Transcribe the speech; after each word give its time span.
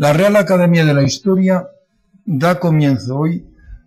La 0.00 0.14
Real 0.14 0.34
Academia 0.36 0.86
de 0.86 0.94
la 0.94 1.02
Historia 1.02 1.68
da 2.24 2.58
comienzo 2.58 3.18
hoy 3.18 3.44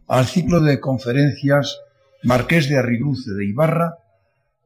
al 0.08 0.28
ciclo 0.28 0.62
de 0.62 0.80
conferencias 0.80 1.80
Marqués 2.22 2.70
de 2.70 2.78
Arriluce 2.78 3.32
de 3.32 3.44
Ibarra, 3.48 3.98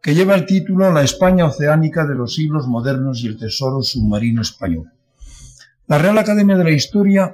que 0.01 0.13
lleva 0.13 0.35
el 0.35 0.45
título 0.45 0.91
La 0.91 1.03
España 1.03 1.45
oceánica 1.45 2.05
de 2.05 2.15
los 2.15 2.35
siglos 2.35 2.67
modernos 2.67 3.23
y 3.23 3.27
el 3.27 3.37
tesoro 3.37 3.81
submarino 3.81 4.41
español. 4.41 4.91
La 5.87 5.97
Real 5.97 6.17
Academia 6.17 6.57
de 6.57 6.65
la 6.65 6.71
Historia 6.71 7.33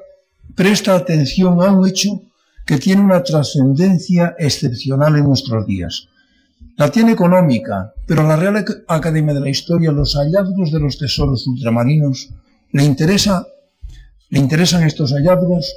presta 0.54 0.94
atención 0.94 1.64
a 1.64 1.72
un 1.72 1.88
hecho 1.88 2.22
que 2.68 2.78
tiene 2.78 3.02
una 3.02 3.24
trascendencia 3.24 4.36
excepcional 4.38 5.16
en 5.16 5.24
nuestros 5.24 5.66
días. 5.66 6.08
La 6.78 6.92
tiene 6.92 7.14
económica, 7.14 7.96
pero 8.06 8.22
la 8.22 8.36
Real 8.36 8.64
Academia 8.88 9.34
de 9.34 9.40
la 9.40 9.50
Historia 9.50 9.92
los 9.92 10.14
hallazgos 10.14 10.72
de 10.72 10.80
los 10.80 11.00
tesoros 11.00 11.48
ultramarinos 11.48 12.30
le 12.74 12.84
interesa 12.84 13.48
le 14.34 14.40
interesan 14.40 14.82
estos 14.82 15.12
hallazgos 15.14 15.76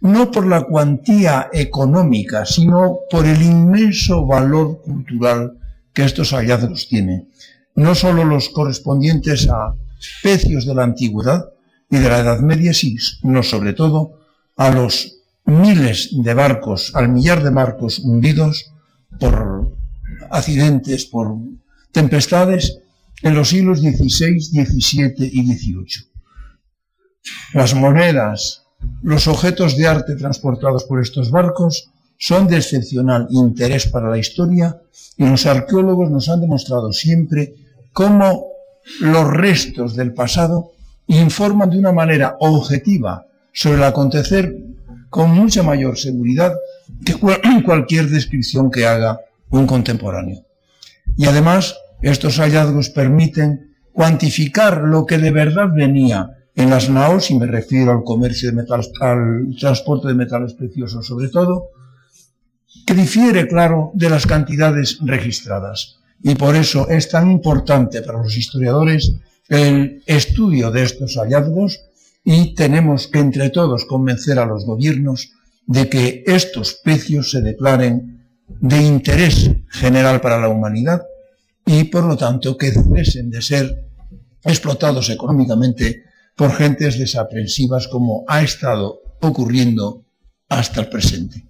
no 0.00 0.30
por 0.30 0.46
la 0.46 0.62
cuantía 0.62 1.50
económica, 1.52 2.46
sino 2.46 3.00
por 3.10 3.26
el 3.26 3.42
inmenso 3.42 4.24
valor 4.24 4.80
cultural 4.80 5.58
que 5.92 6.04
estos 6.04 6.30
hallazgos 6.30 6.88
tienen. 6.88 7.28
No 7.74 7.94
solo 7.94 8.24
los 8.24 8.48
correspondientes 8.48 9.50
a 9.50 9.74
pecios 10.22 10.64
de 10.64 10.74
la 10.74 10.84
antigüedad 10.84 11.50
y 11.90 11.98
de 11.98 12.08
la 12.08 12.20
Edad 12.20 12.40
Media, 12.40 12.72
sino 12.72 13.42
sobre 13.42 13.74
todo 13.74 14.18
a 14.56 14.70
los 14.70 15.18
miles 15.44 16.08
de 16.10 16.32
barcos, 16.32 16.92
al 16.94 17.10
millar 17.10 17.44
de 17.44 17.50
barcos 17.50 17.98
hundidos 17.98 18.72
por 19.18 19.76
accidentes, 20.30 21.04
por 21.04 21.36
tempestades 21.92 22.78
en 23.20 23.34
los 23.34 23.50
siglos 23.50 23.80
XVI, 23.80 24.40
XVII 24.40 25.14
y 25.18 25.54
XVIII. 25.54 26.09
Las 27.52 27.74
monedas, 27.74 28.64
los 29.02 29.28
objetos 29.28 29.76
de 29.76 29.86
arte 29.86 30.16
transportados 30.16 30.84
por 30.84 31.00
estos 31.00 31.30
barcos 31.30 31.90
son 32.16 32.46
de 32.46 32.56
excepcional 32.56 33.26
interés 33.30 33.86
para 33.86 34.10
la 34.10 34.18
historia 34.18 34.80
y 35.16 35.26
los 35.26 35.46
arqueólogos 35.46 36.10
nos 36.10 36.28
han 36.28 36.40
demostrado 36.40 36.92
siempre 36.92 37.54
cómo 37.92 38.46
los 39.00 39.26
restos 39.26 39.96
del 39.96 40.12
pasado 40.12 40.72
informan 41.06 41.70
de 41.70 41.78
una 41.78 41.92
manera 41.92 42.36
objetiva 42.40 43.26
sobre 43.52 43.78
el 43.78 43.84
acontecer 43.84 44.54
con 45.08 45.30
mucha 45.30 45.62
mayor 45.62 45.98
seguridad 45.98 46.54
que 47.04 47.14
cualquier 47.64 48.08
descripción 48.08 48.70
que 48.70 48.86
haga 48.86 49.20
un 49.50 49.66
contemporáneo. 49.66 50.44
Y 51.16 51.26
además, 51.26 51.76
estos 52.00 52.38
hallazgos 52.38 52.90
permiten 52.90 53.74
cuantificar 53.92 54.82
lo 54.82 55.04
que 55.04 55.18
de 55.18 55.32
verdad 55.32 55.68
venía 55.74 56.36
en 56.54 56.70
las 56.70 56.90
naos, 56.90 57.30
y 57.30 57.38
me 57.38 57.46
refiero 57.46 57.92
al 57.92 58.04
comercio 58.04 58.50
de 58.50 58.56
metales, 58.56 58.90
al 59.00 59.54
transporte 59.58 60.08
de 60.08 60.14
metales 60.14 60.54
preciosos 60.54 61.06
sobre 61.06 61.28
todo, 61.28 61.70
que 62.86 62.94
difiere, 62.94 63.48
claro, 63.48 63.90
de 63.94 64.10
las 64.10 64.26
cantidades 64.26 64.98
registradas. 65.00 65.98
Y 66.22 66.34
por 66.34 66.54
eso 66.54 66.88
es 66.88 67.08
tan 67.08 67.30
importante 67.30 68.02
para 68.02 68.22
los 68.22 68.36
historiadores 68.36 69.14
el 69.48 70.02
estudio 70.06 70.70
de 70.70 70.82
estos 70.84 71.16
hallazgos 71.16 71.80
y 72.24 72.54
tenemos 72.54 73.08
que 73.08 73.18
entre 73.18 73.50
todos 73.50 73.84
convencer 73.84 74.38
a 74.38 74.46
los 74.46 74.64
gobiernos 74.64 75.32
de 75.66 75.88
que 75.88 76.24
estos 76.26 76.74
pecios 76.74 77.30
se 77.30 77.40
declaren 77.40 78.26
de 78.60 78.82
interés 78.82 79.50
general 79.68 80.20
para 80.20 80.38
la 80.38 80.48
humanidad 80.48 81.02
y 81.66 81.84
por 81.84 82.04
lo 82.04 82.16
tanto 82.16 82.56
que 82.56 82.70
cesen 82.72 83.30
de 83.30 83.42
ser 83.42 83.86
explotados 84.44 85.10
económicamente 85.10 86.04
por 86.40 86.52
gentes 86.52 86.98
desaprensivas 86.98 87.86
como 87.86 88.24
ha 88.26 88.40
estado 88.40 89.02
ocurriendo 89.20 90.06
hasta 90.48 90.80
el 90.80 90.88
presente. 90.88 91.46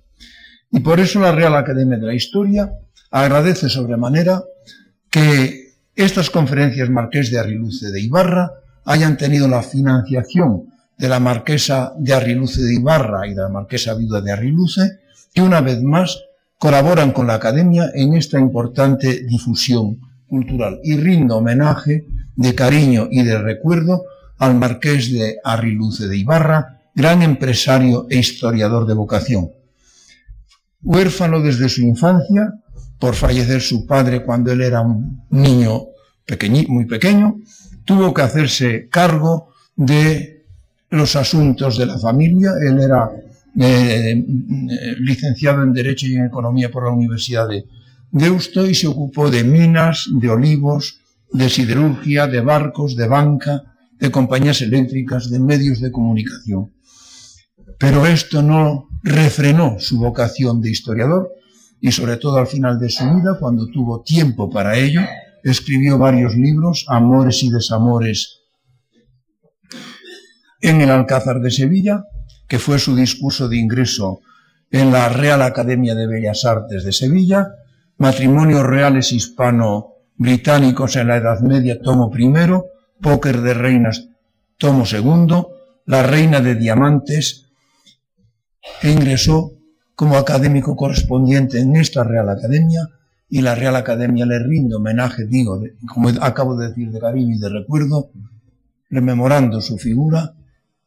Y 0.72 0.80
por 0.80 0.98
eso 0.98 1.20
la 1.20 1.30
Real 1.30 1.54
Academia 1.54 1.96
de 1.96 2.08
la 2.08 2.14
Historia 2.14 2.72
agradece 3.12 3.68
sobremanera 3.68 4.42
que 5.08 5.74
estas 5.94 6.28
conferencias 6.28 6.90
Marqués 6.90 7.30
de 7.30 7.38
Arriluce 7.38 7.92
de 7.92 8.00
Ibarra 8.00 8.50
hayan 8.84 9.16
tenido 9.16 9.46
la 9.46 9.62
financiación 9.62 10.64
de 10.98 11.08
la 11.08 11.20
Marquesa 11.20 11.92
de 11.96 12.12
Arriluce 12.12 12.60
de 12.60 12.74
Ibarra 12.74 13.28
y 13.28 13.34
de 13.34 13.42
la 13.42 13.48
Marquesa 13.48 13.94
Viuda 13.94 14.20
de 14.20 14.32
Arriluce, 14.32 14.98
que 15.32 15.40
una 15.40 15.60
vez 15.60 15.80
más 15.84 16.20
colaboran 16.58 17.12
con 17.12 17.28
la 17.28 17.34
Academia 17.34 17.92
en 17.94 18.14
esta 18.14 18.40
importante 18.40 19.22
difusión 19.22 20.00
cultural. 20.28 20.80
Y 20.82 20.96
rindo 20.96 21.36
homenaje 21.36 22.06
de 22.34 22.54
cariño 22.56 23.06
y 23.08 23.22
de 23.22 23.38
recuerdo 23.38 24.02
al 24.40 24.56
marqués 24.56 25.12
de 25.12 25.36
Arriluce 25.44 26.08
de 26.08 26.16
Ibarra, 26.16 26.80
gran 26.94 27.22
empresario 27.22 28.06
e 28.08 28.18
historiador 28.18 28.86
de 28.86 28.94
vocación. 28.94 29.52
Huérfano 30.82 31.40
desde 31.40 31.68
su 31.68 31.82
infancia, 31.82 32.54
por 32.98 33.14
fallecer 33.14 33.60
su 33.60 33.86
padre 33.86 34.24
cuando 34.24 34.50
él 34.50 34.62
era 34.62 34.80
un 34.80 35.24
niño 35.30 35.84
muy 36.68 36.86
pequeño, 36.86 37.36
tuvo 37.84 38.14
que 38.14 38.22
hacerse 38.22 38.88
cargo 38.88 39.52
de 39.76 40.46
los 40.88 41.16
asuntos 41.16 41.76
de 41.76 41.86
la 41.86 41.98
familia. 41.98 42.52
Él 42.60 42.80
era 42.80 43.10
eh, 43.58 44.12
eh, 44.12 44.94
licenciado 45.00 45.62
en 45.62 45.72
Derecho 45.72 46.06
y 46.06 46.14
en 46.14 46.26
Economía 46.26 46.70
por 46.70 46.84
la 46.84 46.92
Universidad 46.92 47.48
de 47.48 47.66
Deusto 48.10 48.66
y 48.66 48.74
se 48.74 48.86
ocupó 48.86 49.30
de 49.30 49.44
minas, 49.44 50.08
de 50.12 50.30
olivos, 50.30 51.00
de 51.30 51.48
siderurgia, 51.48 52.26
de 52.26 52.40
barcos, 52.40 52.96
de 52.96 53.06
banca, 53.06 53.69
de 54.00 54.10
compañías 54.10 54.62
eléctricas, 54.62 55.30
de 55.30 55.38
medios 55.38 55.80
de 55.80 55.92
comunicación. 55.92 56.72
Pero 57.78 58.06
esto 58.06 58.42
no 58.42 58.88
refrenó 59.02 59.76
su 59.78 59.98
vocación 59.98 60.60
de 60.60 60.70
historiador 60.70 61.30
y 61.80 61.92
sobre 61.92 62.16
todo 62.16 62.38
al 62.38 62.46
final 62.46 62.78
de 62.78 62.90
su 62.90 63.04
vida, 63.04 63.36
cuando 63.38 63.66
tuvo 63.68 64.02
tiempo 64.02 64.50
para 64.50 64.76
ello, 64.76 65.02
escribió 65.42 65.98
varios 65.98 66.34
libros, 66.34 66.84
Amores 66.88 67.42
y 67.42 67.50
Desamores 67.50 68.40
en 70.60 70.80
el 70.80 70.90
Alcázar 70.90 71.40
de 71.40 71.50
Sevilla, 71.50 72.04
que 72.48 72.58
fue 72.58 72.78
su 72.78 72.94
discurso 72.94 73.48
de 73.48 73.56
ingreso 73.56 74.20
en 74.70 74.92
la 74.92 75.08
Real 75.08 75.42
Academia 75.42 75.94
de 75.94 76.06
Bellas 76.06 76.44
Artes 76.44 76.84
de 76.84 76.92
Sevilla, 76.92 77.48
Matrimonios 77.96 78.64
Reales 78.64 79.12
Hispano-Británicos 79.12 80.96
en 80.96 81.08
la 81.08 81.16
Edad 81.16 81.40
Media, 81.40 81.80
tomo 81.80 82.10
primero, 82.10 82.66
Póker 83.00 83.40
de 83.40 83.54
Reinas, 83.54 84.08
tomo 84.58 84.86
segundo, 84.86 85.50
La 85.86 86.02
Reina 86.02 86.40
de 86.40 86.54
Diamantes, 86.54 87.46
e 88.82 88.90
ingresó 88.90 89.52
como 89.94 90.16
académico 90.16 90.76
correspondiente 90.76 91.60
en 91.60 91.76
esta 91.76 92.04
Real 92.04 92.28
Academia 92.28 92.88
y 93.28 93.42
la 93.42 93.54
Real 93.54 93.76
Academia 93.76 94.26
le 94.26 94.38
rinde 94.38 94.74
homenaje, 94.74 95.26
digo, 95.26 95.62
como 95.86 96.08
acabo 96.20 96.56
de 96.56 96.68
decir, 96.68 96.90
de 96.90 96.98
cariño 96.98 97.36
y 97.36 97.38
de 97.38 97.48
recuerdo, 97.48 98.10
rememorando 98.90 99.60
su 99.60 99.78
figura 99.78 100.34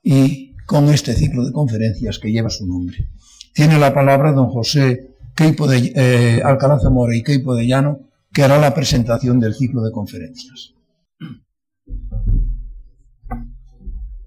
y 0.03 0.55
con 0.65 0.89
este 0.89 1.13
ciclo 1.13 1.45
de 1.45 1.51
conferencias 1.51 2.19
que 2.19 2.31
lleva 2.31 2.49
su 2.49 2.67
nombre. 2.67 3.07
Tiene 3.53 3.77
la 3.79 3.93
palabra 3.93 4.31
don 4.31 4.49
José 4.49 5.11
Queipo 5.35 5.67
de, 5.67 5.93
eh, 5.95 6.41
Alcalá 6.43 6.79
y 7.13 7.23
Queipo 7.23 7.55
de 7.55 7.67
Llano, 7.67 7.99
que 8.31 8.43
hará 8.43 8.57
la 8.57 8.73
presentación 8.73 9.39
del 9.39 9.53
ciclo 9.53 9.81
de 9.83 9.91
conferencias. 9.91 10.73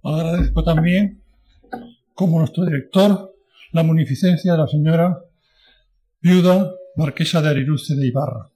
Agradezco 0.02 0.62
también, 0.62 1.20
como 2.14 2.38
nuestro 2.38 2.64
director, 2.64 3.34
la 3.72 3.82
munificencia 3.82 4.52
de 4.52 4.58
la 4.58 4.68
señora 4.68 5.18
viuda 6.20 6.72
marquesa 6.96 7.42
de 7.42 7.48
Ariruce 7.48 7.94
de 7.94 8.06
Ibarra. 8.06 8.50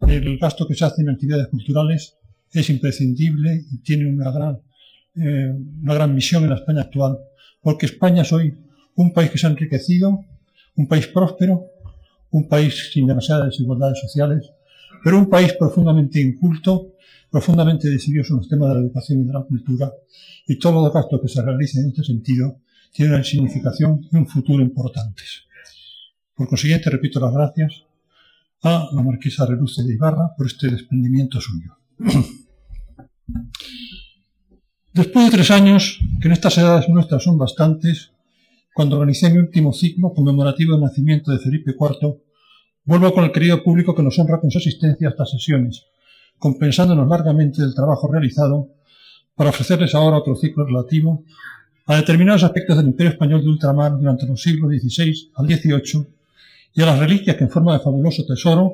El 0.00 0.38
gasto 0.38 0.66
que 0.66 0.74
se 0.74 0.84
hace 0.84 1.02
en 1.02 1.10
actividades 1.10 1.48
culturales 1.48 2.16
es 2.52 2.68
imprescindible 2.70 3.64
y 3.70 3.78
tiene 3.78 4.06
una 4.06 4.30
gran, 4.30 4.60
eh, 5.16 5.52
una 5.82 5.94
gran 5.94 6.14
misión 6.14 6.42
en 6.44 6.50
la 6.50 6.56
España 6.56 6.82
actual, 6.82 7.18
porque 7.60 7.86
España 7.86 8.22
es 8.22 8.32
hoy 8.32 8.54
un 8.96 9.12
país 9.12 9.30
que 9.30 9.38
se 9.38 9.46
ha 9.46 9.50
enriquecido, 9.50 10.24
un 10.76 10.88
país 10.88 11.06
próspero, 11.06 11.66
un 12.30 12.48
país 12.48 12.90
sin 12.92 13.06
demasiadas 13.06 13.46
desigualdades 13.50 14.00
sociales, 14.00 14.50
pero 15.04 15.18
un 15.18 15.28
país 15.28 15.52
profundamente 15.54 16.20
inculto 16.20 16.91
profundamente 17.32 17.88
decididos 17.88 18.30
en 18.30 18.36
los 18.36 18.48
temas 18.48 18.68
de 18.68 18.74
la 18.74 18.80
educación 18.82 19.22
y 19.22 19.24
de 19.24 19.32
la 19.32 19.42
cultura, 19.42 19.90
y 20.46 20.58
todos 20.58 20.84
los 20.84 20.92
gastos 20.92 21.18
que 21.22 21.28
se 21.28 21.40
realicen 21.40 21.84
en 21.84 21.88
este 21.88 22.04
sentido 22.04 22.60
tienen 22.92 23.24
significación 23.24 24.06
y 24.12 24.16
un 24.16 24.28
futuro 24.28 24.62
importantes. 24.62 25.44
Por 26.34 26.46
consiguiente, 26.46 26.90
repito 26.90 27.18
las 27.20 27.32
gracias 27.32 27.84
a 28.62 28.90
la 28.92 29.02
marquesa 29.02 29.46
Reluce 29.46 29.82
de 29.82 29.94
Ibarra 29.94 30.34
por 30.36 30.46
este 30.46 30.68
desprendimiento 30.68 31.40
suyo. 31.40 31.78
Después 34.92 35.24
de 35.24 35.30
tres 35.30 35.50
años, 35.50 36.00
que 36.20 36.28
en 36.28 36.32
estas 36.32 36.58
edades 36.58 36.86
nuestras 36.90 37.24
son 37.24 37.38
bastantes, 37.38 38.12
cuando 38.74 38.96
organicé 38.96 39.30
mi 39.30 39.38
último 39.38 39.72
ciclo 39.72 40.12
conmemorativo 40.12 40.74
del 40.74 40.82
nacimiento 40.82 41.32
de 41.32 41.38
Felipe 41.38 41.70
IV, 41.70 42.20
vuelvo 42.84 43.14
con 43.14 43.24
el 43.24 43.32
querido 43.32 43.62
público 43.62 43.94
que 43.94 44.02
nos 44.02 44.18
honra 44.18 44.38
con 44.38 44.50
su 44.50 44.58
asistencia 44.58 45.08
a 45.08 45.12
estas 45.12 45.30
sesiones, 45.30 45.86
compensándonos 46.38 47.08
largamente 47.08 47.62
del 47.62 47.74
trabajo 47.74 48.10
realizado 48.10 48.68
para 49.34 49.50
ofrecerles 49.50 49.94
ahora 49.94 50.18
otro 50.18 50.36
ciclo 50.36 50.64
relativo 50.64 51.24
a 51.86 51.96
determinados 51.96 52.44
aspectos 52.44 52.76
del 52.76 52.86
imperio 52.86 53.12
español 53.12 53.42
de 53.42 53.48
ultramar 53.48 53.96
durante 53.96 54.26
los 54.26 54.40
siglos 54.40 54.70
XVI 54.70 55.30
al 55.34 55.46
XVIII 55.46 56.06
y 56.74 56.82
a 56.82 56.86
las 56.86 56.98
reliquias 56.98 57.36
que 57.36 57.44
en 57.44 57.50
forma 57.50 57.74
de 57.74 57.80
fabuloso 57.80 58.24
tesoro, 58.24 58.72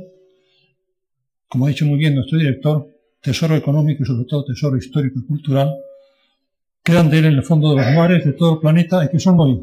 como 1.48 1.66
ha 1.66 1.68
dicho 1.68 1.86
muy 1.86 1.98
bien 1.98 2.14
nuestro 2.14 2.38
director, 2.38 2.86
tesoro 3.20 3.56
económico 3.56 4.02
y 4.02 4.06
sobre 4.06 4.24
todo 4.24 4.44
tesoro 4.44 4.76
histórico 4.76 5.18
y 5.18 5.26
cultural, 5.26 5.74
quedan 6.82 7.10
de 7.10 7.18
él 7.18 7.24
en 7.26 7.34
el 7.34 7.42
fondo 7.42 7.70
de 7.70 7.76
los 7.76 7.94
mares 7.94 8.24
de 8.24 8.32
todo 8.32 8.54
el 8.54 8.60
planeta 8.60 9.04
y 9.04 9.08
que 9.08 9.18
son 9.18 9.38
hoy, 9.40 9.60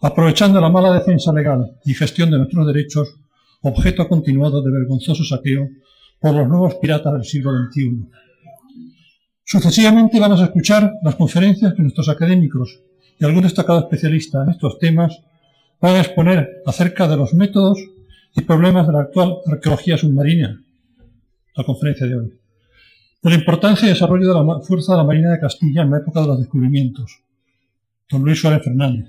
aprovechando 0.00 0.60
la 0.60 0.68
mala 0.68 0.92
defensa 0.92 1.32
legal 1.32 1.78
y 1.84 1.94
gestión 1.94 2.30
de 2.30 2.38
nuestros 2.38 2.66
derechos, 2.66 3.16
objeto 3.62 4.08
continuado 4.08 4.62
de 4.62 4.70
vergonzoso 4.70 5.24
saqueo 5.24 5.68
por 6.22 6.34
los 6.34 6.48
nuevos 6.48 6.76
piratas 6.76 7.12
del 7.14 7.24
siglo 7.24 7.50
XXI. 7.50 8.06
Sucesivamente 9.44 10.20
vamos 10.20 10.40
a 10.40 10.44
escuchar 10.44 10.92
las 11.02 11.16
conferencias 11.16 11.74
que 11.74 11.82
nuestros 11.82 12.08
académicos 12.08 12.80
y 13.18 13.24
algún 13.24 13.42
destacado 13.42 13.80
especialista 13.80 14.44
en 14.44 14.50
estos 14.50 14.78
temas 14.78 15.20
van 15.80 15.96
a 15.96 16.00
exponer 16.00 16.62
acerca 16.64 17.08
de 17.08 17.16
los 17.16 17.34
métodos 17.34 17.78
y 18.36 18.40
problemas 18.42 18.86
de 18.86 18.92
la 18.92 19.00
actual 19.00 19.38
arqueología 19.46 19.98
submarina, 19.98 20.62
la 21.56 21.64
conferencia 21.64 22.06
de 22.06 22.16
hoy, 22.16 22.38
de 23.20 23.30
la 23.30 23.36
importancia 23.36 23.86
y 23.86 23.90
desarrollo 23.90 24.28
de 24.28 24.34
la 24.34 24.60
fuerza 24.60 24.92
de 24.92 24.98
la 24.98 25.04
Marina 25.04 25.32
de 25.32 25.40
Castilla 25.40 25.82
en 25.82 25.90
la 25.90 25.98
época 25.98 26.20
de 26.20 26.28
los 26.28 26.38
descubrimientos, 26.38 27.20
don 28.08 28.22
Luis 28.22 28.40
Suárez 28.40 28.62
Fernández, 28.62 29.08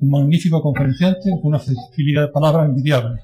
un 0.00 0.10
magnífico 0.10 0.60
conferenciante 0.60 1.30
con 1.30 1.46
una 1.46 1.60
facilidad 1.60 2.22
de 2.22 2.32
palabra 2.32 2.64
envidiable. 2.66 3.20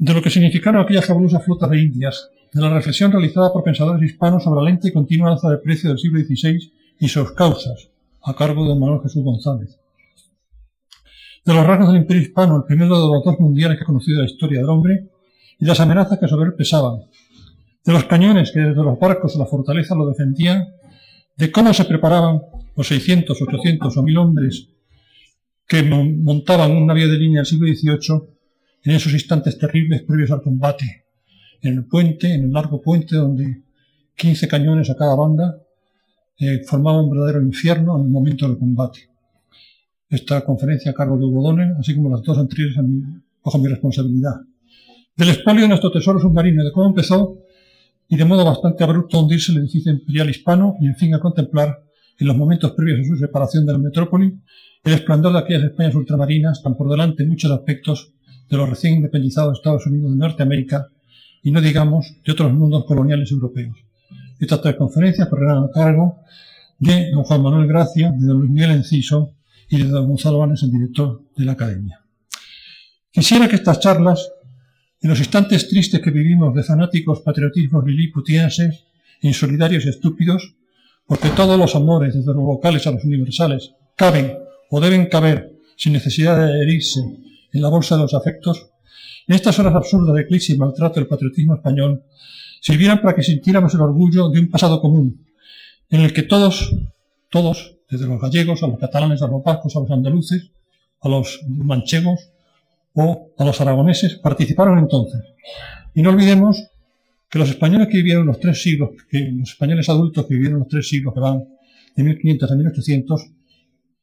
De 0.00 0.14
lo 0.14 0.22
que 0.22 0.30
significaron 0.30 0.80
aquellas 0.80 1.04
fabulosas 1.04 1.44
flotas 1.44 1.68
de 1.68 1.78
Indias, 1.78 2.30
de 2.54 2.62
la 2.62 2.72
reflexión 2.72 3.12
realizada 3.12 3.52
por 3.52 3.62
pensadores 3.62 4.10
hispanos 4.10 4.42
sobre 4.42 4.62
la 4.62 4.70
lenta 4.70 4.88
y 4.88 4.92
continua 4.92 5.30
alza 5.30 5.50
de 5.50 5.58
precio 5.58 5.90
del 5.90 5.98
siglo 5.98 6.18
XVI 6.20 6.72
y 6.98 7.08
sus 7.08 7.32
causas, 7.32 7.90
a 8.22 8.34
cargo 8.34 8.66
de 8.66 8.80
Manuel 8.80 9.02
Jesús 9.02 9.22
González. 9.22 9.78
De 11.44 11.52
los 11.52 11.66
rasgos 11.66 11.88
del 11.88 12.00
imperio 12.00 12.22
hispano, 12.22 12.56
el 12.56 12.64
primero 12.64 12.94
de 12.94 13.14
los 13.14 13.22
dos 13.22 13.38
mundiales 13.40 13.76
que 13.76 13.82
ha 13.82 13.86
conocido 13.86 14.22
la 14.22 14.26
historia 14.26 14.60
del 14.60 14.70
hombre, 14.70 15.10
y 15.58 15.66
las 15.66 15.80
amenazas 15.80 16.18
que 16.18 16.28
sobre 16.28 16.46
él 16.46 16.54
pesaban. 16.54 17.02
De 17.84 17.92
los 17.92 18.04
cañones 18.04 18.52
que 18.52 18.60
desde 18.60 18.82
los 18.82 18.98
barcos 18.98 19.34
de 19.34 19.38
la 19.38 19.44
fortaleza 19.44 19.94
lo 19.94 20.08
defendían, 20.08 20.66
de 21.36 21.52
cómo 21.52 21.74
se 21.74 21.84
preparaban 21.84 22.40
los 22.74 22.88
600, 22.88 23.38
800 23.38 23.94
o 23.94 24.02
1000 24.02 24.16
hombres 24.16 24.66
que 25.68 25.82
montaban 25.82 26.70
un 26.70 26.86
navío 26.86 27.06
de 27.06 27.18
línea 27.18 27.40
del 27.40 27.46
siglo 27.46 27.68
XVIII 27.68 28.39
en 28.82 28.92
esos 28.92 29.12
instantes 29.12 29.58
terribles 29.58 30.02
previos 30.02 30.30
al 30.30 30.42
combate, 30.42 31.04
en 31.62 31.74
el 31.74 31.84
puente, 31.84 32.32
en 32.32 32.44
el 32.44 32.52
largo 32.52 32.80
puente 32.80 33.16
donde 33.16 33.62
15 34.16 34.48
cañones 34.48 34.90
a 34.90 34.96
cada 34.96 35.14
banda 35.14 35.60
eh, 36.38 36.62
formaban 36.64 37.04
un 37.04 37.10
verdadero 37.10 37.42
infierno 37.42 37.98
en 37.98 38.06
el 38.06 38.10
momento 38.10 38.48
del 38.48 38.58
combate. 38.58 39.08
Esta 40.08 40.44
conferencia 40.44 40.90
a 40.90 40.94
cargo 40.94 41.18
de 41.18 41.24
Hugo 41.24 41.54
así 41.78 41.94
como 41.94 42.10
las 42.10 42.22
dos 42.22 42.38
anteriores 42.38 42.76
bajo 43.44 43.58
mi 43.58 43.68
responsabilidad. 43.68 44.40
Del 45.16 45.28
expolio 45.28 45.62
de 45.62 45.68
nuestro 45.68 45.92
tesoro 45.92 46.18
submarino, 46.18 46.64
de 46.64 46.72
cómo 46.72 46.88
empezó 46.88 47.38
y 48.08 48.16
de 48.16 48.24
modo 48.24 48.44
bastante 48.44 48.82
abrupto 48.82 49.20
hundirse 49.20 49.52
el 49.52 49.58
edificio 49.58 49.92
imperial 49.92 50.30
hispano 50.30 50.76
y 50.80 50.86
en 50.86 50.96
fin 50.96 51.14
a 51.14 51.20
contemplar 51.20 51.84
en 52.18 52.26
los 52.26 52.36
momentos 52.36 52.72
previos 52.72 53.00
a 53.00 53.04
su 53.04 53.16
separación 53.16 53.64
de 53.66 53.72
la 53.72 53.78
metrópoli 53.78 54.34
el 54.82 54.94
esplendor 54.94 55.32
de 55.32 55.38
aquellas 55.38 55.64
Españas 55.64 55.94
ultramarinas 55.94 56.62
tan 56.62 56.76
por 56.76 56.90
delante 56.90 57.22
en 57.22 57.28
muchos 57.28 57.50
aspectos 57.50 58.12
de 58.50 58.56
los 58.56 58.68
recién 58.68 58.94
independizados 58.96 59.58
Estados 59.58 59.86
Unidos 59.86 60.10
de 60.10 60.18
Norteamérica 60.18 60.88
y 61.42 61.52
no 61.52 61.60
digamos 61.60 62.16
de 62.24 62.32
otros 62.32 62.52
mundos 62.52 62.84
coloniales 62.84 63.30
europeos. 63.30 63.78
Estas 64.38 64.60
tres 64.60 64.74
conferencias 64.74 65.28
correrán 65.28 65.64
a 65.64 65.70
cargo 65.72 66.18
de 66.78 67.10
don 67.12 67.22
Juan 67.22 67.42
Manuel 67.42 67.68
Gracia, 67.68 68.10
de 68.10 68.26
don 68.26 68.38
Luis 68.38 68.50
Miguel 68.50 68.72
Enciso 68.72 69.34
y 69.68 69.78
de 69.78 69.84
don 69.84 70.08
Gonzalo 70.08 70.38
Vanes, 70.38 70.62
el 70.64 70.72
director 70.72 71.22
de 71.36 71.44
la 71.44 71.52
Academia. 71.52 72.02
Quisiera 73.12 73.48
que 73.48 73.56
estas 73.56 73.80
charlas, 73.80 74.32
en 75.00 75.10
los 75.10 75.18
instantes 75.18 75.68
tristes 75.68 76.00
que 76.00 76.10
vivimos 76.10 76.54
de 76.54 76.62
fanáticos 76.62 77.20
patriotismos 77.20 77.84
liliputienses, 77.86 78.84
insolidarios 79.22 79.86
y 79.86 79.90
estúpidos, 79.90 80.54
porque 81.06 81.28
todos 81.30 81.58
los 81.58 81.74
amores, 81.76 82.14
desde 82.14 82.34
los 82.34 82.44
locales 82.44 82.86
a 82.86 82.90
los 82.90 83.04
universales, 83.04 83.72
caben 83.96 84.38
o 84.70 84.80
deben 84.80 85.06
caber 85.06 85.52
sin 85.76 85.92
necesidad 85.92 86.46
de 86.46 86.62
herirse 86.62 87.00
en 87.52 87.62
la 87.62 87.68
bolsa 87.68 87.96
de 87.96 88.02
los 88.02 88.14
afectos, 88.14 88.70
en 89.26 89.34
estas 89.34 89.58
horas 89.58 89.74
absurdas 89.74 90.14
de 90.14 90.22
eclipse 90.22 90.52
y 90.52 90.56
maltrato 90.58 91.00
del 91.00 91.08
patriotismo 91.08 91.54
español, 91.54 92.02
sirvieran 92.60 93.00
para 93.00 93.14
que 93.14 93.22
sintiéramos 93.22 93.74
el 93.74 93.80
orgullo 93.80 94.28
de 94.28 94.40
un 94.40 94.50
pasado 94.50 94.80
común, 94.80 95.26
en 95.88 96.00
el 96.00 96.12
que 96.12 96.22
todos, 96.22 96.74
todos, 97.30 97.76
desde 97.88 98.06
los 98.06 98.20
gallegos 98.20 98.62
a 98.62 98.68
los 98.68 98.78
catalanes, 98.78 99.22
a 99.22 99.26
los 99.26 99.42
vascos, 99.42 99.74
a 99.76 99.80
los 99.80 99.90
andaluces, 99.90 100.50
a 101.00 101.08
los 101.08 101.40
manchegos 101.48 102.30
o 102.94 103.30
a 103.38 103.44
los 103.44 103.60
aragoneses, 103.60 104.16
participaron 104.16 104.78
entonces. 104.78 105.22
Y 105.94 106.02
no 106.02 106.10
olvidemos 106.10 106.68
que 107.28 107.38
los 107.38 107.48
españoles 107.48 107.88
que 107.88 107.98
vivieron 107.98 108.26
los 108.26 108.40
tres 108.40 108.60
siglos, 108.62 108.90
que 109.08 109.30
los 109.32 109.50
españoles 109.50 109.88
adultos 109.88 110.26
que 110.26 110.34
vivieron 110.34 110.60
los 110.60 110.68
tres 110.68 110.88
siglos 110.88 111.14
que 111.14 111.20
van 111.20 111.44
de 111.96 112.02
1500 112.02 112.50
a 112.50 112.54
1800, 112.54 113.30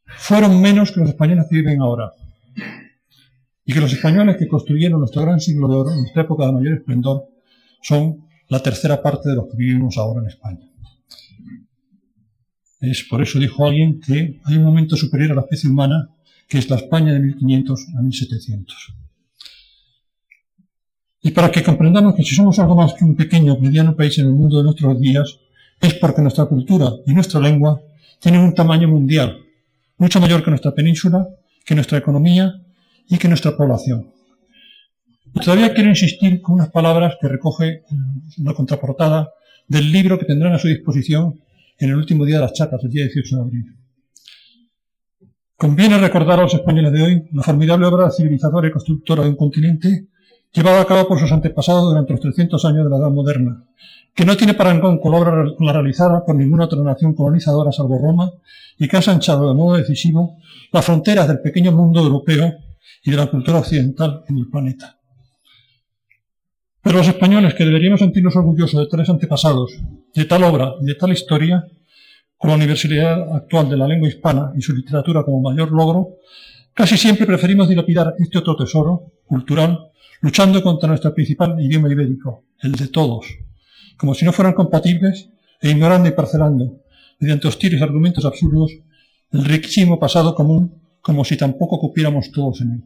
fueron 0.05 0.61
menos 0.61 0.91
que 0.91 1.01
los 1.01 1.09
españoles 1.09 1.45
que 1.49 1.57
viven 1.57 1.81
ahora 1.81 2.13
y 3.67 3.73
que 3.73 3.81
los 3.81 3.91
españoles 3.91 4.37
que 4.37 4.47
construyeron 4.47 5.01
nuestro 5.01 5.21
gran 5.23 5.41
siglo 5.41 5.67
de 5.67 5.75
oro, 5.75 5.93
nuestra 5.93 6.21
época 6.21 6.45
de 6.45 6.53
mayor 6.53 6.73
esplendor, 6.75 7.25
son 7.81 8.25
la 8.47 8.63
tercera 8.63 9.01
parte 9.01 9.27
de 9.27 9.35
los 9.35 9.47
que 9.47 9.57
vivimos 9.57 9.97
ahora 9.97 10.21
en 10.21 10.27
España. 10.27 10.71
Es 12.79 13.03
por 13.03 13.21
eso 13.21 13.39
dijo 13.39 13.65
alguien 13.65 13.99
que 13.99 14.39
hay 14.45 14.55
un 14.55 14.63
momento 14.63 14.95
superior 14.95 15.33
a 15.33 15.35
la 15.35 15.41
especie 15.41 15.69
humana, 15.69 16.09
que 16.47 16.59
es 16.59 16.69
la 16.69 16.77
España 16.77 17.11
de 17.11 17.19
1500 17.19 17.87
a 17.97 18.01
1700. 18.01 18.93
Y 21.23 21.31
para 21.31 21.51
que 21.51 21.61
comprendamos 21.61 22.15
que 22.15 22.23
si 22.23 22.35
somos 22.35 22.57
algo 22.59 22.75
más 22.75 22.93
que 22.93 23.03
un 23.03 23.17
pequeño 23.17 23.57
mediano 23.59 23.97
país 23.97 24.17
en 24.19 24.27
el 24.27 24.33
mundo 24.33 24.59
de 24.59 24.63
nuestros 24.63 24.97
días, 25.01 25.39
es 25.81 25.93
porque 25.95 26.21
nuestra 26.21 26.45
cultura 26.45 26.89
y 27.05 27.13
nuestra 27.13 27.41
lengua 27.41 27.81
tienen 28.21 28.39
un 28.39 28.55
tamaño 28.55 28.87
mundial, 28.87 29.39
mucho 29.97 30.21
mayor 30.21 30.41
que 30.41 30.51
nuestra 30.51 30.73
península, 30.73 31.27
que 31.65 31.75
nuestra 31.75 31.97
economía 31.97 32.63
y 33.09 33.17
que 33.17 33.27
nuestra 33.27 33.55
población. 33.55 34.11
Todavía 35.43 35.73
quiero 35.73 35.89
insistir 35.89 36.41
con 36.41 36.55
unas 36.55 36.69
palabras 36.69 37.15
que 37.19 37.27
recoge 37.27 37.83
la 38.37 38.53
contraportada 38.53 39.29
del 39.67 39.91
libro 39.91 40.17
que 40.17 40.25
tendrán 40.25 40.53
a 40.53 40.59
su 40.59 40.67
disposición 40.67 41.39
en 41.77 41.89
el 41.89 41.95
último 41.95 42.25
día 42.25 42.37
de 42.37 42.41
las 42.41 42.53
chapas, 42.53 42.83
el 42.83 42.89
día 42.89 43.03
18 43.03 43.35
de 43.35 43.41
abril. 43.41 43.75
Conviene 45.55 45.97
recordar 45.97 46.39
a 46.39 46.43
los 46.43 46.53
españoles 46.53 46.91
de 46.91 47.01
hoy 47.01 47.29
la 47.33 47.43
formidable 47.43 47.85
obra 47.87 48.11
civilizadora 48.11 48.67
y 48.67 48.71
constructora 48.71 49.23
de 49.23 49.29
un 49.29 49.35
continente 49.35 50.07
llevada 50.53 50.81
a 50.81 50.85
cabo 50.85 51.07
por 51.07 51.19
sus 51.19 51.31
antepasados 51.31 51.89
durante 51.89 52.13
los 52.13 52.21
300 52.21 52.63
años 52.65 52.83
de 52.85 52.89
la 52.89 52.97
Edad 52.97 53.11
Moderna, 53.11 53.63
que 54.15 54.25
no 54.25 54.37
tiene 54.37 54.53
parangón 54.53 54.99
con 54.99 55.11
la 55.11 55.17
obra 55.19 55.73
realizada 55.73 56.25
por 56.25 56.35
ninguna 56.35 56.65
otra 56.65 56.81
nación 56.81 57.13
colonizadora 57.13 57.71
salvo 57.71 57.99
Roma 57.99 58.31
y 58.77 58.87
que 58.87 58.95
ha 58.95 58.99
ensanchado 58.99 59.49
de 59.49 59.55
modo 59.55 59.77
decisivo 59.77 60.37
las 60.71 60.85
fronteras 60.85 61.27
del 61.27 61.41
pequeño 61.41 61.71
mundo 61.71 62.01
europeo 62.01 62.53
y 63.07 63.11
de 63.11 63.15
la 63.15 63.27
cultura 63.27 63.59
occidental 63.59 64.25
en 64.27 64.37
el 64.37 64.49
planeta. 64.49 64.99
Pero 66.81 66.97
los 66.97 67.07
españoles, 67.07 67.53
que 67.53 67.63
deberíamos 67.63 68.01
sentirnos 68.01 68.35
orgullosos 68.35 68.81
de 68.81 68.87
tales 68.87 69.09
antepasados, 69.09 69.79
de 70.13 70.25
tal 70.25 70.43
obra 70.43 70.73
y 70.81 70.87
de 70.87 70.95
tal 70.95 71.13
historia, 71.13 71.65
con 72.35 72.49
la 72.49 72.57
universidad 72.57 73.33
actual 73.33 73.69
de 73.69 73.77
la 73.77 73.87
lengua 73.87 74.09
hispana 74.09 74.51
y 74.57 74.61
su 74.61 74.75
literatura 74.75 75.23
como 75.23 75.39
mayor 75.39 75.71
logro, 75.71 76.17
casi 76.73 76.97
siempre 76.97 77.25
preferimos 77.25 77.69
dilapidar 77.69 78.13
este 78.19 78.39
otro 78.39 78.57
tesoro 78.57 79.13
cultural 79.25 79.89
luchando 80.19 80.61
contra 80.61 80.89
nuestro 80.89 81.13
principal 81.13 81.55
idioma 81.61 81.89
ibérico, 81.89 82.43
el 82.61 82.73
de 82.73 82.89
todos, 82.89 83.25
como 83.95 84.15
si 84.15 84.25
no 84.25 84.33
fueran 84.33 84.53
compatibles 84.53 85.29
e 85.61 85.69
ignorando 85.69 86.09
y 86.09 86.11
parcelando, 86.11 86.81
mediante 87.19 87.47
hostiles 87.47 87.81
argumentos 87.81 88.25
absurdos, 88.25 88.73
el 89.31 89.45
riquísimo 89.45 89.97
pasado 89.97 90.35
común 90.35 90.81
como 91.01 91.23
si 91.23 91.37
tampoco 91.37 91.79
cupiéramos 91.79 92.33
todos 92.33 92.59
en 92.59 92.71
él. 92.71 92.83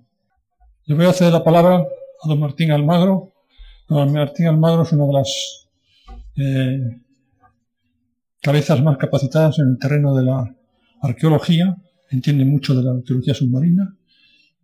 Le 0.85 0.95
voy 0.95 1.05
a 1.05 1.09
hacer 1.09 1.31
la 1.31 1.43
palabra 1.43 1.75
a 1.77 2.27
don 2.27 2.39
Martín 2.39 2.71
Almagro. 2.71 3.33
Don 3.87 4.11
Martín 4.11 4.47
Almagro 4.47 4.83
es 4.83 4.91
una 4.91 5.05
de 5.05 5.13
las 5.13 5.69
eh, 6.37 7.01
cabezas 8.41 8.81
más 8.81 8.97
capacitadas 8.97 9.59
en 9.59 9.69
el 9.69 9.77
terreno 9.77 10.15
de 10.15 10.23
la 10.23 10.55
arqueología, 11.01 11.77
entiende 12.09 12.45
mucho 12.45 12.75
de 12.75 12.83
la 12.83 12.91
arqueología 12.91 13.33
submarina 13.33 13.95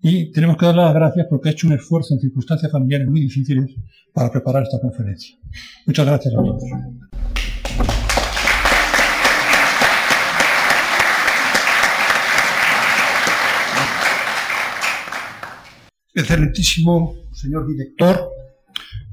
y 0.01 0.31
tenemos 0.31 0.57
que 0.57 0.65
darle 0.65 0.83
las 0.83 0.93
gracias 0.93 1.27
porque 1.29 1.49
ha 1.49 1.51
hecho 1.51 1.67
un 1.67 1.73
esfuerzo 1.73 2.13
en 2.13 2.19
circunstancias 2.19 2.71
familiares 2.71 3.07
muy 3.07 3.21
difíciles 3.21 3.75
para 4.13 4.31
preparar 4.31 4.63
esta 4.63 4.79
conferencia. 4.79 5.35
Muchas 5.85 6.05
gracias 6.05 6.33
a 6.33 6.37
todos. 6.37 6.63
Excelentísimo 16.17 17.13
señor 17.31 17.67
director, 17.67 18.31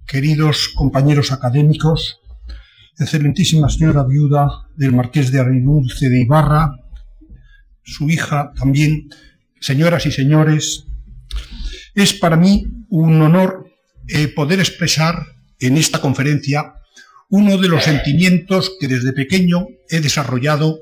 queridos 0.07 0.71
compañeros 0.75 1.33
académicos, 1.33 2.21
excelentísima 2.99 3.69
señora 3.69 4.05
viuda 4.05 4.49
del 4.75 4.97
marqués 4.97 5.31
de 5.31 5.39
Aridulce 5.39 6.09
de 6.09 6.23
Ibarra, 6.23 6.81
su 7.83 8.09
hija 8.09 8.55
también, 8.57 9.11
señoras 9.61 10.07
y 10.07 10.13
señores, 10.13 10.87
es 11.95 12.15
para 12.15 12.39
mí 12.39 12.65
un 12.89 13.21
honor 13.21 13.69
eh, 14.09 14.29
poder 14.29 14.61
expresar 14.61 15.27
en 15.61 15.77
esta 15.77 16.01
conferencia 16.01 16.73
uno 17.29 17.59
de 17.59 17.69
los 17.69 17.85
sentimientos 17.85 18.73
que 18.81 18.89
desde 18.89 19.13
pequeño 19.13 19.67
he 19.91 20.01
desarrollado 20.01 20.79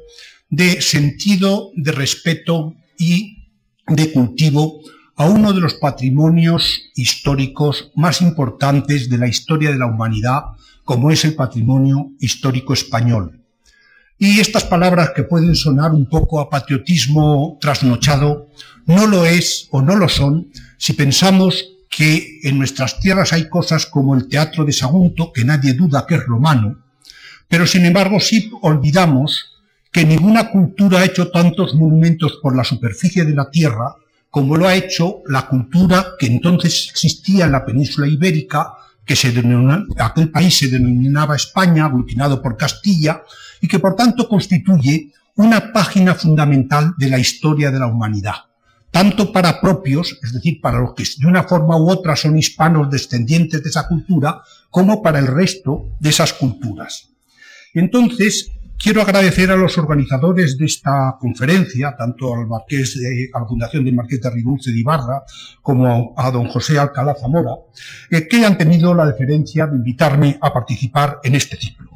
de 0.50 0.82
sentido, 0.82 1.72
de 1.74 1.90
respeto 1.90 2.76
y 2.96 3.48
de 3.88 4.12
cultivo 4.12 4.82
a 5.22 5.26
uno 5.26 5.52
de 5.52 5.60
los 5.60 5.74
patrimonios 5.74 6.90
históricos 6.96 7.92
más 7.94 8.20
importantes 8.20 9.08
de 9.08 9.18
la 9.18 9.28
historia 9.28 9.70
de 9.70 9.78
la 9.78 9.86
humanidad, 9.86 10.42
como 10.82 11.12
es 11.12 11.24
el 11.24 11.36
patrimonio 11.36 12.10
histórico 12.18 12.72
español. 12.72 13.40
Y 14.18 14.40
estas 14.40 14.64
palabras 14.64 15.10
que 15.14 15.22
pueden 15.22 15.54
sonar 15.54 15.92
un 15.92 16.08
poco 16.08 16.40
a 16.40 16.50
patriotismo 16.50 17.56
trasnochado, 17.60 18.48
no 18.86 19.06
lo 19.06 19.24
es 19.24 19.68
o 19.70 19.80
no 19.80 19.94
lo 19.94 20.08
son 20.08 20.50
si 20.76 20.94
pensamos 20.94 21.66
que 21.88 22.40
en 22.42 22.58
nuestras 22.58 22.98
tierras 22.98 23.32
hay 23.32 23.48
cosas 23.48 23.86
como 23.86 24.16
el 24.16 24.26
teatro 24.26 24.64
de 24.64 24.72
Sagunto, 24.72 25.32
que 25.32 25.44
nadie 25.44 25.74
duda 25.74 26.04
que 26.04 26.16
es 26.16 26.26
romano, 26.26 26.82
pero 27.46 27.64
sin 27.64 27.84
embargo 27.84 28.18
sí 28.18 28.50
olvidamos 28.62 29.60
que 29.92 30.04
ninguna 30.04 30.50
cultura 30.50 30.98
ha 30.98 31.04
hecho 31.04 31.30
tantos 31.30 31.76
monumentos 31.76 32.40
por 32.42 32.56
la 32.56 32.64
superficie 32.64 33.24
de 33.24 33.34
la 33.36 33.48
tierra 33.52 33.94
como 34.32 34.56
lo 34.56 34.66
ha 34.66 34.74
hecho 34.74 35.22
la 35.26 35.46
cultura 35.46 36.14
que 36.18 36.24
entonces 36.24 36.88
existía 36.90 37.44
en 37.44 37.52
la 37.52 37.66
península 37.66 38.06
ibérica, 38.06 38.72
que 39.04 39.14
aquel 39.98 40.30
país 40.30 40.56
se 40.56 40.68
denominaba 40.68 41.36
España, 41.36 41.84
aglutinado 41.84 42.40
por 42.40 42.56
Castilla, 42.56 43.22
y 43.60 43.68
que 43.68 43.78
por 43.78 43.94
tanto 43.94 44.26
constituye 44.26 45.12
una 45.36 45.70
página 45.70 46.14
fundamental 46.14 46.94
de 46.96 47.10
la 47.10 47.18
historia 47.18 47.70
de 47.70 47.78
la 47.78 47.88
humanidad, 47.88 48.36
tanto 48.90 49.30
para 49.30 49.60
propios, 49.60 50.18
es 50.22 50.32
decir, 50.32 50.62
para 50.62 50.80
los 50.80 50.94
que 50.94 51.04
de 51.18 51.26
una 51.26 51.42
forma 51.42 51.76
u 51.76 51.90
otra 51.90 52.16
son 52.16 52.38
hispanos 52.38 52.88
descendientes 52.88 53.62
de 53.62 53.68
esa 53.68 53.86
cultura, 53.86 54.40
como 54.70 55.02
para 55.02 55.18
el 55.18 55.26
resto 55.26 55.90
de 56.00 56.08
esas 56.08 56.32
culturas. 56.32 57.10
Entonces, 57.74 58.50
Quiero 58.82 59.00
agradecer 59.00 59.48
a 59.52 59.56
los 59.56 59.78
organizadores 59.78 60.58
de 60.58 60.64
esta 60.64 61.16
conferencia, 61.20 61.94
tanto 61.96 62.34
al 62.34 62.48
Marqués 62.48 62.98
de, 62.98 63.30
a 63.32 63.38
la 63.38 63.46
Fundación 63.46 63.84
del 63.84 63.94
Marqués 63.94 64.20
de 64.20 64.28
de 64.28 64.78
Ibarra, 64.80 65.22
como 65.60 66.12
a 66.16 66.32
don 66.32 66.48
José 66.48 66.80
Alcalá 66.80 67.14
Zamora, 67.14 67.52
eh, 68.10 68.26
que 68.26 68.44
han 68.44 68.58
tenido 68.58 68.92
la 68.92 69.06
deferencia 69.06 69.68
de 69.68 69.76
invitarme 69.76 70.36
a 70.40 70.52
participar 70.52 71.20
en 71.22 71.36
este 71.36 71.56
ciclo. 71.58 71.90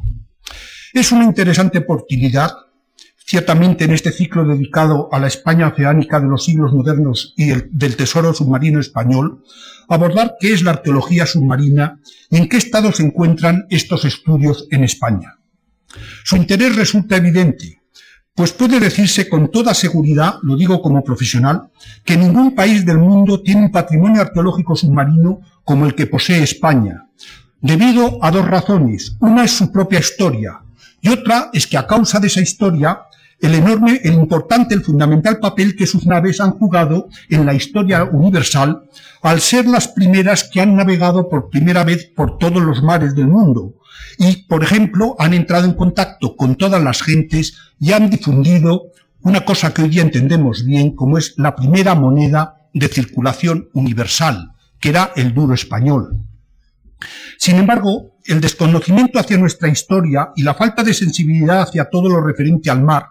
Es 0.93 1.11
una 1.11 1.25
interesante 1.25 1.79
oportunidad, 1.79 2.53
ciertamente 3.17 3.87
en 3.87 3.91
este 3.91 4.13
ciclo 4.13 4.45
dedicado 4.47 5.09
a 5.11 5.19
la 5.19 5.27
España 5.27 5.67
oceánica 5.67 6.21
de 6.21 6.29
los 6.29 6.45
siglos 6.45 6.73
modernos 6.73 7.35
y 7.37 7.51
el, 7.51 7.69
del 7.73 7.97
tesoro 7.97 8.33
submarino 8.33 8.79
español, 8.79 9.43
abordar 9.89 10.37
qué 10.39 10.53
es 10.53 10.63
la 10.63 10.71
arqueología 10.71 11.27
submarina 11.27 11.99
y 12.31 12.37
en 12.37 12.49
qué 12.49 12.59
estado 12.59 12.93
se 12.93 13.03
encuentran 13.03 13.67
estos 13.71 14.05
estudios 14.05 14.69
en 14.71 14.85
España. 14.85 15.41
Su 16.25 16.37
interés 16.37 16.77
resulta 16.77 17.17
evidente, 17.17 17.83
pues 18.35 18.53
puede 18.53 18.79
decirse 18.79 19.29
con 19.29 19.51
toda 19.51 19.73
seguridad, 19.73 20.35
lo 20.43 20.57
digo 20.57 20.83
como 20.83 21.03
profesional, 21.03 21.71
que 22.05 22.17
ningún 22.17 22.55
país 22.55 22.85
del 22.85 22.99
mundo 22.99 23.43
tiene 23.43 23.63
un 23.63 23.73
patrimonio 23.73 24.21
arqueológico 24.21 24.77
submarino 24.77 25.41
como 25.65 25.87
el 25.87 25.95
que 25.95 26.07
posee 26.07 26.43
España, 26.43 27.07
debido 27.61 28.23
a 28.23 28.31
dos 28.31 28.47
razones. 28.47 29.17
Una 29.21 29.45
es 29.45 29.53
su 29.53 29.73
propia 29.73 30.01
historia 30.01 30.61
y 31.01 31.09
otra 31.09 31.51
es 31.53 31.67
que 31.67 31.79
a 31.79 31.87
causa 31.87 32.21
de 32.21 32.27
esa 32.27 32.41
historia 32.41 33.01
el 33.41 33.55
enorme, 33.55 34.01
el 34.03 34.15
importante, 34.15 34.75
el 34.75 34.83
fundamental 34.83 35.39
papel 35.39 35.77
que 35.77 35.87
sus 35.87 36.07
naves 36.07 36.41
han 36.41 36.53
jugado 36.53 37.09
en 37.29 37.45
la 37.45 37.55
historia 37.55 38.05
universal 38.05 38.83
al 39.23 39.41
ser 39.41 39.67
las 39.67 39.89
primeras 39.89 40.45
que 40.45 40.61
han 40.61 40.75
navegado 40.77 41.29
por 41.29 41.51
primera 41.51 41.85
vez 41.85 42.07
por 42.07 42.39
todos 42.39 42.63
los 42.63 42.83
mares 42.83 43.15
del 43.15 43.29
mundo, 43.29 43.75
y, 44.19 44.45
por 44.45 44.63
ejemplo, 44.63 45.17
han 45.19 45.35
entrado 45.35 45.67
en 45.67 45.75
contacto 45.75 46.37
con 46.37 46.57
todas 46.57 46.83
las 46.83 47.03
gentes 47.03 47.57
y 47.79 47.93
han 47.93 48.11
difundido 48.11 48.93
una 49.23 49.45
cosa 49.45 49.75
que 49.75 49.83
hoy 49.83 49.89
día 49.89 50.03
entendemos 50.03 50.65
bien 50.65 50.95
como 50.95 51.19
es 51.19 51.35
la 51.37 51.55
primera 51.57 51.95
moneda 51.95 52.69
de 52.73 52.89
circulación 52.89 53.69
universal, 53.73 54.53
que 54.79 54.91
era 54.91 55.13
el 55.17 55.35
duro 55.35 55.55
español. 55.55 56.23
Sin 57.39 57.57
embargo, 57.57 58.17
el 58.25 58.41
desconocimiento 58.41 59.19
hacia 59.19 59.37
nuestra 59.37 59.69
historia 59.69 60.31
y 60.37 60.43
la 60.43 60.55
falta 60.55 60.83
de 60.83 60.95
sensibilidad 60.95 61.63
hacia 61.63 61.91
todo 61.91 62.09
lo 62.09 62.21
referente 62.21 62.71
al 62.71 62.83
mar, 62.83 63.07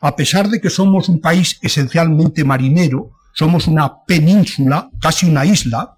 a 0.00 0.16
pesar 0.16 0.48
de 0.48 0.60
que 0.60 0.70
somos 0.70 1.08
un 1.08 1.20
país 1.20 1.58
esencialmente 1.62 2.44
marinero, 2.44 3.12
somos 3.32 3.66
una 3.66 4.04
península, 4.04 4.90
casi 5.00 5.26
una 5.26 5.44
isla, 5.46 5.96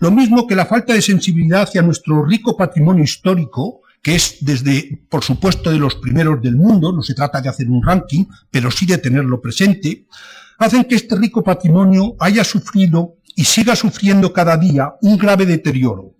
lo 0.00 0.10
mismo 0.10 0.46
que 0.46 0.56
la 0.56 0.66
falta 0.66 0.92
de 0.92 1.02
sensibilidad 1.02 1.62
hacia 1.62 1.82
nuestro 1.82 2.24
rico 2.24 2.56
patrimonio 2.56 3.04
histórico, 3.04 3.82
que 4.02 4.14
es 4.14 4.38
desde, 4.40 5.04
por 5.08 5.24
supuesto, 5.24 5.70
de 5.70 5.78
los 5.78 5.96
primeros 5.96 6.40
del 6.40 6.56
mundo, 6.56 6.92
no 6.92 7.02
se 7.02 7.14
trata 7.14 7.40
de 7.40 7.48
hacer 7.48 7.68
un 7.68 7.82
ranking, 7.82 8.24
pero 8.50 8.70
sí 8.70 8.86
de 8.86 8.98
tenerlo 8.98 9.40
presente, 9.40 10.06
hacen 10.58 10.84
que 10.84 10.94
este 10.94 11.16
rico 11.16 11.42
patrimonio 11.42 12.14
haya 12.20 12.44
sufrido 12.44 13.16
y 13.34 13.44
siga 13.44 13.76
sufriendo 13.76 14.32
cada 14.32 14.56
día 14.56 14.94
un 15.02 15.18
grave 15.18 15.46
deterioro. 15.46 16.14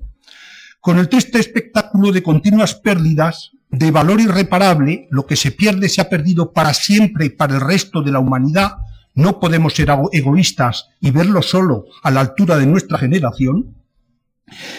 Con 0.81 0.99
el 0.99 1.09
triste 1.09 1.39
espectáculo 1.39 2.13
de 2.13 2.23
continuas 2.23 2.75
pérdidas 2.75 3.53
de 3.71 3.91
valor 3.91 4.21
irreparable, 4.21 5.09
lo 5.11 5.27
que 5.27 5.37
se 5.37 5.51
pierde 5.51 5.89
se 5.89 6.01
ha 6.01 6.09
perdido 6.09 6.53
para 6.53 6.73
siempre 6.75 7.27
y 7.27 7.31
para 7.31 7.55
el 7.55 7.61
resto 7.61 8.03
de 8.03 8.13
la 8.13 8.21
humanidad, 8.21 8.77
no 9.17 9.41
podemos 9.41 9.75
ser 9.75 9.89
egoístas 10.13 10.91
y 11.01 11.11
verlo 11.11 11.43
solo 11.43 11.87
a 12.03 12.11
la 12.11 12.21
altura 12.21 12.57
de 12.59 12.67
nuestra 12.67 12.99
generación. 12.99 13.75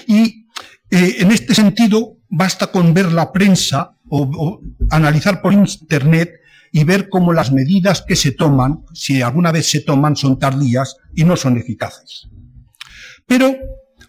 Y 0.05 0.47
eh, 0.89 1.17
en 1.19 1.31
este 1.31 1.53
sentido, 1.53 2.17
basta 2.29 2.67
con 2.67 2.93
ver 2.93 3.11
la 3.11 3.31
prensa 3.33 3.97
o, 4.09 4.61
analizar 4.91 5.41
por 5.41 5.53
internet 5.53 6.31
y 6.71 6.83
ver 6.83 7.09
cómo 7.09 7.33
las 7.33 7.51
medidas 7.51 8.03
que 8.07 8.15
se 8.15 8.31
toman, 8.31 8.85
si 8.93 9.21
alguna 9.21 9.51
vez 9.51 9.69
se 9.69 9.81
toman, 9.81 10.15
son 10.15 10.37
tardías 10.37 10.97
y 11.15 11.23
no 11.23 11.35
son 11.35 11.57
eficaces. 11.57 12.29
Pero 13.25 13.55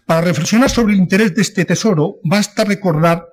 para 0.05 0.21
reflexionar 0.21 0.69
sobre 0.69 0.93
el 0.93 0.99
interés 0.99 1.33
de 1.33 1.41
este 1.41 1.65
tesoro, 1.65 2.17
basta 2.23 2.63
recordar 2.63 3.25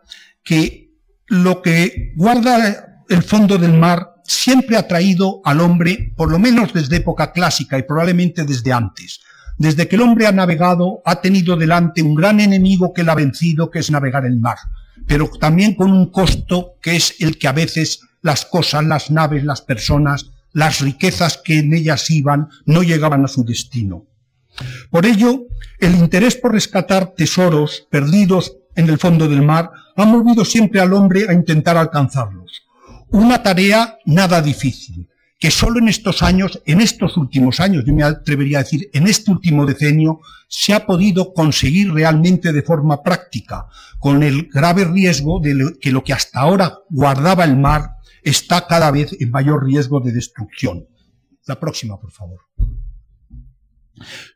que 0.43 0.93
lo 1.27 1.61
que 1.61 2.15
guarda 2.17 3.05
el 3.09 3.23
fondo 3.23 3.59
del 3.59 3.75
mar 3.75 4.16
siempre 4.27 4.77
ha 4.77 4.87
traído 4.87 5.41
al 5.45 5.61
hombre, 5.61 6.13
por 6.17 6.31
lo 6.31 6.39
menos 6.39 6.73
desde 6.73 6.97
época 6.97 7.33
clásica 7.33 7.79
y 7.79 7.83
probablemente 7.83 8.45
desde 8.45 8.73
antes, 8.73 9.21
desde 9.59 9.89
que 9.89 9.97
el 9.97 10.03
hombre 10.03 10.27
ha 10.27 10.33
navegado, 10.33 11.01
ha 11.05 11.21
tenido 11.21 11.57
delante 11.57 12.03
un 12.03 12.15
gran 12.15 12.41
enemigo 12.41 12.93
que 12.93 13.05
le 13.05 13.11
ha 13.11 13.15
vencido, 13.15 13.71
que 13.71 13.79
es 13.79 13.91
navegar 13.91 14.27
el 14.27 14.39
mar, 14.39 14.59
pero 15.07 15.31
también 15.41 15.75
con 15.75 15.91
un 15.91 16.11
costo 16.11 16.75
que 16.83 16.97
es 16.97 17.15
el 17.21 17.39
que 17.39 17.49
a 17.49 17.53
veces 17.53 18.01
las 18.23 18.45
cosas, 18.45 18.85
las 18.85 19.11
naves, 19.11 19.45
las 19.45 19.63
personas, 19.63 20.31
las 20.53 20.81
riquezas 20.81 21.41
que 21.43 21.59
en 21.59 21.75
ellas 21.75 22.11
iban, 22.11 22.49
no 22.65 22.83
llegaban 22.83 23.25
a 23.25 23.29
su 23.29 23.45
destino. 23.45 24.07
Por 24.91 25.07
ello, 25.07 25.47
el 25.79 25.95
interés 25.95 26.37
por 26.37 26.53
rescatar 26.53 27.15
tesoros 27.15 27.87
perdidos 27.91 28.57
en 28.75 28.89
el 28.89 28.99
fondo 28.99 29.29
del 29.29 29.43
mar 29.43 29.71
ha 29.97 30.05
movido 30.05 30.45
siempre 30.45 30.81
al 30.81 30.93
hombre 30.93 31.27
a 31.29 31.33
intentar 31.33 31.77
alcanzarlos. 31.77 32.66
Una 33.17 33.43
tarea 33.43 33.97
nada 34.05 34.43
difícil, 34.43 35.09
que 35.39 35.51
solo 35.51 35.79
en 35.79 35.89
estos 35.89 36.23
años, 36.23 36.61
en 36.67 36.83
estos 36.83 37.17
últimos 37.17 37.61
años, 37.61 37.83
yo 37.87 37.95
me 37.95 38.03
atrevería 38.03 38.59
a 38.59 38.63
decir, 38.63 38.91
en 38.93 39.07
este 39.07 39.31
último 39.31 39.65
decenio, 39.65 40.21
se 40.49 40.75
ha 40.75 40.85
podido 40.85 41.33
conseguir 41.33 41.95
realmente 41.95 42.53
de 42.53 42.61
forma 42.61 43.03
práctica, 43.03 43.69
con 44.01 44.23
el 44.23 44.51
grave 44.53 44.85
riesgo 44.85 45.41
de 45.41 45.79
que 45.81 45.93
lo 45.93 46.05
que 46.05 46.13
hasta 46.13 46.41
ahora 46.41 46.81
guardaba 46.91 47.45
el 47.45 47.57
mar 47.57 47.93
está 48.23 48.67
cada 48.67 48.91
vez 48.91 49.17
en 49.19 49.31
mayor 49.31 49.65
riesgo 49.65 49.99
de 50.01 50.13
destrucción. 50.13 50.87
La 51.47 51.59
próxima, 51.59 51.99
por 51.99 52.13
favor. 52.13 52.41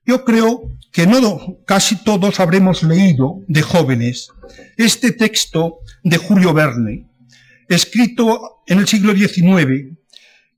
Yo 0.07 0.25
creo 0.25 0.63
que 0.91 1.07
no 1.07 1.59
casi 1.67 1.97
todos 2.03 2.41
habremos 2.41 2.83
leído 2.83 3.43
de 3.47 3.61
jóvenes 3.61 4.31
este 4.79 5.13
texto 5.13 5.81
de 6.03 6.17
Julio 6.17 6.55
Verne, 6.55 7.10
escrito 7.71 8.63
en 8.67 8.81
el 8.81 8.89
siglo 8.89 9.15
XIX 9.15 9.97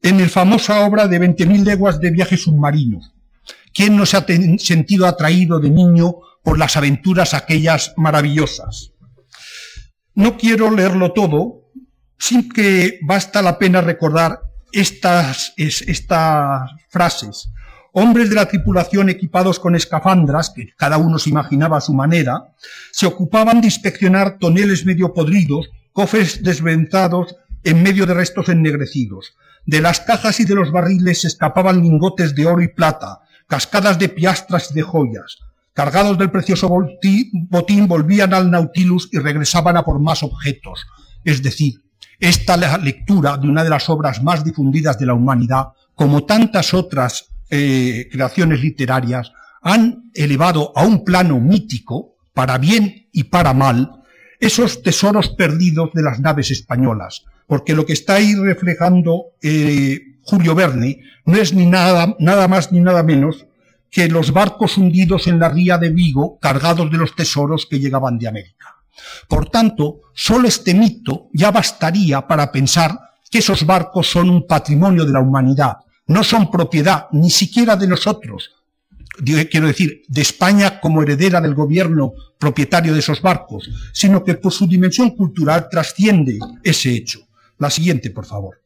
en 0.02 0.20
la 0.20 0.28
famosa 0.28 0.84
obra 0.84 1.06
de 1.06 1.20
20.000 1.20 1.62
leguas 1.62 2.00
de 2.00 2.10
viaje 2.10 2.36
submarino. 2.36 3.00
¿Quién 3.72 3.96
no 3.96 4.04
se 4.04 4.16
ha 4.16 4.26
sentido 4.58 5.06
atraído 5.06 5.60
de 5.60 5.70
niño 5.70 6.16
por 6.42 6.58
las 6.58 6.76
aventuras 6.76 7.34
aquellas 7.34 7.94
maravillosas? 7.96 8.92
No 10.14 10.36
quiero 10.36 10.70
leerlo 10.70 11.12
todo, 11.12 11.70
sin 12.18 12.48
que 12.48 12.98
basta 13.02 13.42
la 13.42 13.58
pena 13.58 13.80
recordar 13.80 14.40
estas, 14.72 15.54
estas 15.56 16.70
frases. 16.88 17.48
Hombres 17.92 18.30
de 18.30 18.36
la 18.36 18.48
tripulación 18.48 19.10
equipados 19.10 19.58
con 19.58 19.74
escafandras, 19.74 20.50
que 20.50 20.68
cada 20.76 20.96
uno 20.96 21.18
se 21.18 21.30
imaginaba 21.30 21.76
a 21.76 21.82
su 21.82 21.92
manera, 21.92 22.54
se 22.90 23.06
ocupaban 23.06 23.60
de 23.60 23.66
inspeccionar 23.66 24.38
toneles 24.38 24.84
medio 24.86 25.12
podridos 25.12 25.68
cofres 25.92 26.42
desventados 26.42 27.36
en 27.64 27.82
medio 27.82 28.06
de 28.06 28.14
restos 28.14 28.48
ennegrecidos. 28.48 29.34
De 29.64 29.80
las 29.80 30.00
cajas 30.00 30.40
y 30.40 30.44
de 30.44 30.54
los 30.54 30.72
barriles 30.72 31.24
escapaban 31.24 31.82
lingotes 31.82 32.34
de 32.34 32.46
oro 32.46 32.62
y 32.62 32.68
plata, 32.68 33.20
cascadas 33.46 33.98
de 33.98 34.08
piastras 34.08 34.70
y 34.70 34.74
de 34.74 34.82
joyas. 34.82 35.38
Cargados 35.72 36.18
del 36.18 36.30
precioso 36.30 36.68
botín, 36.68 37.88
volvían 37.88 38.34
al 38.34 38.50
Nautilus 38.50 39.08
y 39.12 39.18
regresaban 39.18 39.76
a 39.76 39.84
por 39.84 40.00
más 40.00 40.22
objetos. 40.22 40.84
Es 41.24 41.42
decir, 41.42 41.82
esta 42.18 42.56
lectura 42.78 43.36
de 43.36 43.48
una 43.48 43.64
de 43.64 43.70
las 43.70 43.88
obras 43.88 44.22
más 44.22 44.44
difundidas 44.44 44.98
de 44.98 45.06
la 45.06 45.14
humanidad, 45.14 45.68
como 45.94 46.24
tantas 46.24 46.74
otras 46.74 47.28
eh, 47.48 48.08
creaciones 48.10 48.60
literarias, 48.60 49.32
han 49.62 50.10
elevado 50.14 50.72
a 50.76 50.84
un 50.84 51.04
plano 51.04 51.40
mítico, 51.40 52.16
para 52.34 52.58
bien 52.58 53.08
y 53.12 53.24
para 53.24 53.54
mal, 53.54 54.01
esos 54.42 54.82
tesoros 54.82 55.28
perdidos 55.28 55.92
de 55.94 56.02
las 56.02 56.18
naves 56.18 56.50
españolas, 56.50 57.24
porque 57.46 57.74
lo 57.74 57.86
que 57.86 57.92
está 57.92 58.14
ahí 58.14 58.34
reflejando 58.34 59.26
eh, 59.40 60.16
Julio 60.22 60.56
Verne 60.56 60.98
no 61.24 61.36
es 61.36 61.54
ni 61.54 61.64
nada, 61.64 62.16
nada 62.18 62.48
más 62.48 62.72
ni 62.72 62.80
nada 62.80 63.04
menos 63.04 63.46
que 63.88 64.08
los 64.08 64.32
barcos 64.32 64.78
hundidos 64.78 65.28
en 65.28 65.38
la 65.38 65.48
ría 65.48 65.78
de 65.78 65.90
Vigo 65.90 66.40
cargados 66.40 66.90
de 66.90 66.98
los 66.98 67.14
tesoros 67.14 67.66
que 67.70 67.78
llegaban 67.78 68.18
de 68.18 68.26
América. 68.26 68.74
Por 69.28 69.48
tanto, 69.48 70.00
solo 70.12 70.48
este 70.48 70.74
mito 70.74 71.28
ya 71.32 71.52
bastaría 71.52 72.26
para 72.26 72.50
pensar 72.50 72.98
que 73.30 73.38
esos 73.38 73.64
barcos 73.64 74.10
son 74.10 74.28
un 74.28 74.44
patrimonio 74.48 75.04
de 75.04 75.12
la 75.12 75.20
humanidad, 75.20 75.76
no 76.08 76.24
son 76.24 76.50
propiedad 76.50 77.06
ni 77.12 77.30
siquiera 77.30 77.76
de 77.76 77.86
nosotros, 77.86 78.50
quiero 79.50 79.66
decir, 79.66 80.02
de 80.08 80.22
España 80.22 80.80
como 80.80 81.02
heredera 81.02 81.40
del 81.40 81.54
gobierno 81.54 82.14
propietario 82.38 82.92
de 82.92 83.00
esos 83.00 83.20
barcos, 83.20 83.70
sino 83.92 84.24
que 84.24 84.34
por 84.34 84.52
su 84.52 84.66
dimensión 84.66 85.10
cultural 85.10 85.68
trasciende 85.70 86.38
ese 86.62 86.90
hecho. 86.90 87.20
La 87.58 87.70
siguiente, 87.70 88.10
por 88.10 88.26
favor. 88.26 88.62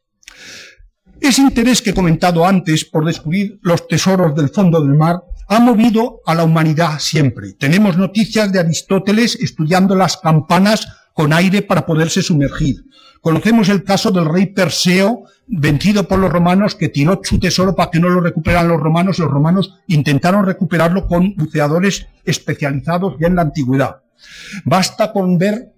Ese 1.21 1.41
interés 1.41 1.83
que 1.83 1.91
he 1.91 1.95
comentado 1.95 2.47
antes 2.47 2.85
por 2.85 3.05
descubrir 3.05 3.59
los 3.63 3.89
tesoros 3.89 4.35
del 4.35 4.51
fondo 4.51 4.81
del 4.81 4.97
mar 4.97 5.23
ha 5.49 5.61
movido 5.61 6.21
a 6.27 6.35
la 6.35 6.45
humanidad 6.45 6.99
siempre. 6.99 7.53
Tenemos 7.55 7.97
noticias 7.97 8.53
de 8.53 8.61
Aristóteles 8.61 9.37
estudiando 9.41 9.95
las 9.95 10.17
campanas 10.17 10.87
con 11.17 11.33
aire 11.33 11.63
para 11.63 11.87
poderse 11.87 12.21
sumergir. 12.21 12.85
Conocemos 13.23 13.71
el 13.71 13.83
caso 13.85 14.11
del 14.11 14.27
rey 14.27 14.49
Perseo, 14.49 15.25
vencido 15.47 16.07
por 16.07 16.19
los 16.19 16.31
romanos, 16.31 16.75
que 16.75 16.91
tiró 16.91 17.19
su 17.25 17.41
tesoro 17.41 17.75
para 17.75 17.91
que 17.91 17.99
no 17.99 18.11
lo 18.11 18.21
recuperaran 18.21 18.69
los 18.69 18.79
romanos, 18.79 19.19
los 19.19 19.31
romanos 19.31 19.79
intentaron 19.87 20.45
recuperarlo 20.45 21.07
con 21.07 21.35
buceadores 21.35 22.07
especializados 22.23 23.15
ya 23.19 23.29
en 23.29 23.37
la 23.37 23.43
antigüedad. 23.43 24.03
Basta 24.67 25.11
con 25.11 25.39
ver 25.39 25.73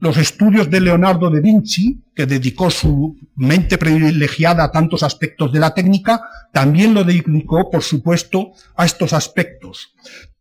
los 0.00 0.16
estudios 0.16 0.70
de 0.70 0.80
Leonardo 0.80 1.28
da 1.28 1.38
Vinci, 1.38 2.00
que 2.14 2.24
dedicó 2.24 2.70
su 2.70 3.14
mente 3.36 3.76
privilegiada 3.76 4.64
a 4.64 4.72
tantos 4.72 5.02
aspectos 5.02 5.52
de 5.52 5.60
la 5.60 5.74
técnica, 5.74 6.22
también 6.50 6.94
lo 6.94 7.04
dedicó, 7.04 7.70
por 7.70 7.82
supuesto, 7.82 8.52
a 8.74 8.86
estos 8.86 9.12
aspectos. 9.12 9.92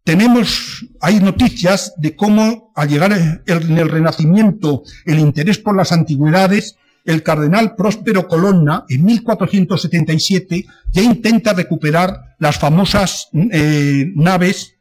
Tenemos, 0.07 0.85
hay 1.01 1.19
noticias 1.19 1.93
de 1.97 2.15
cómo 2.15 2.71
al 2.75 2.87
llegar 2.87 3.11
en 3.45 3.77
el 3.77 3.89
Renacimiento 3.89 4.83
el 5.03 5.19
interés 5.19 5.57
por 5.57 5.75
las 5.75 5.91
antigüedades, 5.91 6.77
el 7.03 7.23
cardenal 7.23 7.75
Próspero 7.75 8.25
Colonna, 8.25 8.85
en 8.87 9.03
1477, 9.03 10.65
ya 10.93 11.01
intenta 11.01 11.51
recuperar 11.51 12.37
las 12.39 12.57
famosas 12.57 13.27
eh, 13.33 14.13
naves 14.15 14.75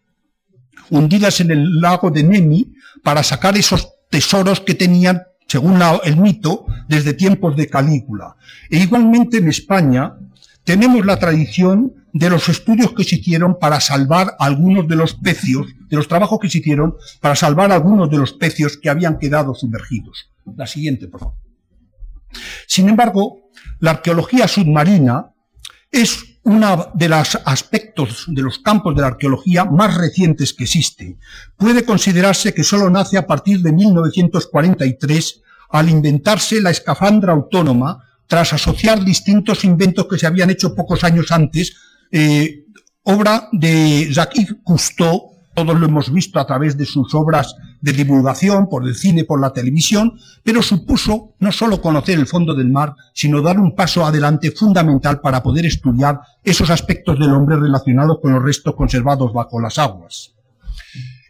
hundidas 0.90 1.40
en 1.40 1.50
el 1.50 1.80
lago 1.80 2.12
de 2.12 2.22
Nemi 2.22 2.72
para 3.02 3.24
sacar 3.24 3.56
esos 3.56 3.94
tesoros 4.08 4.60
que 4.60 4.74
tenían, 4.74 5.24
según 5.48 5.80
el 6.04 6.18
mito, 6.18 6.66
desde 6.86 7.14
tiempos 7.14 7.56
de 7.56 7.66
Calígula. 7.66 8.36
E 8.70 8.78
igualmente 8.78 9.38
en 9.38 9.48
España 9.48 10.14
tenemos 10.66 11.06
la 11.06 11.16
tradición 11.16 11.94
de 12.12 12.28
los 12.28 12.48
estudios 12.48 12.92
que 12.92 13.04
se 13.04 13.16
hicieron 13.16 13.56
para 13.58 13.80
salvar 13.80 14.34
algunos 14.40 14.88
de 14.88 14.96
los 14.96 15.14
pecios, 15.14 15.68
de 15.88 15.96
los 15.96 16.08
trabajos 16.08 16.40
que 16.40 16.50
se 16.50 16.58
hicieron 16.58 16.96
para 17.20 17.36
salvar 17.36 17.70
algunos 17.70 18.10
de 18.10 18.18
los 18.18 18.32
pecios 18.32 18.76
que 18.76 18.90
habían 18.90 19.18
quedado 19.18 19.54
sumergidos. 19.54 20.32
La 20.56 20.66
siguiente, 20.66 21.06
por 21.06 21.20
favor. 21.20 21.36
Sin 22.66 22.88
embargo, 22.88 23.50
la 23.78 23.92
arqueología 23.92 24.48
submarina 24.48 25.32
es 25.92 26.40
uno 26.42 26.90
de 26.94 27.08
los 27.10 27.38
aspectos 27.44 28.24
de 28.26 28.42
los 28.42 28.58
campos 28.58 28.96
de 28.96 29.02
la 29.02 29.08
arqueología 29.08 29.64
más 29.66 29.96
recientes 29.96 30.52
que 30.52 30.64
existe. 30.64 31.16
Puede 31.56 31.84
considerarse 31.84 32.52
que 32.52 32.64
solo 32.64 32.90
nace 32.90 33.16
a 33.16 33.26
partir 33.26 33.60
de 33.62 33.72
1943 33.72 35.42
al 35.70 35.88
inventarse 35.90 36.60
la 36.60 36.70
escafandra 36.70 37.32
autónoma 37.32 38.02
tras 38.26 38.52
asociar 38.52 39.04
distintos 39.04 39.64
inventos 39.64 40.06
que 40.08 40.18
se 40.18 40.26
habían 40.26 40.50
hecho 40.50 40.74
pocos 40.74 41.04
años 41.04 41.30
antes, 41.30 41.76
eh, 42.10 42.64
obra 43.02 43.48
de 43.52 44.08
Jacques 44.12 44.56
Cousteau, 44.64 45.36
todos 45.54 45.78
lo 45.80 45.86
hemos 45.86 46.12
visto 46.12 46.38
a 46.38 46.46
través 46.46 46.76
de 46.76 46.84
sus 46.84 47.14
obras 47.14 47.54
de 47.80 47.92
divulgación, 47.92 48.68
por 48.68 48.86
el 48.86 48.94
cine, 48.94 49.24
por 49.24 49.40
la 49.40 49.52
televisión, 49.52 50.18
pero 50.42 50.60
supuso 50.60 51.34
no 51.38 51.50
solo 51.50 51.80
conocer 51.80 52.18
el 52.18 52.26
fondo 52.26 52.54
del 52.54 52.68
mar, 52.68 52.94
sino 53.14 53.40
dar 53.40 53.58
un 53.58 53.74
paso 53.74 54.04
adelante 54.04 54.50
fundamental 54.50 55.20
para 55.20 55.42
poder 55.42 55.64
estudiar 55.64 56.20
esos 56.44 56.68
aspectos 56.68 57.18
del 57.18 57.32
hombre 57.32 57.56
relacionados 57.56 58.18
con 58.20 58.34
los 58.34 58.42
restos 58.42 58.74
conservados 58.74 59.32
bajo 59.32 59.60
las 59.60 59.78
aguas. 59.78 60.34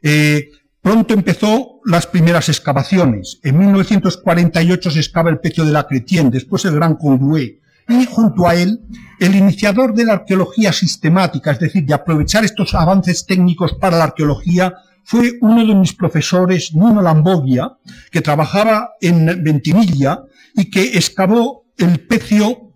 Eh, 0.03 0.49
pronto 0.81 1.15
empezó 1.15 1.76
las 1.87 2.09
primeras 2.09 2.49
excavaciones. 2.49 3.39
En 3.45 3.59
1948 3.59 4.91
se 4.91 4.99
excava 4.99 5.31
el 5.31 5.39
pecio 5.39 5.65
de 5.65 5.71
la 5.71 5.87
Cretien, 5.87 6.31
después 6.31 6.65
el 6.65 6.75
Gran 6.75 6.97
Condué, 6.97 7.61
y 7.89 8.07
junto 8.07 8.49
a 8.49 8.57
él 8.57 8.81
el 9.21 9.37
iniciador 9.37 9.95
de 9.95 10.05
la 10.05 10.15
arqueología 10.15 10.73
sistemática, 10.73 11.53
es 11.53 11.61
decir, 11.61 11.87
de 11.87 11.95
aprovechar 11.95 12.45
estos 12.45 12.75
avances 12.75 13.25
técnicos 13.25 13.75
para 13.75 13.99
la 13.99 14.05
arqueología, 14.05 14.75
fue 15.05 15.35
uno 15.41 15.65
de 15.65 15.77
mis 15.77 15.95
profesores, 15.95 16.75
Nuno 16.75 17.01
Lamboglia, 17.01 17.77
que 18.11 18.21
trabajaba 18.21 18.95
en 19.01 19.45
Ventimiglia 19.45 20.23
y 20.57 20.69
que 20.69 20.99
excavó 20.99 21.67
el 21.79 22.01
pecio 22.01 22.73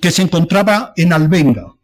que 0.00 0.12
se 0.12 0.22
encontraba 0.22 0.92
en 0.94 1.12
Albenga, 1.12 1.74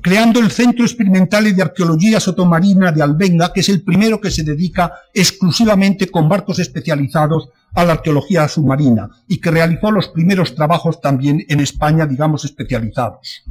creando 0.00 0.40
el 0.40 0.50
Centro 0.50 0.84
Experimental 0.84 1.54
de 1.54 1.62
Arqueología 1.62 2.18
Sotomarina 2.18 2.90
de 2.90 3.02
Albenga, 3.02 3.52
que 3.52 3.60
es 3.60 3.68
el 3.68 3.82
primero 3.82 4.20
que 4.20 4.30
se 4.30 4.42
dedica 4.42 4.92
exclusivamente 5.12 6.10
con 6.10 6.28
barcos 6.28 6.58
especializados 6.58 7.50
a 7.74 7.84
la 7.84 7.94
arqueología 7.94 8.48
submarina 8.48 9.10
y 9.28 9.38
que 9.38 9.50
realizó 9.50 9.90
los 9.90 10.08
primeros 10.08 10.54
trabajos 10.54 11.00
también 11.00 11.44
en 11.48 11.60
España, 11.60 12.06
digamos, 12.06 12.44
especializados. 12.44 13.44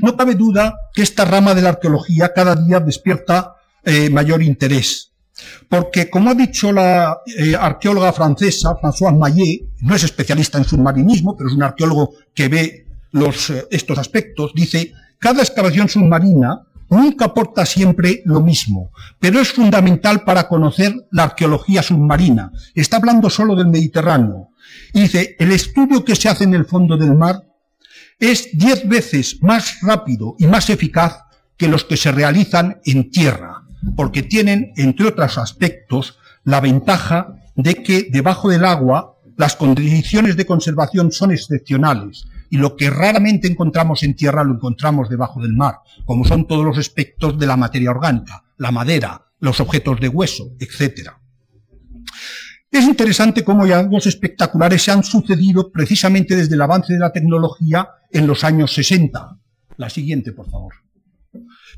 No 0.00 0.16
cabe 0.16 0.34
duda 0.34 0.74
que 0.92 1.02
esta 1.02 1.24
rama 1.24 1.54
de 1.54 1.62
la 1.62 1.70
arqueología 1.70 2.32
cada 2.34 2.56
día 2.56 2.80
despierta 2.80 3.54
eh, 3.84 4.10
mayor 4.10 4.42
interés, 4.42 5.12
porque 5.68 6.10
como 6.10 6.30
ha 6.30 6.34
dicho 6.34 6.72
la 6.72 7.18
eh, 7.38 7.54
arqueóloga 7.54 8.12
francesa 8.12 8.76
Françoise 8.76 9.16
Maillet, 9.16 9.68
no 9.82 9.94
es 9.94 10.02
especialista 10.02 10.58
en 10.58 10.64
submarinismo, 10.64 11.36
pero 11.36 11.48
es 11.48 11.54
un 11.54 11.62
arqueólogo 11.62 12.14
que 12.34 12.48
ve 12.48 12.85
los, 13.12 13.50
eh, 13.50 13.66
estos 13.70 13.98
aspectos, 13.98 14.52
dice, 14.54 14.92
cada 15.18 15.42
excavación 15.42 15.88
submarina 15.88 16.62
nunca 16.88 17.26
aporta 17.26 17.66
siempre 17.66 18.22
lo 18.24 18.40
mismo, 18.40 18.92
pero 19.18 19.40
es 19.40 19.52
fundamental 19.52 20.22
para 20.24 20.48
conocer 20.48 20.94
la 21.10 21.24
arqueología 21.24 21.82
submarina. 21.82 22.52
Está 22.74 22.98
hablando 22.98 23.30
solo 23.30 23.56
del 23.56 23.68
Mediterráneo. 23.68 24.50
Y 24.92 25.02
dice, 25.02 25.36
el 25.38 25.52
estudio 25.52 26.04
que 26.04 26.16
se 26.16 26.28
hace 26.28 26.44
en 26.44 26.54
el 26.54 26.64
fondo 26.64 26.96
del 26.96 27.14
mar 27.14 27.42
es 28.18 28.48
diez 28.52 28.88
veces 28.88 29.38
más 29.42 29.78
rápido 29.82 30.36
y 30.38 30.46
más 30.46 30.70
eficaz 30.70 31.24
que 31.56 31.68
los 31.68 31.84
que 31.84 31.96
se 31.96 32.12
realizan 32.12 32.80
en 32.84 33.10
tierra, 33.10 33.62
porque 33.96 34.22
tienen, 34.22 34.72
entre 34.76 35.08
otros 35.08 35.38
aspectos, 35.38 36.18
la 36.44 36.60
ventaja 36.60 37.34
de 37.54 37.82
que 37.82 38.08
debajo 38.10 38.48
del 38.48 38.64
agua 38.64 39.14
las 39.36 39.56
condiciones 39.56 40.36
de 40.36 40.46
conservación 40.46 41.12
son 41.12 41.32
excepcionales 41.32 42.26
y 42.50 42.58
lo 42.58 42.76
que 42.76 42.90
raramente 42.90 43.48
encontramos 43.48 44.02
en 44.02 44.14
tierra 44.14 44.44
lo 44.44 44.54
encontramos 44.54 45.08
debajo 45.08 45.40
del 45.40 45.54
mar, 45.54 45.76
como 46.04 46.24
son 46.24 46.46
todos 46.46 46.64
los 46.64 46.78
aspectos 46.78 47.38
de 47.38 47.46
la 47.46 47.56
materia 47.56 47.90
orgánica, 47.90 48.44
la 48.56 48.70
madera, 48.70 49.26
los 49.40 49.60
objetos 49.60 50.00
de 50.00 50.08
hueso, 50.08 50.52
etc. 50.58 51.10
Es 52.70 52.84
interesante 52.84 53.44
cómo 53.44 53.62
hallazgos 53.62 54.06
espectaculares 54.06 54.82
se 54.82 54.90
han 54.90 55.02
sucedido 55.02 55.70
precisamente 55.70 56.36
desde 56.36 56.54
el 56.54 56.62
avance 56.62 56.92
de 56.92 56.98
la 56.98 57.12
tecnología 57.12 57.88
en 58.10 58.26
los 58.26 58.44
años 58.44 58.72
60. 58.74 59.38
La 59.76 59.90
siguiente, 59.90 60.32
por 60.32 60.50
favor. 60.50 60.74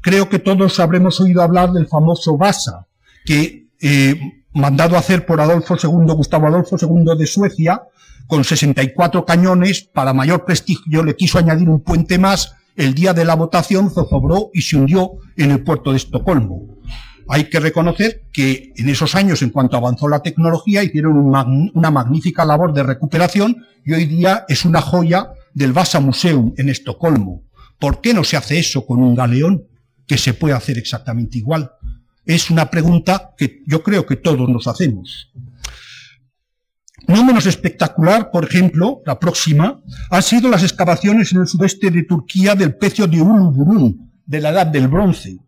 Creo 0.01 0.29
que 0.29 0.39
todos 0.39 0.79
habremos 0.81 1.21
oído 1.21 1.43
hablar 1.43 1.73
del 1.73 1.87
famoso 1.87 2.37
Basa, 2.37 2.87
que, 3.25 3.69
eh, 3.81 4.38
mandado 4.59 4.97
a 4.97 4.99
hacer 4.99 5.25
por 5.25 5.41
Adolfo 5.41 5.77
II, 5.83 6.13
Gustavo 6.15 6.47
Adolfo 6.47 6.77
II 6.81 7.19
de 7.19 7.27
Suecia, 7.27 7.83
con 8.27 8.45
64 8.45 9.25
cañones, 9.25 9.83
para 9.83 10.13
mayor 10.13 10.45
prestigio 10.45 11.03
le 11.03 11.17
quiso 11.17 11.39
añadir 11.39 11.69
un 11.69 11.81
puente 11.81 12.19
más, 12.19 12.55
el 12.77 12.95
día 12.95 13.15
de 13.15 13.25
la 13.25 13.35
votación 13.35 13.91
zozobró 13.91 14.51
y 14.53 14.63
se 14.63 14.77
hundió 14.77 15.13
en 15.37 15.51
el 15.51 15.65
puerto 15.65 15.91
de 15.91 15.97
Estocolmo. 15.97 16.79
hay 17.31 17.45
que 17.45 17.61
reconocer 17.61 18.23
que 18.33 18.73
en 18.77 18.89
esos 18.89 19.15
años, 19.15 19.43
en 19.43 19.51
cuanto 19.51 19.77
avanzó 19.77 20.09
la 20.09 20.23
tecnología, 20.23 20.83
hicieron 20.83 21.17
una 21.17 21.91
magnífica 21.91 22.45
labor 22.45 22.73
de 22.73 22.83
recuperación 22.83 23.65
y 23.85 23.93
hoy 23.93 24.07
día 24.07 24.45
es 24.49 24.65
una 24.65 24.81
joya 24.81 25.29
del 25.53 25.73
Vasa 25.73 26.01
Museum 26.01 26.55
en 26.57 26.69
Estocolmo. 26.69 27.43
¿Por 27.79 28.01
qué 28.01 28.15
no 28.15 28.25
se 28.25 28.37
hace 28.37 28.59
eso 28.59 28.87
con 28.87 29.03
un 29.03 29.15
galeón 29.15 29.65
que 30.07 30.17
se 30.17 30.33
puede 30.33 30.55
hacer 30.55 30.79
exactamente 30.79 31.39
igual? 31.39 31.73
Es 32.29 32.51
una 32.51 32.71
pregunta 32.71 33.33
que 33.39 33.63
yo 33.67 33.83
creo 33.83 34.05
que 34.05 34.17
todos 34.17 34.51
nos 34.51 34.67
hacemos. 34.67 35.33
No 37.07 37.25
menos 37.25 37.47
espectacular, 37.47 38.31
por 38.31 38.45
ejemplo, 38.45 39.01
la 39.07 39.19
próxima, 39.19 39.81
han 40.11 40.23
sido 40.23 40.51
las 40.51 40.63
excavaciones 40.63 41.33
en 41.33 41.41
el 41.41 41.47
sudeste 41.47 41.91
de 41.91 42.03
Turquía 42.03 42.55
del 42.55 42.77
pecio 42.77 43.07
de 43.07 43.23
Uluburun, 43.23 44.13
de 44.27 44.41
la 44.43 44.51
Edad 44.51 44.67
del 44.67 44.89
Bronce, 44.89 45.39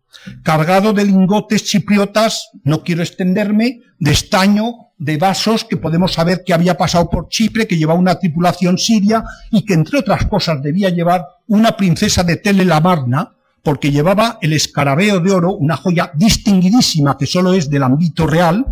cargado 0.41 0.91
de 0.91 1.05
lingotes 1.05 1.65
chipriotas, 1.65 2.49
no 2.63 2.81
quiero 2.81 3.03
extenderme, 3.03 3.81
de 3.99 4.11
estaño, 4.11 4.73
de 4.97 5.17
vasos 5.17 5.63
que 5.65 5.77
podemos 5.77 6.13
saber 6.13 6.41
que 6.43 6.55
había 6.55 6.77
pasado 6.77 7.11
por 7.11 7.29
Chipre, 7.29 7.67
que 7.67 7.77
llevaba 7.77 7.99
una 7.99 8.17
tripulación 8.17 8.79
siria 8.79 9.23
y 9.51 9.65
que 9.65 9.75
entre 9.75 9.99
otras 9.99 10.25
cosas 10.25 10.63
debía 10.63 10.89
llevar 10.89 11.27
una 11.45 11.77
princesa 11.77 12.23
de 12.23 12.37
Tele 12.37 12.65
Lamarna, 12.65 13.35
porque 13.63 13.91
llevaba 13.91 14.39
el 14.41 14.53
escarabeo 14.53 15.19
de 15.19 15.31
oro, 15.31 15.53
una 15.53 15.77
joya 15.77 16.11
distinguidísima 16.15 17.17
que 17.17 17.27
solo 17.27 17.53
es 17.53 17.69
del 17.69 17.83
ámbito 17.83 18.25
real, 18.25 18.65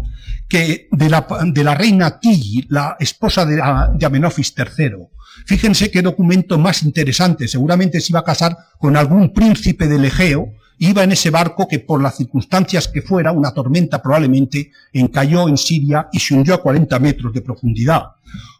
que 0.47 0.87
de 0.91 1.09
la, 1.09 1.27
de 1.45 1.63
la 1.63 1.75
reina 1.75 2.19
Tilly, 2.19 2.65
la 2.69 2.97
esposa 2.99 3.45
de, 3.45 3.55
de 3.55 4.05
Amenofis 4.05 4.53
III. 4.57 5.07
Fíjense 5.45 5.91
qué 5.91 6.01
documento 6.01 6.57
más 6.57 6.83
interesante, 6.83 7.47
seguramente 7.47 8.01
se 8.01 8.11
iba 8.11 8.21
a 8.21 8.23
casar 8.23 8.57
con 8.77 8.97
algún 8.97 9.31
príncipe 9.31 9.87
del 9.87 10.05
Egeo, 10.05 10.53
iba 10.79 11.03
en 11.03 11.11
ese 11.11 11.29
barco 11.29 11.67
que 11.67 11.79
por 11.79 12.01
las 12.01 12.17
circunstancias 12.17 12.87
que 12.87 13.01
fuera, 13.01 13.31
una 13.31 13.53
tormenta 13.53 14.01
probablemente, 14.01 14.71
encalló 14.93 15.47
en 15.47 15.57
Siria 15.57 16.07
y 16.11 16.19
se 16.19 16.33
hundió 16.33 16.55
a 16.55 16.61
40 16.61 16.97
metros 16.99 17.33
de 17.33 17.41
profundidad. 17.41 18.03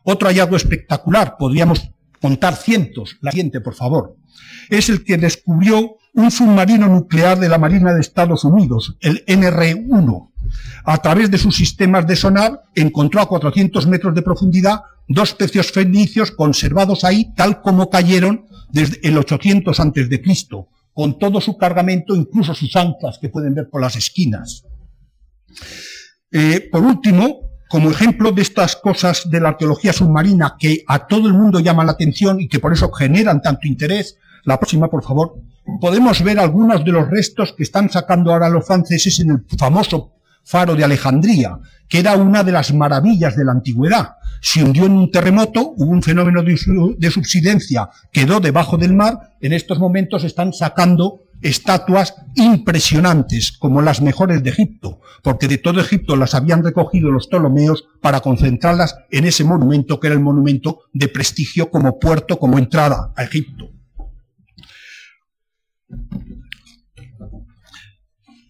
Otro 0.03 0.27
hallazgo 0.27 0.57
espectacular, 0.57 1.37
podríamos 1.37 1.89
contar 2.21 2.55
cientos, 2.55 3.17
la 3.21 3.31
siguiente 3.31 3.61
por 3.61 3.73
favor, 3.73 4.17
es 4.69 4.89
el 4.89 5.03
que 5.03 5.17
descubrió 5.17 5.95
un 6.13 6.31
submarino 6.31 6.87
nuclear 6.87 7.39
de 7.39 7.49
la 7.49 7.57
Marina 7.57 7.93
de 7.93 8.01
Estados 8.01 8.43
Unidos, 8.43 8.95
el 9.01 9.23
NR-1. 9.25 10.31
A 10.85 10.97
través 10.97 11.29
de 11.29 11.37
sus 11.37 11.55
sistemas 11.55 12.07
de 12.07 12.15
sonar 12.15 12.63
encontró 12.75 13.21
a 13.21 13.27
400 13.27 13.87
metros 13.87 14.15
de 14.15 14.21
profundidad 14.21 14.81
dos 15.07 15.33
pecios 15.33 15.71
fenicios 15.71 16.31
conservados 16.31 17.03
ahí 17.03 17.33
tal 17.35 17.61
como 17.61 17.89
cayeron 17.89 18.45
desde 18.71 18.99
el 19.07 19.17
800 19.17 19.79
antes 19.79 20.09
de 20.09 20.21
Cristo, 20.21 20.67
con 20.93 21.17
todo 21.17 21.41
su 21.41 21.57
cargamento, 21.57 22.15
incluso 22.15 22.53
sus 22.53 22.75
anclas 22.75 23.17
que 23.19 23.29
pueden 23.29 23.55
ver 23.55 23.69
por 23.69 23.81
las 23.81 23.95
esquinas. 23.95 24.63
Eh, 26.31 26.69
por 26.71 26.83
último, 26.83 27.49
como 27.69 27.91
ejemplo 27.91 28.31
de 28.31 28.41
estas 28.41 28.75
cosas 28.75 29.29
de 29.29 29.39
la 29.39 29.49
arqueología 29.49 29.93
submarina 29.93 30.55
que 30.59 30.83
a 30.87 31.07
todo 31.07 31.27
el 31.27 31.33
mundo 31.33 31.59
llama 31.59 31.83
la 31.83 31.93
atención 31.93 32.39
y 32.39 32.47
que 32.47 32.59
por 32.59 32.73
eso 32.73 32.91
generan 32.91 33.41
tanto 33.41 33.67
interés, 33.67 34.17
la 34.43 34.57
próxima, 34.59 34.89
por 34.89 35.03
favor, 35.03 35.35
podemos 35.79 36.23
ver 36.23 36.39
algunos 36.39 36.83
de 36.83 36.91
los 36.91 37.09
restos 37.09 37.53
que 37.53 37.63
están 37.63 37.89
sacando 37.89 38.31
ahora 38.31 38.49
los 38.49 38.65
franceses 38.65 39.19
en 39.19 39.31
el 39.31 39.45
famoso 39.57 40.13
faro 40.43 40.75
de 40.75 40.83
Alejandría, 40.83 41.59
que 41.87 41.99
era 41.99 42.15
una 42.15 42.43
de 42.43 42.51
las 42.51 42.73
maravillas 42.73 43.35
de 43.35 43.45
la 43.45 43.51
antigüedad. 43.51 44.15
Se 44.41 44.63
hundió 44.63 44.85
en 44.85 44.93
un 44.93 45.11
terremoto, 45.11 45.73
hubo 45.75 45.91
un 45.91 46.01
fenómeno 46.01 46.41
de 46.43 47.11
subsidencia, 47.11 47.89
quedó 48.11 48.39
debajo 48.39 48.77
del 48.77 48.93
mar, 48.93 49.35
en 49.41 49.53
estos 49.53 49.79
momentos 49.79 50.23
están 50.23 50.53
sacando 50.53 51.23
estatuas 51.41 52.15
impresionantes, 52.35 53.51
como 53.51 53.81
las 53.81 54.01
mejores 54.01 54.43
de 54.43 54.49
Egipto, 54.49 54.99
porque 55.23 55.47
de 55.47 55.57
todo 55.57 55.79
Egipto 55.79 56.15
las 56.15 56.35
habían 56.35 56.63
recogido 56.63 57.11
los 57.11 57.27
Ptolomeos 57.27 57.85
para 58.01 58.21
concentrarlas 58.21 58.97
en 59.11 59.25
ese 59.25 59.43
monumento 59.43 59.99
que 59.99 60.07
era 60.07 60.15
el 60.15 60.21
monumento 60.21 60.81
de 60.93 61.07
prestigio 61.07 61.69
como 61.69 61.99
puerto, 61.99 62.39
como 62.39 62.57
entrada 62.57 63.13
a 63.15 63.23
Egipto. 63.23 63.69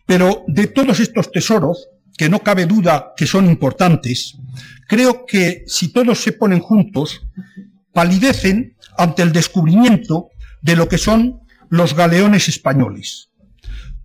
Pero 0.06 0.44
de 0.48 0.68
todos 0.68 1.00
estos 1.00 1.32
tesoros, 1.32 1.90
que 2.18 2.30
no 2.30 2.40
cabe 2.40 2.66
duda 2.66 3.14
que 3.16 3.26
son 3.26 3.50
importantes, 3.50 4.38
creo 4.88 5.26
que 5.26 5.64
si 5.68 5.94
todos 5.94 6.20
se 6.20 6.34
ponen 6.34 6.60
juntos, 6.60 7.28
palidecen 7.94 8.76
ante 8.98 9.22
el 9.22 9.32
descubrimiento 9.32 10.30
de 10.62 10.76
lo 10.76 10.90
que 10.90 10.98
son 10.98 11.42
los 11.70 11.96
galeones 11.96 12.50
españoles. 12.50 13.30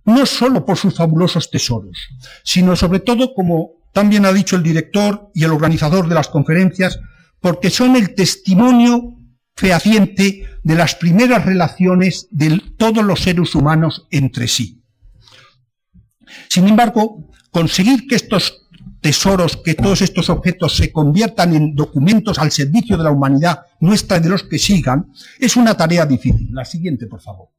No 0.05 0.25
solo 0.25 0.65
por 0.65 0.77
sus 0.77 0.95
fabulosos 0.95 1.49
tesoros, 1.49 1.97
sino 2.43 2.75
sobre 2.75 2.99
todo, 2.99 3.33
como 3.33 3.71
también 3.91 4.25
ha 4.25 4.33
dicho 4.33 4.55
el 4.55 4.63
director 4.63 5.31
y 5.33 5.43
el 5.43 5.51
organizador 5.51 6.07
de 6.07 6.15
las 6.15 6.27
conferencias, 6.27 6.99
porque 7.41 7.69
son 7.69 7.95
el 7.95 8.13
testimonio 8.13 9.14
fehaciente 9.55 10.43
de 10.63 10.75
las 10.75 10.95
primeras 10.95 11.45
relaciones 11.45 12.27
de 12.31 12.61
todos 12.77 13.03
los 13.03 13.21
seres 13.21 13.55
humanos 13.55 14.07
entre 14.11 14.47
sí. 14.47 14.83
Sin 16.49 16.67
embargo, 16.67 17.31
conseguir 17.51 18.07
que 18.07 18.15
estos 18.15 18.67
tesoros, 18.99 19.57
que 19.57 19.75
todos 19.75 20.01
estos 20.01 20.29
objetos 20.29 20.75
se 20.75 20.91
conviertan 20.91 21.55
en 21.55 21.75
documentos 21.75 22.39
al 22.39 22.51
servicio 22.51 22.97
de 22.97 23.03
la 23.03 23.11
humanidad 23.11 23.61
nuestra 23.79 24.17
y 24.17 24.21
de 24.21 24.29
los 24.29 24.43
que 24.43 24.57
sigan, 24.57 25.11
es 25.39 25.55
una 25.55 25.77
tarea 25.77 26.05
difícil. 26.05 26.49
La 26.51 26.65
siguiente, 26.65 27.07
por 27.07 27.21
favor. 27.21 27.49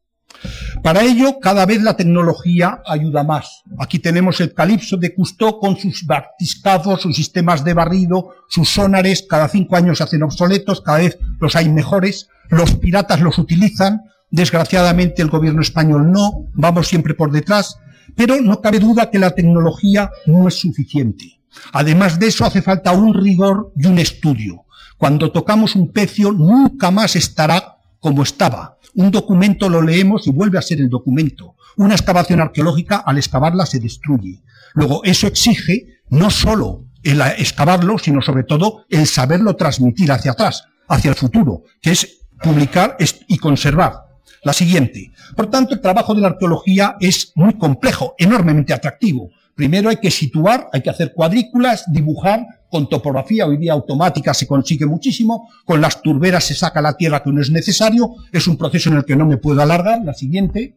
Para 0.82 1.02
ello, 1.02 1.38
cada 1.40 1.66
vez 1.66 1.82
la 1.82 1.96
tecnología 1.96 2.80
ayuda 2.86 3.24
más. 3.24 3.62
Aquí 3.78 3.98
tenemos 3.98 4.40
el 4.40 4.54
Calipso 4.54 4.96
de 4.96 5.14
Cousteau 5.14 5.58
con 5.58 5.76
sus 5.76 6.04
batiscazos, 6.06 7.02
sus 7.02 7.16
sistemas 7.16 7.64
de 7.64 7.74
barrido, 7.74 8.30
sus 8.48 8.68
sonares, 8.68 9.26
cada 9.28 9.48
cinco 9.48 9.76
años 9.76 9.98
se 9.98 10.04
hacen 10.04 10.22
obsoletos, 10.22 10.82
cada 10.82 10.98
vez 10.98 11.18
los 11.40 11.56
hay 11.56 11.68
mejores, 11.68 12.28
los 12.50 12.74
piratas 12.74 13.20
los 13.20 13.38
utilizan, 13.38 14.02
desgraciadamente 14.30 15.22
el 15.22 15.30
gobierno 15.30 15.62
español 15.62 16.12
no, 16.12 16.48
vamos 16.54 16.88
siempre 16.88 17.14
por 17.14 17.32
detrás, 17.32 17.78
pero 18.14 18.40
no 18.40 18.60
cabe 18.60 18.78
duda 18.78 19.10
que 19.10 19.18
la 19.18 19.30
tecnología 19.30 20.10
no 20.26 20.46
es 20.48 20.54
suficiente. 20.54 21.40
Además 21.72 22.18
de 22.18 22.28
eso 22.28 22.44
hace 22.44 22.62
falta 22.62 22.92
un 22.92 23.14
rigor 23.14 23.72
y 23.76 23.86
un 23.86 23.98
estudio. 23.98 24.66
Cuando 24.98 25.32
tocamos 25.32 25.74
un 25.74 25.92
pecio 25.92 26.32
nunca 26.32 26.90
más 26.90 27.16
estará 27.16 27.75
como 28.00 28.22
estaba. 28.22 28.78
Un 28.94 29.10
documento 29.10 29.68
lo 29.68 29.82
leemos 29.82 30.26
y 30.26 30.30
vuelve 30.30 30.58
a 30.58 30.62
ser 30.62 30.80
el 30.80 30.88
documento. 30.88 31.56
Una 31.76 31.94
excavación 31.94 32.40
arqueológica 32.40 32.96
al 32.96 33.18
excavarla 33.18 33.66
se 33.66 33.80
destruye. 33.80 34.42
Luego 34.74 35.02
eso 35.04 35.26
exige 35.26 36.00
no 36.08 36.30
solo 36.30 36.84
el 37.02 37.20
excavarlo, 37.20 37.98
sino 37.98 38.20
sobre 38.20 38.44
todo 38.44 38.84
el 38.88 39.06
saberlo 39.06 39.56
transmitir 39.56 40.10
hacia 40.10 40.32
atrás, 40.32 40.64
hacia 40.88 41.10
el 41.10 41.14
futuro, 41.14 41.62
que 41.80 41.92
es 41.92 42.26
publicar 42.42 42.96
y 43.28 43.38
conservar. 43.38 44.06
La 44.42 44.52
siguiente. 44.52 45.12
Por 45.34 45.50
tanto, 45.50 45.74
el 45.74 45.80
trabajo 45.80 46.14
de 46.14 46.20
la 46.20 46.28
arqueología 46.28 46.96
es 47.00 47.32
muy 47.34 47.58
complejo, 47.58 48.14
enormemente 48.18 48.72
atractivo. 48.72 49.30
Primero 49.54 49.88
hay 49.88 49.96
que 49.96 50.10
situar, 50.10 50.68
hay 50.72 50.82
que 50.82 50.90
hacer 50.90 51.12
cuadrículas, 51.14 51.84
dibujar, 51.90 52.46
con 52.70 52.88
topografía 52.88 53.46
hoy 53.46 53.56
día 53.56 53.72
automática 53.72 54.34
se 54.34 54.46
consigue 54.46 54.86
muchísimo, 54.86 55.48
con 55.64 55.80
las 55.80 56.02
turberas 56.02 56.44
se 56.44 56.54
saca 56.54 56.80
la 56.80 56.96
tierra 56.96 57.22
que 57.22 57.32
no 57.32 57.40
es 57.40 57.50
necesario, 57.50 58.14
es 58.32 58.46
un 58.46 58.56
proceso 58.56 58.90
en 58.90 58.96
el 58.96 59.04
que 59.04 59.16
no 59.16 59.26
me 59.26 59.36
puedo 59.36 59.62
alargar, 59.62 60.02
la 60.04 60.14
siguiente. 60.14 60.76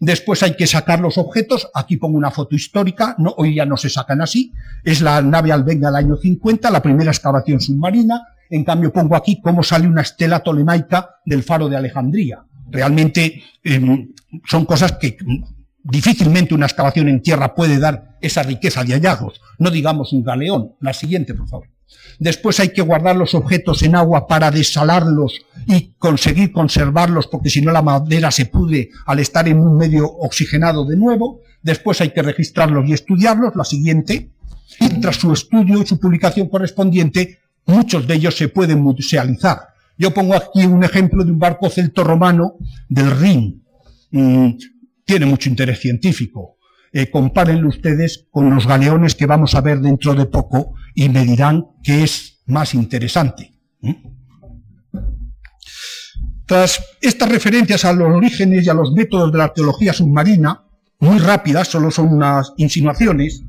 Después 0.00 0.42
hay 0.42 0.56
que 0.56 0.66
sacar 0.66 1.00
los 1.00 1.16
objetos, 1.18 1.68
aquí 1.74 1.96
pongo 1.96 2.18
una 2.18 2.30
foto 2.30 2.56
histórica, 2.56 3.14
no, 3.18 3.34
hoy 3.36 3.54
ya 3.54 3.66
no 3.66 3.76
se 3.76 3.88
sacan 3.88 4.20
así, 4.20 4.52
es 4.82 5.00
la 5.00 5.22
nave 5.22 5.52
Albenga 5.52 5.88
del 5.88 5.96
año 5.96 6.16
50, 6.16 6.70
la 6.70 6.82
primera 6.82 7.10
excavación 7.10 7.60
submarina, 7.60 8.22
en 8.50 8.64
cambio 8.64 8.92
pongo 8.92 9.16
aquí 9.16 9.40
cómo 9.40 9.62
sale 9.62 9.86
una 9.86 10.02
estela 10.02 10.40
tolemaica 10.40 11.16
del 11.24 11.42
faro 11.42 11.68
de 11.68 11.76
Alejandría 11.76 12.44
realmente 12.72 13.42
em, 13.62 14.12
son 14.44 14.64
cosas 14.64 14.92
que 14.92 15.16
difícilmente 15.82 16.54
una 16.54 16.66
excavación 16.66 17.08
en 17.08 17.22
tierra 17.22 17.54
puede 17.54 17.78
dar 17.78 18.16
esa 18.20 18.42
riqueza 18.42 18.84
de 18.84 18.94
hallazgos. 18.94 19.40
No 19.58 19.70
digamos 19.70 20.12
un 20.12 20.22
galeón. 20.22 20.74
La 20.80 20.92
siguiente, 20.92 21.34
por 21.34 21.48
favor. 21.48 21.68
Después 22.18 22.60
hay 22.60 22.70
que 22.70 22.82
guardar 22.82 23.16
los 23.16 23.34
objetos 23.34 23.82
en 23.82 23.96
agua 23.96 24.26
para 24.26 24.50
desalarlos 24.50 25.34
y 25.66 25.92
conseguir 25.98 26.52
conservarlos 26.52 27.26
porque 27.26 27.50
si 27.50 27.60
no 27.60 27.72
la 27.72 27.82
madera 27.82 28.30
se 28.30 28.46
pude 28.46 28.90
al 29.06 29.18
estar 29.18 29.48
en 29.48 29.58
un 29.58 29.76
medio 29.76 30.06
oxigenado 30.06 30.84
de 30.84 30.96
nuevo. 30.96 31.40
Después 31.62 32.00
hay 32.00 32.10
que 32.10 32.22
registrarlos 32.22 32.88
y 32.88 32.92
estudiarlos. 32.92 33.54
La 33.56 33.64
siguiente. 33.64 34.30
Y 34.80 34.88
tras 35.00 35.16
su 35.16 35.32
estudio 35.32 35.82
y 35.82 35.86
su 35.86 35.98
publicación 35.98 36.48
correspondiente, 36.48 37.40
muchos 37.66 38.06
de 38.06 38.14
ellos 38.14 38.36
se 38.36 38.48
pueden 38.48 38.80
musealizar. 38.80 39.58
Yo 39.98 40.12
pongo 40.12 40.34
aquí 40.34 40.64
un 40.64 40.82
ejemplo 40.82 41.24
de 41.24 41.30
un 41.30 41.38
barco 41.38 41.68
celto-romano 41.68 42.56
del 42.88 43.10
Rin. 43.10 43.62
Tiene 45.04 45.26
mucho 45.26 45.48
interés 45.48 45.80
científico. 45.80 46.58
Eh, 46.92 47.10
compárenlo 47.10 47.68
ustedes 47.68 48.26
con 48.30 48.54
los 48.54 48.66
galeones 48.66 49.14
que 49.14 49.26
vamos 49.26 49.54
a 49.54 49.62
ver 49.62 49.80
dentro 49.80 50.14
de 50.14 50.26
poco 50.26 50.74
y 50.94 51.08
me 51.08 51.24
dirán 51.24 51.66
qué 51.82 52.02
es 52.02 52.42
más 52.46 52.74
interesante. 52.74 53.52
Tras 56.46 56.84
estas 57.00 57.28
referencias 57.30 57.84
a 57.86 57.92
los 57.94 58.08
orígenes 58.08 58.66
y 58.66 58.68
a 58.68 58.74
los 58.74 58.92
métodos 58.92 59.32
de 59.32 59.38
la 59.38 59.44
arqueología 59.44 59.94
submarina, 59.94 60.64
muy 61.00 61.18
rápidas, 61.18 61.68
solo 61.68 61.90
son 61.90 62.12
unas 62.12 62.52
insinuaciones. 62.58 63.42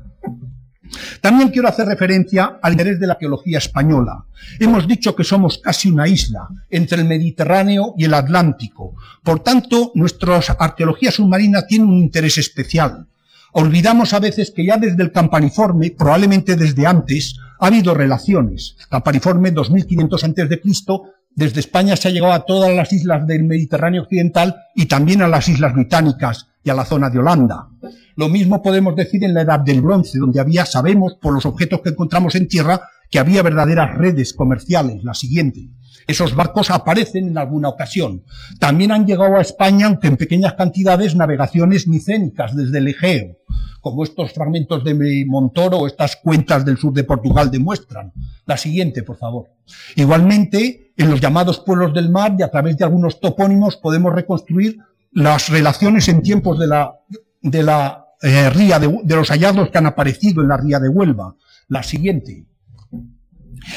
También 1.20 1.50
quiero 1.50 1.68
hacer 1.68 1.86
referencia 1.86 2.58
al 2.62 2.72
interés 2.72 3.00
de 3.00 3.06
la 3.06 3.14
arqueología 3.14 3.58
española. 3.58 4.24
Hemos 4.58 4.86
dicho 4.86 5.14
que 5.16 5.24
somos 5.24 5.58
casi 5.58 5.90
una 5.90 6.06
isla 6.06 6.48
entre 6.70 7.00
el 7.00 7.08
Mediterráneo 7.08 7.94
y 7.96 8.04
el 8.04 8.14
Atlántico. 8.14 8.94
Por 9.22 9.40
tanto, 9.40 9.92
nuestra 9.94 10.40
arqueología 10.58 11.10
submarina 11.10 11.66
tiene 11.66 11.84
un 11.84 11.98
interés 11.98 12.38
especial. 12.38 13.06
Olvidamos 13.52 14.12
a 14.12 14.20
veces 14.20 14.50
que 14.50 14.66
ya 14.66 14.76
desde 14.76 15.02
el 15.02 15.12
campaniforme, 15.12 15.92
probablemente 15.92 16.56
desde 16.56 16.86
antes, 16.86 17.36
ha 17.60 17.66
habido 17.68 17.94
relaciones. 17.94 18.76
Campaniforme 18.90 19.52
2500 19.52 20.24
antes 20.24 20.48
de 20.48 20.60
Cristo, 20.60 21.04
desde 21.34 21.60
España 21.60 21.96
se 21.96 22.08
ha 22.08 22.10
llegado 22.10 22.32
a 22.32 22.44
todas 22.44 22.74
las 22.74 22.92
islas 22.92 23.26
del 23.26 23.44
Mediterráneo 23.44 24.02
occidental 24.02 24.56
y 24.74 24.86
también 24.86 25.22
a 25.22 25.28
las 25.28 25.48
islas 25.48 25.72
británicas 25.72 26.48
y 26.64 26.70
a 26.70 26.74
la 26.74 26.86
zona 26.86 27.10
de 27.10 27.18
Holanda. 27.18 27.68
Lo 28.16 28.28
mismo 28.28 28.62
podemos 28.62 28.96
decir 28.96 29.22
en 29.22 29.34
la 29.34 29.42
Edad 29.42 29.60
del 29.60 29.82
Bronce, 29.82 30.18
donde 30.18 30.40
había, 30.40 30.64
sabemos 30.64 31.14
por 31.20 31.34
los 31.34 31.44
objetos 31.44 31.82
que 31.82 31.90
encontramos 31.90 32.34
en 32.34 32.48
tierra, 32.48 32.80
que 33.10 33.18
había 33.18 33.42
verdaderas 33.42 33.96
redes 33.96 34.32
comerciales. 34.32 35.04
La 35.04 35.14
siguiente. 35.14 35.68
Esos 36.06 36.34
barcos 36.34 36.70
aparecen 36.70 37.28
en 37.28 37.38
alguna 37.38 37.68
ocasión. 37.68 38.24
También 38.58 38.92
han 38.92 39.06
llegado 39.06 39.36
a 39.36 39.42
España, 39.42 39.86
aunque 39.86 40.08
en 40.08 40.16
pequeñas 40.16 40.54
cantidades, 40.54 41.14
navegaciones 41.14 41.86
micénicas 41.86 42.54
desde 42.56 42.78
el 42.78 42.88
Egeo, 42.88 43.38
como 43.80 44.04
estos 44.04 44.32
fragmentos 44.32 44.84
de 44.84 45.24
Montoro 45.26 45.78
o 45.78 45.86
estas 45.86 46.16
cuentas 46.16 46.64
del 46.64 46.78
sur 46.78 46.92
de 46.92 47.04
Portugal 47.04 47.50
demuestran. 47.50 48.12
La 48.46 48.56
siguiente, 48.56 49.02
por 49.02 49.16
favor. 49.16 49.50
Igualmente, 49.96 50.92
en 50.96 51.10
los 51.10 51.20
llamados 51.20 51.60
pueblos 51.60 51.92
del 51.94 52.10
mar 52.10 52.34
y 52.38 52.42
a 52.42 52.50
través 52.50 52.76
de 52.76 52.84
algunos 52.84 53.20
topónimos 53.20 53.76
podemos 53.76 54.14
reconstruir 54.14 54.78
las 55.14 55.48
relaciones 55.48 56.08
en 56.08 56.22
tiempos 56.22 56.58
de 56.58 56.66
la, 56.66 56.92
de 57.40 57.62
la 57.62 58.04
eh, 58.20 58.50
ría 58.50 58.78
de, 58.78 58.88
los 59.04 59.28
hallazgos 59.28 59.70
que 59.70 59.78
han 59.78 59.86
aparecido 59.86 60.42
en 60.42 60.48
la 60.48 60.56
ría 60.56 60.80
de 60.80 60.88
Huelva. 60.88 61.36
La 61.68 61.82
siguiente. 61.82 62.46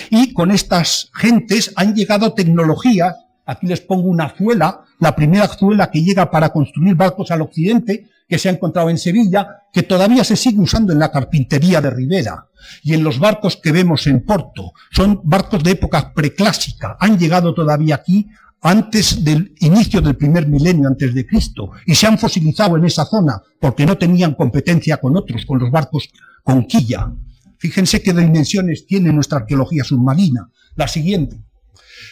Y 0.10 0.34
con 0.34 0.52
estas 0.52 1.10
gentes 1.14 1.72
han 1.76 1.96
llegado 1.96 2.34
tecnologías, 2.34 3.16
aquí 3.46 3.68
les 3.68 3.82
pongo 3.82 4.10
una 4.10 4.30
zuela, 4.30 4.82
la 5.00 5.16
primera 5.16 5.48
zuela 5.48 5.90
que 5.90 6.04
llega 6.04 6.30
para 6.30 6.50
construir 6.50 6.96
barcos 6.96 7.32
al 7.32 7.42
occidente, 7.42 8.10
que 8.28 8.38
se 8.38 8.50
ha 8.50 8.52
encontrado 8.52 8.90
en 8.90 8.98
Sevilla, 8.98 9.62
que 9.72 9.84
todavía 9.84 10.24
se 10.24 10.36
sigue 10.36 10.60
usando 10.60 10.92
en 10.92 11.00
la 11.00 11.12
carpintería 11.12 11.80
de 11.80 11.92
Rivera. 11.92 12.48
Y 12.84 12.94
en 12.94 13.04
los 13.04 13.20
barcos 13.20 13.58
que 13.58 13.72
vemos 13.72 14.08
en 14.08 14.26
Porto, 14.26 14.74
son 14.92 15.22
barcos 15.24 15.64
de 15.64 15.72
época 15.72 16.14
preclásica, 16.14 16.98
han 17.00 17.18
llegado 17.18 17.54
todavía 17.54 17.96
aquí 17.96 18.28
antes 18.62 19.24
del 19.24 19.54
inicio 19.60 20.02
del 20.02 20.16
primer 20.16 20.48
milenio 20.48 20.88
antes 20.88 21.14
de 21.14 21.26
Cristo 21.26 21.72
y 21.86 21.96
se 21.96 22.08
han 22.08 22.18
fosilizado 22.18 22.78
en 22.78 22.86
esa 22.86 23.06
zona 23.06 23.42
porque 23.60 23.86
no 23.86 23.98
tenían 23.98 24.34
competencia 24.34 24.98
con 24.98 25.16
otros, 25.16 25.46
con 25.46 25.60
los 25.60 25.72
barcos 25.72 26.10
con 26.44 26.66
quilla. 26.66 27.12
Fíjense 27.60 28.02
qué 28.02 28.14
dimensiones 28.14 28.86
tiene 28.86 29.12
nuestra 29.12 29.40
arqueología 29.40 29.84
submarina. 29.84 30.50
La 30.76 30.88
siguiente. 30.88 31.42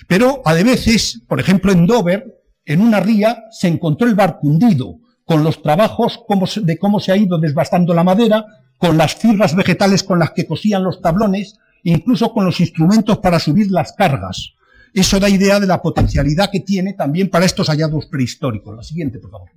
Pero 0.07 0.41
a 0.43 0.53
veces, 0.53 1.21
por 1.27 1.39
ejemplo 1.39 1.71
en 1.71 1.85
Dover, 1.85 2.25
en 2.65 2.81
una 2.81 2.99
ría 2.99 3.43
se 3.51 3.67
encontró 3.67 4.07
el 4.07 4.15
barco 4.15 4.47
hundido, 4.47 4.97
con 5.23 5.43
los 5.43 5.61
trabajos 5.61 6.19
de 6.61 6.77
cómo 6.77 6.99
se 6.99 7.11
ha 7.11 7.17
ido 7.17 7.39
desbastando 7.39 7.93
la 7.93 8.03
madera, 8.03 8.45
con 8.77 8.97
las 8.97 9.15
fibras 9.15 9.55
vegetales 9.55 10.03
con 10.03 10.19
las 10.19 10.31
que 10.31 10.45
cosían 10.45 10.83
los 10.83 11.01
tablones, 11.01 11.57
incluso 11.83 12.33
con 12.33 12.45
los 12.45 12.59
instrumentos 12.59 13.19
para 13.19 13.39
subir 13.39 13.71
las 13.71 13.93
cargas. 13.93 14.54
Eso 14.95 15.19
da 15.19 15.27
idea 15.27 15.59
de 15.59 15.67
la 15.67 15.81
potencialidad 15.81 16.49
que 16.49 16.61
tiene 16.61 16.93
también 16.93 17.29
para 17.29 17.45
estos 17.45 17.67
hallazgos 17.67 18.05
prehistóricos. 18.05 18.73
La 18.77 18.81
siguiente, 18.81 19.19
por 19.19 19.29
favor. 19.29 19.49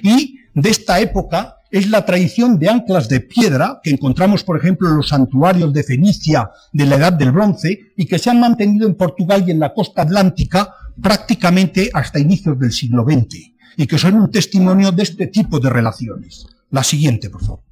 Y 0.00 0.38
de 0.54 0.70
esta 0.70 1.00
época 1.00 1.56
es 1.72 1.90
la 1.90 2.06
tradición 2.06 2.56
de 2.56 2.68
anclas 2.68 3.08
de 3.08 3.18
piedra 3.18 3.80
que 3.82 3.90
encontramos, 3.90 4.44
por 4.44 4.56
ejemplo, 4.56 4.88
en 4.88 4.96
los 4.96 5.08
santuarios 5.08 5.72
de 5.72 5.82
Fenicia 5.82 6.50
de 6.72 6.86
la 6.86 6.94
Edad 6.94 7.14
del 7.14 7.32
Bronce 7.32 7.92
y 7.96 8.06
que 8.06 8.20
se 8.20 8.30
han 8.30 8.38
mantenido 8.38 8.86
en 8.86 8.94
Portugal 8.94 9.42
y 9.44 9.50
en 9.50 9.58
la 9.58 9.74
costa 9.74 10.02
atlántica 10.02 10.72
prácticamente 11.02 11.90
hasta 11.92 12.20
inicios 12.20 12.56
del 12.60 12.70
siglo 12.70 13.04
XX 13.04 13.54
y 13.76 13.86
que 13.88 13.98
son 13.98 14.14
un 14.14 14.30
testimonio 14.30 14.92
de 14.92 15.02
este 15.02 15.26
tipo 15.26 15.58
de 15.58 15.68
relaciones. 15.68 16.46
La 16.70 16.84
siguiente, 16.84 17.28
por 17.28 17.44
favor. 17.44 17.67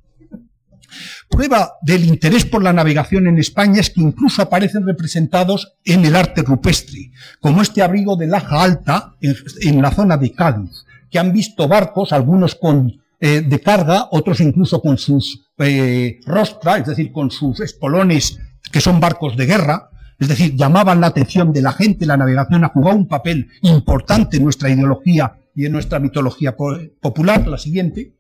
Prueba 1.29 1.75
del 1.83 2.05
interés 2.05 2.45
por 2.45 2.63
la 2.63 2.73
navegación 2.73 3.27
en 3.27 3.39
España 3.39 3.81
es 3.81 3.91
que 3.91 4.01
incluso 4.01 4.43
aparecen 4.43 4.87
representados 4.87 5.75
en 5.85 6.05
el 6.05 6.17
arte 6.17 6.43
rupestre, 6.43 7.11
como 7.41 7.63
este 7.63 7.83
abrigo 7.83 8.17
de 8.17 8.27
Laja 8.27 8.63
Alta 8.63 9.15
en, 9.21 9.83
la 9.83 9.91
zona 9.91 10.17
de 10.17 10.33
Cádiz, 10.33 10.85
que 11.11 11.19
han 11.19 11.33
visto 11.33 11.69
barcos, 11.69 12.13
algunos 12.13 12.55
con 12.55 13.01
eh, 13.21 13.41
de 13.41 13.61
carga, 13.61 14.09
otros 14.11 14.41
incluso 14.41 14.81
con 14.81 14.99
sus 14.99 15.47
eh, 15.59 16.21
es 16.27 16.87
decir, 16.87 17.13
con 17.13 17.31
sus 17.31 17.61
espolones, 17.61 18.39
que 18.71 18.81
son 18.81 19.01
barcos 19.01 19.37
de 19.37 19.47
guerra, 19.47 19.91
es 20.19 20.29
decir, 20.29 20.55
llamaban 20.55 21.01
la 21.01 21.09
atención 21.09 21.53
de 21.53 21.63
la 21.63 21.73
gente, 21.73 22.07
la 22.07 22.17
navegación 22.17 22.65
ha 22.65 22.69
jugado 22.69 22.97
un 22.97 23.09
papel 23.09 23.49
importante 23.63 24.39
en 24.39 24.45
nuestra 24.45 24.71
ideología 24.71 25.35
y 25.55 25.67
en 25.67 25.73
nuestra 25.73 25.99
mitología 25.99 26.57
popular, 27.01 27.47
la 27.47 27.59
siguiente. 27.59 28.16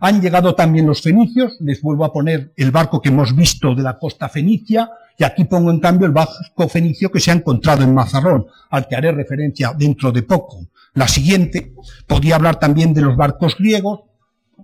Han 0.00 0.20
llegado 0.20 0.54
también 0.54 0.86
los 0.86 1.02
fenicios, 1.02 1.56
les 1.60 1.80
vuelvo 1.82 2.04
a 2.04 2.12
poner 2.12 2.52
el 2.56 2.70
barco 2.70 3.00
que 3.00 3.08
hemos 3.08 3.34
visto 3.34 3.74
de 3.74 3.82
la 3.82 3.98
costa 3.98 4.28
fenicia, 4.28 4.90
y 5.18 5.24
aquí 5.24 5.44
pongo 5.44 5.70
en 5.70 5.80
cambio 5.80 6.06
el 6.06 6.12
barco 6.12 6.68
fenicio 6.68 7.10
que 7.10 7.20
se 7.20 7.30
ha 7.30 7.34
encontrado 7.34 7.82
en 7.82 7.94
Mazarrón, 7.94 8.46
al 8.70 8.88
que 8.88 8.96
haré 8.96 9.12
referencia 9.12 9.74
dentro 9.76 10.12
de 10.12 10.22
poco. 10.22 10.68
La 10.94 11.08
siguiente, 11.08 11.74
podría 12.06 12.36
hablar 12.36 12.58
también 12.58 12.94
de 12.94 13.02
los 13.02 13.16
barcos 13.16 13.56
griegos, 13.58 14.00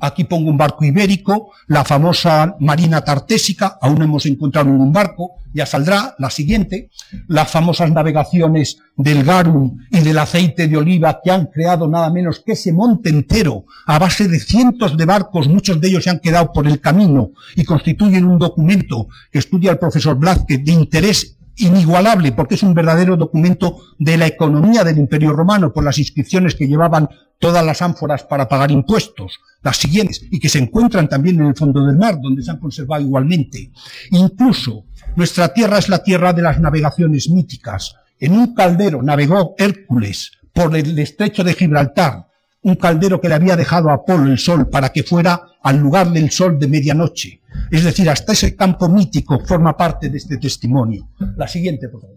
Aquí 0.01 0.25
pongo 0.25 0.51
un 0.51 0.57
barco 0.57 0.85
ibérico, 0.85 1.53
la 1.67 1.85
famosa 1.85 2.57
marina 2.59 3.03
tartésica, 3.03 3.79
aún 3.81 3.99
no 3.99 4.05
hemos 4.05 4.27
encontrado 4.27 4.69
ningún 4.69 4.93
barco, 4.93 5.37
ya 5.53 5.67
saldrá 5.67 6.15
la 6.19 6.31
siguiente, 6.31 6.91
las 7.27 7.51
famosas 7.51 7.91
navegaciones 7.91 8.79
del 8.97 9.25
garum 9.25 9.79
y 9.91 10.01
del 10.01 10.19
aceite 10.19 10.69
de 10.69 10.77
oliva 10.77 11.21
que 11.23 11.31
han 11.31 11.47
creado 11.47 11.89
nada 11.89 12.11
menos 12.11 12.41
que 12.41 12.53
ese 12.53 12.73
monte 12.73 13.11
entero 13.11 13.65
a 13.87 13.99
base 13.99 14.29
de 14.29 14.39
cientos 14.39 14.97
de 14.97 15.05
barcos, 15.05 15.49
muchos 15.49 15.81
de 15.81 15.89
ellos 15.89 16.05
se 16.05 16.11
han 16.11 16.21
quedado 16.21 16.53
por 16.53 16.67
el 16.67 16.81
camino 16.81 17.31
y 17.57 17.65
constituyen 17.65 18.25
un 18.25 18.39
documento 18.39 19.09
que 19.31 19.39
estudia 19.39 19.73
el 19.73 19.79
profesor 19.79 20.17
Blázquez 20.17 20.65
de 20.65 20.73
interés 20.73 21.37
inigualable 21.57 22.33
porque 22.33 22.55
es 22.55 22.63
un 22.63 22.75
verdadero 22.75 23.17
documento 23.17 23.79
de 23.99 24.17
la 24.17 24.27
economía 24.27 24.85
del 24.85 24.99
Imperio 24.99 25.33
Romano 25.33 25.73
por 25.73 25.85
las 25.85 25.99
inscripciones 25.99 26.55
que 26.55 26.67
llevaban 26.67 27.09
todas 27.39 27.65
las 27.65 27.83
ánforas 27.83 28.25
para 28.25 28.49
pagar 28.49 28.71
impuestos, 28.71 29.41
las 29.63 29.77
siguientes, 29.77 30.23
y 30.31 30.39
que 30.39 30.49
se 30.49 30.59
encuentran 30.59 31.09
también 31.09 31.41
en 31.41 31.47
el 31.47 31.57
fondo 31.57 31.85
del 31.85 31.97
mar, 31.97 32.19
donde 32.21 32.43
se 32.43 32.51
han 32.51 32.59
conservado 32.59 33.03
igualmente. 33.03 33.73
Incluso 34.11 34.85
nuestra 35.17 35.53
tierra 35.53 35.79
es 35.79 35.89
la 35.89 36.03
tierra 36.03 36.33
de 36.33 36.43
las 36.43 36.61
navegaciones 36.61 37.29
míticas. 37.31 37.95
En 38.19 38.33
un 38.33 38.55
caldero 38.55 39.03
navegó 39.03 39.55
Hércules 39.59 40.33
por 40.53 40.77
el 40.77 40.99
estrecho 40.99 41.43
de 41.43 41.55
Gibraltar, 41.55 42.27
un 42.63 42.75
caldero 42.77 43.21
que 43.21 43.29
le 43.29 43.35
había 43.35 43.57
dejado 43.57 43.91
a 43.91 43.95
Apolo 43.95 44.31
el 44.31 44.39
sol 44.39 44.69
para 44.69 44.91
que 44.91 45.03
fuera 45.03 45.43
al 45.63 45.79
lugar 45.79 46.11
del 46.11 46.31
sol 46.31 46.59
de 46.59 46.69
medianoche. 46.69 47.41
Es 47.71 47.85
decir, 47.85 48.09
hasta 48.09 48.33
ese 48.33 48.55
campo 48.55 48.89
mítico 48.89 49.41
forma 49.41 49.77
parte 49.77 50.09
de 50.09 50.19
este 50.19 50.37
testimonio. 50.37 51.09
La 51.37 51.49
siguiente, 51.49 51.89
por 51.89 52.03
favor. 52.03 52.17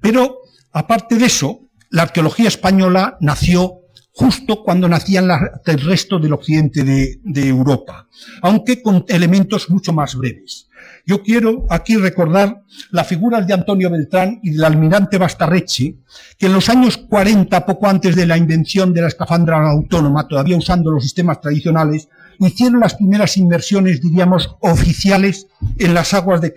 Pero, 0.00 0.38
aparte 0.72 1.16
de 1.16 1.26
eso, 1.26 1.68
la 1.90 2.02
arqueología 2.02 2.48
española 2.48 3.16
nació 3.20 3.81
justo 4.12 4.62
cuando 4.62 4.88
nacían 4.88 5.28
el 5.64 5.80
resto 5.80 6.18
del 6.18 6.34
occidente 6.34 6.84
de, 6.84 7.18
de, 7.24 7.48
Europa, 7.48 8.08
aunque 8.42 8.82
con 8.82 9.04
elementos 9.08 9.70
mucho 9.70 9.92
más 9.92 10.14
breves. 10.14 10.68
Yo 11.06 11.22
quiero 11.22 11.64
aquí 11.70 11.96
recordar 11.96 12.62
las 12.90 13.08
figuras 13.08 13.46
de 13.46 13.54
Antonio 13.54 13.90
Beltrán 13.90 14.38
y 14.42 14.50
del 14.50 14.64
almirante 14.64 15.18
Bastarreche, 15.18 15.96
que 16.38 16.46
en 16.46 16.52
los 16.52 16.68
años 16.68 16.96
40, 16.96 17.64
poco 17.66 17.88
antes 17.88 18.14
de 18.14 18.26
la 18.26 18.36
invención 18.36 18.92
de 18.92 19.00
la 19.00 19.08
escafandra 19.08 19.68
autónoma, 19.68 20.28
todavía 20.28 20.56
usando 20.56 20.90
los 20.90 21.02
sistemas 21.02 21.40
tradicionales, 21.40 22.08
hicieron 22.38 22.80
las 22.80 22.94
primeras 22.94 23.36
inversiones, 23.36 24.00
diríamos, 24.00 24.56
oficiales 24.60 25.48
en 25.78 25.94
las 25.94 26.14
aguas 26.14 26.40
de, 26.40 26.52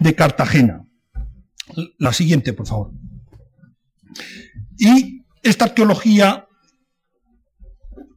de, 0.00 0.14
Cartagena. 0.14 0.84
La 1.98 2.12
siguiente, 2.12 2.52
por 2.52 2.66
favor. 2.66 2.90
Y 4.78 5.19
esta 5.42 5.66
arqueología 5.66 6.46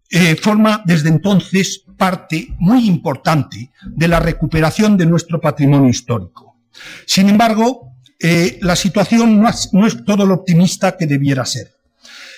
eh, 0.09 0.35
forma 0.35 0.83
desde 0.85 1.09
entonces 1.09 1.83
parte 1.97 2.49
muy 2.59 2.85
importante 2.85 3.71
de 3.85 4.07
la 4.07 4.19
recuperación 4.19 4.97
de 4.97 5.05
nuestro 5.05 5.39
patrimonio 5.41 5.89
histórico. 5.89 6.57
Sin 7.05 7.29
embargo, 7.29 7.93
eh, 8.19 8.59
la 8.61 8.75
situación 8.75 9.41
no 9.41 9.87
es 9.87 10.05
todo 10.05 10.25
lo 10.25 10.35
optimista 10.35 10.97
que 10.97 11.07
debiera 11.07 11.45
ser. 11.45 11.73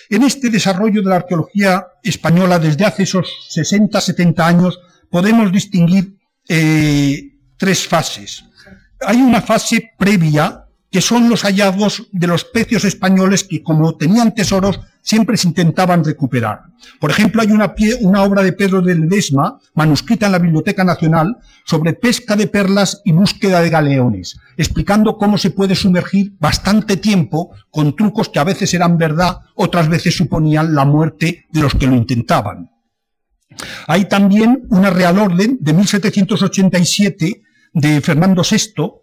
En 0.10 0.24
este 0.24 0.50
desarrollo 0.50 1.02
de 1.02 1.10
la 1.10 1.16
arqueología 1.18 1.88
española 2.04 2.60
desde 2.60 2.86
hace 2.86 3.04
esos 3.04 3.28
60, 3.50 4.00
70 4.00 4.48
años 4.48 4.80
podemos 5.10 5.52
distinguir 5.52 6.18
eh, 6.48 7.34
tres 7.58 7.88
fases. 7.88 8.46
Hay 9.02 9.18
una 9.18 9.42
fase 9.42 9.92
previa 9.98 10.65
que 10.96 11.02
son 11.02 11.28
los 11.28 11.42
hallazgos 11.42 12.08
de 12.14 12.26
los 12.26 12.46
pecios 12.46 12.86
españoles 12.86 13.44
que, 13.44 13.62
como 13.62 13.98
tenían 13.98 14.34
tesoros, 14.34 14.80
siempre 15.02 15.36
se 15.36 15.50
intentaban 15.50 16.06
recuperar. 16.06 16.62
Por 17.02 17.12
ejemplo, 17.12 17.42
hay 17.42 17.52
una, 17.52 17.76
una 18.00 18.24
obra 18.24 18.42
de 18.44 18.54
Pedro 18.54 18.82
de 18.82 18.96
Ledesma, 18.96 19.60
manuscrita 19.74 20.28
en 20.28 20.32
la 20.32 20.40
Biblioteca 20.40 20.86
Nacional, 20.86 21.36
sobre 21.66 21.92
pesca 21.92 22.38
de 22.38 22.48
perlas 22.48 23.02
y 23.04 23.12
búsqueda 23.12 23.60
de 23.60 23.72
galeones, 23.72 24.40
explicando 24.56 25.18
cómo 25.18 25.38
se 25.38 25.50
puede 25.50 25.76
sumergir 25.76 26.32
bastante 26.40 26.96
tiempo 26.96 27.52
con 27.70 27.94
trucos 27.94 28.30
que 28.30 28.40
a 28.40 28.46
veces 28.46 28.74
eran 28.74 28.98
verdad, 28.98 29.40
otras 29.56 29.90
veces 29.90 30.16
suponían 30.16 30.74
la 30.74 30.86
muerte 30.86 31.46
de 31.52 31.62
los 31.62 31.76
que 31.76 31.88
lo 31.88 31.96
intentaban. 31.96 32.72
Hay 33.88 34.06
también 34.06 34.66
una 34.70 34.92
Real 34.92 35.20
Orden 35.20 35.58
de 35.60 35.74
1787 35.74 37.42
de 37.74 38.00
Fernando 38.00 38.44
VI 38.50 38.94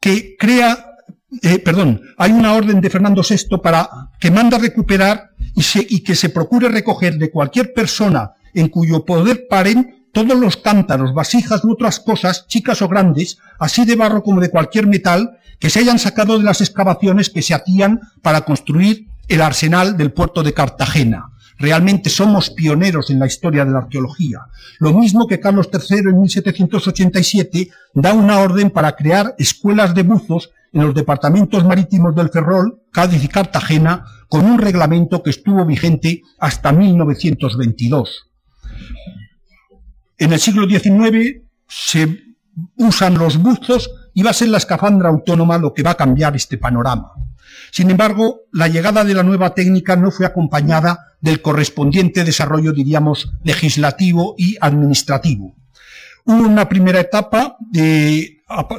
que 0.00 0.36
crea 0.38 0.89
eh, 1.42 1.58
perdón, 1.60 2.02
hay 2.16 2.32
una 2.32 2.54
orden 2.54 2.80
de 2.80 2.90
Fernando 2.90 3.22
VI 3.28 3.58
para 3.62 3.88
que 4.18 4.30
manda 4.30 4.58
recuperar 4.58 5.30
y, 5.54 5.62
y 5.96 6.00
que 6.00 6.16
se 6.16 6.30
procure 6.30 6.68
recoger 6.68 7.16
de 7.18 7.30
cualquier 7.30 7.72
persona 7.72 8.32
en 8.54 8.68
cuyo 8.68 9.04
poder 9.04 9.46
paren 9.48 10.08
todos 10.12 10.36
los 10.36 10.56
cántaros, 10.56 11.14
vasijas 11.14 11.64
u 11.64 11.72
otras 11.72 12.00
cosas, 12.00 12.46
chicas 12.48 12.82
o 12.82 12.88
grandes, 12.88 13.38
así 13.58 13.84
de 13.84 13.96
barro 13.96 14.22
como 14.22 14.40
de 14.40 14.50
cualquier 14.50 14.86
metal, 14.86 15.38
que 15.58 15.70
se 15.70 15.80
hayan 15.80 15.98
sacado 15.98 16.38
de 16.38 16.44
las 16.44 16.60
excavaciones 16.60 17.30
que 17.30 17.42
se 17.42 17.54
hacían 17.54 18.00
para 18.22 18.44
construir 18.44 19.06
el 19.28 19.40
arsenal 19.40 19.96
del 19.96 20.12
puerto 20.12 20.42
de 20.42 20.52
Cartagena. 20.52 21.26
Realmente 21.58 22.08
somos 22.08 22.50
pioneros 22.50 23.10
en 23.10 23.18
la 23.18 23.26
historia 23.26 23.66
de 23.66 23.70
la 23.70 23.80
arqueología. 23.80 24.40
Lo 24.78 24.94
mismo 24.94 25.26
que 25.26 25.38
Carlos 25.38 25.68
III 25.70 25.98
en 25.98 26.20
1787 26.20 27.68
da 27.92 28.14
una 28.14 28.40
orden 28.40 28.70
para 28.70 28.96
crear 28.96 29.34
escuelas 29.38 29.94
de 29.94 30.02
buzos 30.02 30.50
en 30.72 30.82
los 30.82 30.94
departamentos 30.94 31.64
marítimos 31.64 32.14
del 32.14 32.30
Ferrol, 32.30 32.82
Cádiz 32.92 33.24
y 33.24 33.28
Cartagena, 33.28 34.04
con 34.28 34.44
un 34.44 34.58
reglamento 34.58 35.22
que 35.22 35.30
estuvo 35.30 35.64
vigente 35.64 36.22
hasta 36.38 36.72
1922. 36.72 38.30
En 40.18 40.32
el 40.32 40.38
siglo 40.38 40.68
XIX 40.68 41.42
se 41.66 42.18
usan 42.76 43.18
los 43.18 43.38
buzos 43.38 43.90
y 44.14 44.22
va 44.22 44.30
a 44.30 44.34
ser 44.34 44.48
la 44.48 44.58
escafandra 44.58 45.08
autónoma 45.08 45.58
lo 45.58 45.72
que 45.72 45.82
va 45.82 45.92
a 45.92 45.96
cambiar 45.96 46.36
este 46.36 46.58
panorama. 46.58 47.12
Sin 47.72 47.90
embargo, 47.90 48.42
la 48.52 48.68
llegada 48.68 49.04
de 49.04 49.14
la 49.14 49.22
nueva 49.22 49.54
técnica 49.54 49.96
no 49.96 50.10
fue 50.10 50.26
acompañada 50.26 51.16
del 51.20 51.42
correspondiente 51.42 52.24
desarrollo, 52.24 52.72
diríamos, 52.72 53.32
legislativo 53.44 54.34
y 54.36 54.56
administrativo. 54.60 55.54
Hubo 56.24 56.46
una 56.46 56.68
primera 56.68 57.00
etapa 57.00 57.56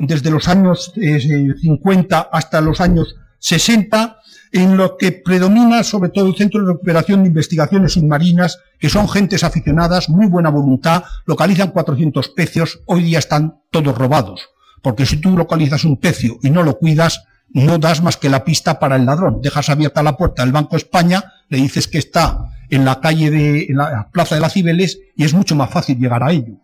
desde 0.01 0.31
los 0.31 0.47
años 0.47 0.93
50 0.93 2.19
eh, 2.19 2.27
hasta 2.31 2.61
los 2.61 2.81
años 2.81 3.15
60 3.39 4.17
en 4.51 4.77
lo 4.77 4.97
que 4.97 5.11
predomina 5.11 5.83
sobre 5.83 6.09
todo 6.09 6.27
el 6.27 6.35
Centro 6.35 6.61
de 6.61 6.73
Recuperación 6.73 7.23
de 7.23 7.29
Investigaciones 7.29 7.93
Submarinas, 7.93 8.59
que 8.79 8.89
son 8.89 9.07
gentes 9.07 9.43
aficionadas, 9.43 10.09
muy 10.09 10.27
buena 10.27 10.49
voluntad, 10.49 11.03
localizan 11.25 11.71
400 11.71 12.29
pecios, 12.29 12.81
hoy 12.85 13.03
día 13.03 13.19
están 13.19 13.61
todos 13.71 13.97
robados, 13.97 14.49
porque 14.81 15.05
si 15.05 15.17
tú 15.17 15.37
localizas 15.37 15.85
un 15.85 15.97
pecio 15.97 16.37
y 16.43 16.49
no 16.49 16.63
lo 16.63 16.77
cuidas, 16.77 17.23
no 17.53 17.77
das 17.77 18.01
más 18.01 18.17
que 18.17 18.29
la 18.29 18.43
pista 18.43 18.79
para 18.79 18.95
el 18.95 19.05
ladrón. 19.05 19.41
Dejas 19.41 19.69
abierta 19.69 20.03
la 20.03 20.17
puerta 20.17 20.43
del 20.43 20.53
Banco 20.53 20.77
España, 20.77 21.23
le 21.49 21.57
dices 21.57 21.87
que 21.87 21.97
está 21.97 22.49
en 22.69 22.85
la 22.85 22.99
calle 23.01 23.29
de, 23.29 23.63
en 23.63 23.77
la 23.77 24.09
plaza 24.11 24.35
de 24.35 24.41
las 24.41 24.53
Cibeles 24.53 24.99
y 25.15 25.25
es 25.25 25.33
mucho 25.33 25.55
más 25.55 25.69
fácil 25.69 25.97
llegar 25.97 26.23
a 26.23 26.31
ello. 26.31 26.59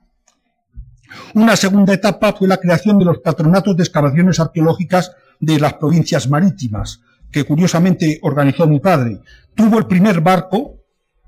Una 1.34 1.56
segunda 1.56 1.94
etapa 1.94 2.34
fue 2.34 2.48
la 2.48 2.58
creación 2.58 3.00
de 3.00 3.06
los 3.06 3.20
patronatos 3.20 3.76
de 3.76 3.84
excavaciones 3.84 4.40
arqueológicas 4.40 5.12
de 5.40 5.60
las 5.60 5.74
provincias 5.74 6.30
marítimas, 6.30 7.02
que 7.32 7.44
curiosamente 7.44 8.20
organizó 8.22 8.68
mi 8.68 8.80
padre. 8.80 9.22
Tuvo 9.56 9.78
el 9.78 9.88
primer 9.88 10.22
barco 10.22 10.84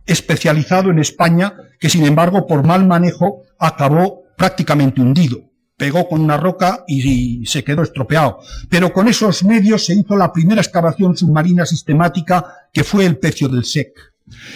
especializado 0.05 0.89
en 0.89 0.99
España, 0.99 1.53
que 1.79 1.89
sin 1.89 2.05
embargo 2.05 2.47
por 2.47 2.65
mal 2.65 2.85
manejo 2.87 3.43
acabó 3.59 4.23
prácticamente 4.35 5.01
hundido 5.01 5.49
pegó 5.79 6.09
con 6.09 6.19
una 6.19 6.35
roca 6.37 6.83
y, 6.85 7.45
se 7.45 7.63
quedó 7.63 7.81
estropeado. 7.81 8.39
Pero 8.69 8.91
con 8.91 9.07
esos 9.07 9.43
medios 9.45 9.85
se 9.85 9.95
hizo 9.95 10.15
la 10.17 10.31
primera 10.31 10.61
excavación 10.61 11.15
submarina 11.15 11.65
sistemática 11.65 12.67
que 12.73 12.83
fue 12.83 13.05
el 13.05 13.17
pecio 13.17 13.47
del 13.47 13.63
SEC. 13.63 13.93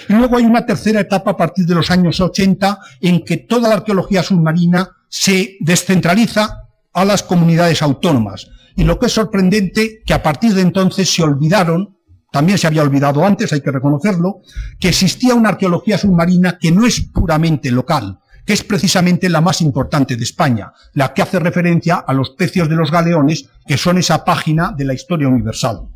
Y 0.10 0.14
luego 0.14 0.38
hay 0.38 0.44
una 0.44 0.66
tercera 0.66 1.00
etapa 1.00 1.32
a 1.32 1.38
partir 1.38 1.66
de 1.66 1.76
los 1.76 1.90
años 1.90 2.20
80 2.20 2.78
en 3.00 3.24
que 3.24 3.38
toda 3.38 3.70
la 3.70 3.76
arqueología 3.76 4.22
submarina 4.22 4.88
se 5.14 5.58
descentraliza 5.60 6.70
a 6.92 7.06
las 7.06 7.22
comunidades 7.22 7.84
autónomas. 7.84 8.50
Y 8.76 8.84
lo 8.84 8.98
que 8.98 9.06
es 9.06 9.12
sorprendente, 9.12 10.02
que 10.04 10.14
a 10.16 10.24
partir 10.24 10.56
de 10.56 10.62
entonces 10.62 11.08
se 11.08 11.22
olvidaron, 11.22 12.00
también 12.32 12.58
se 12.58 12.66
había 12.66 12.82
olvidado 12.82 13.24
antes, 13.24 13.54
hay 13.54 13.62
que 13.62 13.70
reconocerlo, 13.70 14.42
que 14.80 14.90
existía 14.90 15.36
una 15.36 15.50
arqueología 15.50 16.00
submarina 16.00 16.58
que 16.58 16.72
no 16.72 16.88
es 16.88 17.02
puramente 17.02 17.70
local, 17.70 18.22
que 18.44 18.54
es 18.54 18.64
precisamente 18.64 19.30
la 19.30 19.40
más 19.40 19.62
importante 19.62 20.16
de 20.16 20.24
España, 20.24 20.74
la 20.94 21.14
que 21.14 21.22
hace 21.22 21.38
referencia 21.38 21.98
a 21.98 22.12
los 22.12 22.32
pecios 22.32 22.68
de 22.68 22.76
los 22.76 22.90
galeones, 22.90 23.48
que 23.68 23.78
son 23.78 24.00
esa 24.00 24.26
página 24.26 24.74
de 24.76 24.86
la 24.86 24.96
historia 24.96 25.28
universal. 25.28 25.90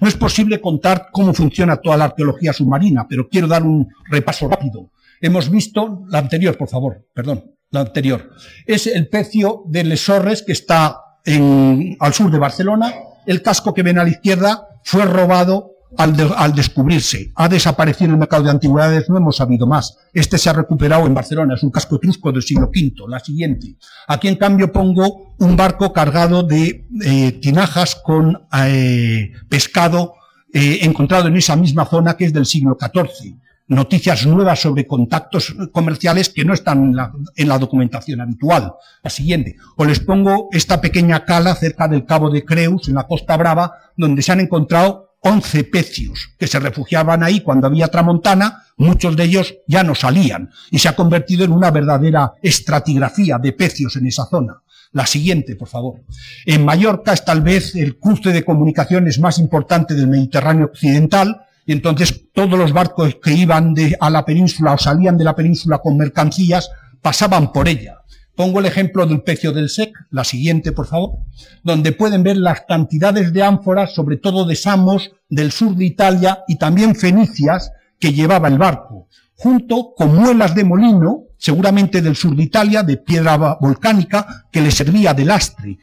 No 0.00 0.08
es 0.08 0.16
posible 0.16 0.62
contar 0.62 1.08
cómo 1.12 1.34
funciona 1.34 1.76
toda 1.76 1.98
la 1.98 2.06
arqueología 2.06 2.54
submarina, 2.54 3.06
pero 3.06 3.28
quiero 3.28 3.46
dar 3.46 3.64
un 3.64 3.86
repaso 4.10 4.48
rápido. 4.48 4.92
Hemos 5.20 5.50
visto 5.50 6.06
la 6.08 6.20
anterior, 6.20 6.56
por 6.56 6.70
favor, 6.70 7.06
perdón, 7.12 7.57
la 7.70 7.80
anterior. 7.80 8.30
Es 8.66 8.86
el 8.86 9.08
pecio 9.08 9.62
de 9.66 9.84
Lesorres 9.84 10.42
que 10.42 10.52
está 10.52 10.96
al 11.26 12.14
sur 12.14 12.30
de 12.30 12.38
Barcelona. 12.38 12.92
El 13.26 13.42
casco 13.42 13.74
que 13.74 13.82
ven 13.82 13.98
a 13.98 14.04
la 14.04 14.10
izquierda 14.10 14.66
fue 14.84 15.04
robado 15.04 15.72
al, 15.96 16.54
descubrirse. 16.54 17.32
Ha 17.34 17.48
desaparecido 17.48 18.06
en 18.06 18.12
el 18.12 18.18
mercado 18.18 18.44
de 18.44 18.50
antigüedades, 18.50 19.08
no 19.08 19.16
hemos 19.16 19.36
sabido 19.36 19.66
más. 19.66 19.96
Este 20.12 20.38
se 20.38 20.50
ha 20.50 20.52
recuperado 20.52 21.06
en 21.06 21.14
Barcelona, 21.14 21.54
es 21.54 21.62
un 21.62 21.70
casco 21.70 21.96
etrusco 21.96 22.30
del 22.32 22.42
siglo 22.42 22.66
V. 22.68 22.92
La 23.08 23.20
siguiente. 23.20 23.76
Aquí, 24.06 24.28
en 24.28 24.36
cambio, 24.36 24.72
pongo 24.72 25.34
un 25.38 25.56
barco 25.56 25.92
cargado 25.92 26.42
de 26.42 26.86
eh, 27.04 27.32
tinajas 27.40 27.96
con 27.96 28.46
eh, 28.64 29.32
pescado 29.48 30.14
eh, 30.52 30.80
encontrado 30.82 31.28
en 31.28 31.36
esa 31.36 31.56
misma 31.56 31.84
zona 31.84 32.16
que 32.16 32.26
es 32.26 32.32
del 32.32 32.46
siglo 32.46 32.76
XIV. 32.80 33.36
Noticias 33.68 34.26
nuevas 34.26 34.60
sobre 34.60 34.86
contactos 34.86 35.54
comerciales 35.72 36.30
que 36.30 36.44
no 36.44 36.54
están 36.54 36.84
en 36.84 36.96
la, 36.96 37.12
en 37.36 37.48
la 37.48 37.58
documentación 37.58 38.20
habitual. 38.20 38.72
La 39.02 39.10
siguiente. 39.10 39.56
O 39.76 39.84
les 39.84 40.00
pongo 40.00 40.48
esta 40.52 40.80
pequeña 40.80 41.24
cala 41.24 41.54
cerca 41.54 41.86
del 41.86 42.06
Cabo 42.06 42.30
de 42.30 42.44
Creus, 42.44 42.88
en 42.88 42.94
la 42.94 43.06
Costa 43.06 43.36
Brava, 43.36 43.72
donde 43.96 44.22
se 44.22 44.32
han 44.32 44.40
encontrado 44.40 45.08
11 45.20 45.64
pecios 45.64 46.30
que 46.38 46.46
se 46.46 46.60
refugiaban 46.60 47.22
ahí 47.22 47.40
cuando 47.40 47.66
había 47.66 47.88
tramontana, 47.88 48.64
muchos 48.76 49.16
de 49.16 49.24
ellos 49.24 49.56
ya 49.66 49.82
no 49.82 49.94
salían 49.94 50.50
y 50.70 50.78
se 50.78 50.88
ha 50.88 50.96
convertido 50.96 51.44
en 51.44 51.52
una 51.52 51.70
verdadera 51.70 52.34
estratigrafía 52.42 53.38
de 53.38 53.52
pecios 53.52 53.96
en 53.96 54.06
esa 54.06 54.26
zona. 54.26 54.62
La 54.92 55.06
siguiente, 55.06 55.56
por 55.56 55.68
favor. 55.68 56.00
En 56.46 56.64
Mallorca 56.64 57.12
es 57.12 57.24
tal 57.24 57.42
vez 57.42 57.74
el 57.74 57.98
cruce 57.98 58.32
de 58.32 58.44
comunicaciones 58.44 59.18
más 59.18 59.38
importante 59.38 59.94
del 59.94 60.08
Mediterráneo 60.08 60.66
occidental 60.66 61.42
y 61.68 61.72
entonces 61.72 62.32
todos 62.32 62.58
los 62.58 62.72
barcos 62.72 63.18
que 63.22 63.34
iban 63.34 63.74
a 64.00 64.08
la 64.08 64.24
península 64.24 64.72
o 64.72 64.78
salían 64.78 65.18
de 65.18 65.24
la 65.24 65.36
península 65.36 65.80
con 65.80 65.98
mercancías 65.98 66.70
pasaban 67.02 67.52
por 67.52 67.68
ella. 67.68 67.98
Pongo 68.34 68.60
el 68.60 68.64
ejemplo 68.64 69.04
del 69.04 69.20
pecio 69.20 69.52
del 69.52 69.68
SEC, 69.68 69.92
la 70.10 70.24
siguiente, 70.24 70.72
por 70.72 70.86
favor, 70.86 71.18
donde 71.62 71.92
pueden 71.92 72.22
ver 72.22 72.38
las 72.38 72.62
cantidades 72.62 73.34
de 73.34 73.42
ánforas, 73.42 73.94
sobre 73.94 74.16
todo 74.16 74.46
de 74.46 74.56
Samos, 74.56 75.10
del 75.28 75.52
sur 75.52 75.76
de 75.76 75.84
Italia 75.84 76.42
y 76.48 76.56
también 76.56 76.94
fenicias 76.94 77.70
que 78.00 78.14
llevaba 78.14 78.48
el 78.48 78.56
barco, 78.56 79.06
junto 79.34 79.92
con 79.94 80.14
muelas 80.14 80.54
de 80.54 80.64
molino, 80.64 81.24
seguramente 81.36 82.00
del 82.00 82.16
sur 82.16 82.34
de 82.34 82.44
Italia, 82.44 82.82
de 82.82 82.96
piedra 82.96 83.36
volcánica, 83.60 84.46
que 84.50 84.62
le 84.62 84.70
servía 84.70 85.12
de 85.12 85.26
lastre. 85.26 85.78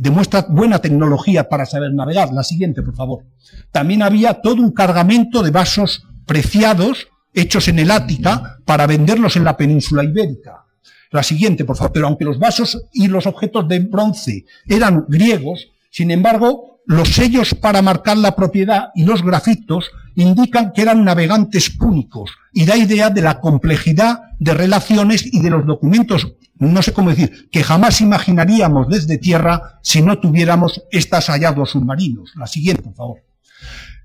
Demuestra 0.00 0.46
buena 0.48 0.78
tecnología 0.78 1.48
para 1.48 1.66
saber 1.66 1.92
navegar. 1.92 2.32
La 2.32 2.44
siguiente, 2.44 2.82
por 2.82 2.94
favor. 2.94 3.24
También 3.72 4.02
había 4.02 4.34
todo 4.34 4.62
un 4.62 4.72
cargamento 4.72 5.42
de 5.42 5.50
vasos 5.50 6.04
preciados 6.24 7.08
hechos 7.34 7.68
en 7.68 7.78
el 7.80 7.90
Ática 7.90 8.58
para 8.64 8.86
venderlos 8.86 9.36
en 9.36 9.44
la 9.44 9.56
península 9.56 10.04
ibérica 10.04 10.64
la 11.10 11.22
siguiente, 11.22 11.64
por 11.64 11.76
favor. 11.76 11.92
Pero 11.92 12.06
aunque 12.06 12.24
los 12.24 12.38
vasos 12.38 12.86
y 12.92 13.08
los 13.08 13.26
objetos 13.26 13.66
de 13.68 13.80
bronce 13.80 14.44
eran 14.66 15.04
griegos, 15.08 15.68
sin 15.98 16.12
embargo, 16.12 16.80
los 16.86 17.08
sellos 17.08 17.56
para 17.56 17.82
marcar 17.82 18.16
la 18.18 18.36
propiedad 18.36 18.90
y 18.94 19.02
los 19.02 19.24
grafitos 19.24 19.90
indican 20.14 20.70
que 20.72 20.82
eran 20.82 21.02
navegantes 21.02 21.70
púnicos 21.70 22.30
y 22.52 22.66
da 22.66 22.76
idea 22.76 23.10
de 23.10 23.20
la 23.20 23.40
complejidad 23.40 24.20
de 24.38 24.54
relaciones 24.54 25.26
y 25.26 25.40
de 25.40 25.50
los 25.50 25.66
documentos, 25.66 26.34
no 26.60 26.82
sé 26.82 26.92
cómo 26.92 27.10
decir, 27.10 27.48
que 27.50 27.64
jamás 27.64 28.00
imaginaríamos 28.00 28.86
desde 28.88 29.18
tierra 29.18 29.80
si 29.82 30.00
no 30.00 30.20
tuviéramos 30.20 30.84
estos 30.92 31.26
hallazgos 31.26 31.70
submarinos. 31.70 32.30
La 32.36 32.46
siguiente, 32.46 32.84
por 32.84 32.94
favor. 32.94 33.18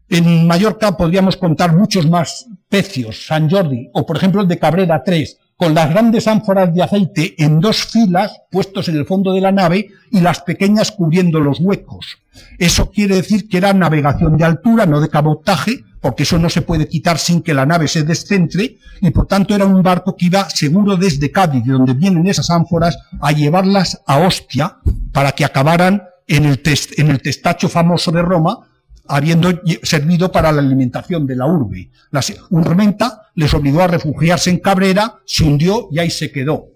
En 0.09 0.47
Mallorca 0.47 0.97
podríamos 0.97 1.37
contar 1.37 1.75
muchos 1.75 2.09
más 2.09 2.47
pecios, 2.69 3.27
San 3.27 3.51
Jordi, 3.51 3.91
o 3.93 4.03
por 4.03 4.17
ejemplo 4.17 4.41
el 4.41 4.47
de 4.47 4.57
Cabrera 4.57 5.03
3, 5.05 5.37
con 5.57 5.73
las 5.73 5.89
grandes 5.89 6.27
ánforas 6.27 6.73
de 6.73 6.83
aceite 6.83 7.35
en 7.43 7.59
dos 7.59 7.85
filas 7.85 8.41
puestos 8.49 8.87
en 8.89 8.97
el 8.97 9.05
fondo 9.05 9.33
de 9.33 9.41
la 9.41 9.51
nave 9.51 9.89
y 10.11 10.19
las 10.19 10.41
pequeñas 10.41 10.91
cubriendo 10.91 11.39
los 11.39 11.59
huecos. 11.59 12.17
Eso 12.57 12.89
quiere 12.91 13.15
decir 13.15 13.47
que 13.47 13.57
era 13.57 13.73
navegación 13.73 14.37
de 14.37 14.45
altura, 14.45 14.85
no 14.85 14.99
de 14.99 15.09
cabotaje, 15.09 15.83
porque 16.01 16.23
eso 16.23 16.37
no 16.37 16.49
se 16.49 16.61
puede 16.61 16.87
quitar 16.87 17.17
sin 17.17 17.41
que 17.41 17.53
la 17.53 17.65
nave 17.65 17.87
se 17.87 18.03
descentre, 18.03 18.77
y 18.99 19.09
por 19.11 19.27
tanto 19.27 19.55
era 19.55 19.65
un 19.65 19.81
barco 19.81 20.15
que 20.17 20.25
iba 20.25 20.49
seguro 20.49 20.97
desde 20.97 21.31
Cádiz, 21.31 21.63
de 21.63 21.73
donde 21.73 21.93
vienen 21.93 22.27
esas 22.27 22.49
ánforas, 22.49 22.97
a 23.21 23.31
llevarlas 23.31 24.01
a 24.05 24.19
Ostia 24.19 24.77
para 25.11 25.31
que 25.31 25.45
acabaran 25.45 26.03
en 26.27 26.45
el, 26.45 26.61
en 26.97 27.09
el 27.09 27.21
testacho 27.21 27.69
famoso 27.69 28.11
de 28.11 28.21
Roma, 28.21 28.59
habiendo 29.07 29.49
servido 29.83 30.31
para 30.31 30.51
la 30.51 30.61
alimentación 30.61 31.27
de 31.27 31.35
la 31.35 31.45
urbe. 31.45 31.89
La 32.11 32.21
tormenta 32.49 33.22
les 33.35 33.53
obligó 33.53 33.81
a 33.81 33.87
refugiarse 33.87 34.49
en 34.49 34.59
Cabrera, 34.59 35.19
se 35.25 35.43
hundió 35.43 35.87
y 35.91 35.99
ahí 35.99 36.09
se 36.09 36.31
quedó. 36.31 36.67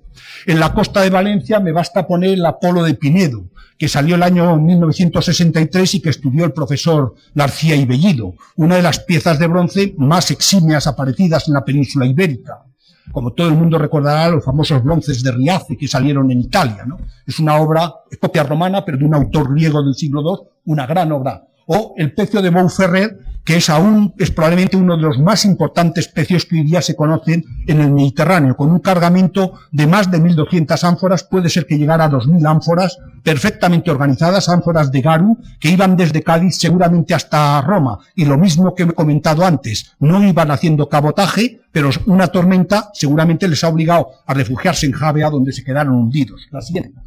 En 0.46 0.60
la 0.60 0.74
costa 0.74 1.02
de 1.02 1.10
Valencia 1.10 1.60
me 1.60 1.72
basta 1.72 2.08
poner 2.08 2.32
el 2.32 2.46
Apolo 2.46 2.84
de 2.84 2.94
Pinedo, 2.94 3.46
que 3.78 3.88
salió 3.88 4.16
el 4.16 4.24
año 4.24 4.58
1963 4.58 5.96
y 5.96 6.02
que 6.02 6.10
estudió 6.10 6.46
el 6.46 6.54
profesor 6.54 7.14
García 7.36 7.76
Ibellido, 7.76 8.34
una 8.56 8.76
de 8.78 8.82
las 8.82 9.00
piezas 9.00 9.38
de 9.40 9.48
bronce 9.48 9.94
más 9.98 10.32
eximias 10.32 10.88
aparecidas 10.88 11.48
en 11.48 11.54
la 11.54 11.64
península 11.64 12.06
ibérica. 12.06 12.64
Como 13.12 13.32
todo 13.34 13.48
el 13.48 13.56
mundo 13.56 13.78
recordará, 13.78 14.30
los 14.30 14.44
famosos 14.44 14.84
bronces 14.84 15.24
de 15.24 15.32
Riace 15.32 15.78
que 15.78 15.88
salieron 15.88 16.30
en 16.32 16.42
Italia. 16.42 16.84
¿no? 16.86 16.98
Es 17.26 17.40
una 17.40 17.56
obra, 17.56 17.94
es 18.12 18.18
copia 18.18 18.44
romana, 18.44 18.84
pero 18.84 18.98
de 18.98 19.06
un 19.06 19.14
autor 19.14 19.54
griego 19.54 19.82
del 19.82 19.96
siglo 19.96 20.22
II, 20.22 20.50
una 20.66 20.86
gran 20.86 21.12
obra 21.12 21.48
o 21.68 21.94
el 21.98 22.14
pecio 22.14 22.42
de 22.42 22.52
Montferrer, 22.52 23.28
que 23.48 23.56
es 23.56 23.70
aún, 23.70 24.14
es 24.18 24.30
probablemente 24.30 24.76
uno 24.76 24.98
de 24.98 25.04
los 25.04 25.20
más 25.20 25.46
importantes 25.46 26.10
pecios 26.10 26.46
que 26.46 26.58
hoy 26.58 26.64
día 26.64 26.82
se 26.82 26.98
conocen 26.98 27.46
en 27.66 27.80
el 27.80 27.94
Mediterráneo, 27.94 28.58
con 28.58 28.70
un 28.70 28.80
cargamento 28.80 29.54
de 29.72 29.88
más 29.88 30.12
de 30.12 30.20
1.200 30.20 30.84
ánforas, 30.84 31.24
puede 31.24 31.48
ser 31.48 31.66
que 31.66 31.78
llegara 31.78 32.04
a 32.04 32.12
2.000 32.12 32.46
ánforas, 32.46 32.98
perfectamente 33.24 33.90
organizadas, 33.90 34.50
ánforas 34.50 34.92
de 34.92 35.00
Garu, 35.00 35.38
que 35.62 35.70
iban 35.70 35.96
desde 35.96 36.24
Cádiz 36.24 36.58
seguramente 36.58 37.14
hasta 37.14 37.62
Roma, 37.62 38.00
y 38.16 38.26
lo 38.26 38.38
mismo 38.38 38.76
que 38.76 38.84
he 38.84 38.88
comentado 38.88 39.46
antes, 39.46 39.94
no 40.00 40.22
iban 40.22 40.52
haciendo 40.52 40.90
cabotaje, 40.90 41.62
pero 41.72 41.90
una 42.06 42.28
tormenta 42.28 42.90
seguramente 42.94 43.48
les 43.48 43.64
ha 43.64 43.70
obligado 43.70 44.10
a 44.26 44.34
refugiarse 44.34 44.88
en 44.88 44.92
Javea, 44.92 45.30
donde 45.30 45.54
se 45.54 45.64
quedaron 45.64 45.96
hundidos. 45.96 46.48
La 46.52 46.62
siguiente. 46.62 47.00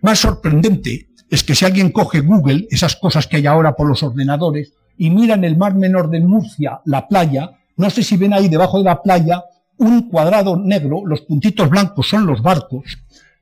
Más 0.00 0.18
sorprendente 0.18 1.11
es 1.32 1.42
que 1.42 1.54
si 1.54 1.64
alguien 1.64 1.90
coge 1.90 2.20
Google, 2.20 2.66
esas 2.70 2.94
cosas 2.94 3.26
que 3.26 3.38
hay 3.38 3.46
ahora 3.46 3.74
por 3.74 3.88
los 3.88 4.02
ordenadores, 4.02 4.74
y 4.98 5.08
mira 5.08 5.34
en 5.34 5.44
el 5.44 5.56
mar 5.56 5.74
menor 5.74 6.10
de 6.10 6.20
Murcia, 6.20 6.82
la 6.84 7.08
playa, 7.08 7.52
no 7.78 7.88
sé 7.88 8.02
si 8.02 8.18
ven 8.18 8.34
ahí 8.34 8.50
debajo 8.50 8.76
de 8.76 8.84
la 8.84 9.00
playa 9.00 9.42
un 9.78 10.10
cuadrado 10.10 10.58
negro, 10.58 11.06
los 11.06 11.22
puntitos 11.22 11.70
blancos 11.70 12.06
son 12.06 12.26
los 12.26 12.42
barcos, 12.42 12.98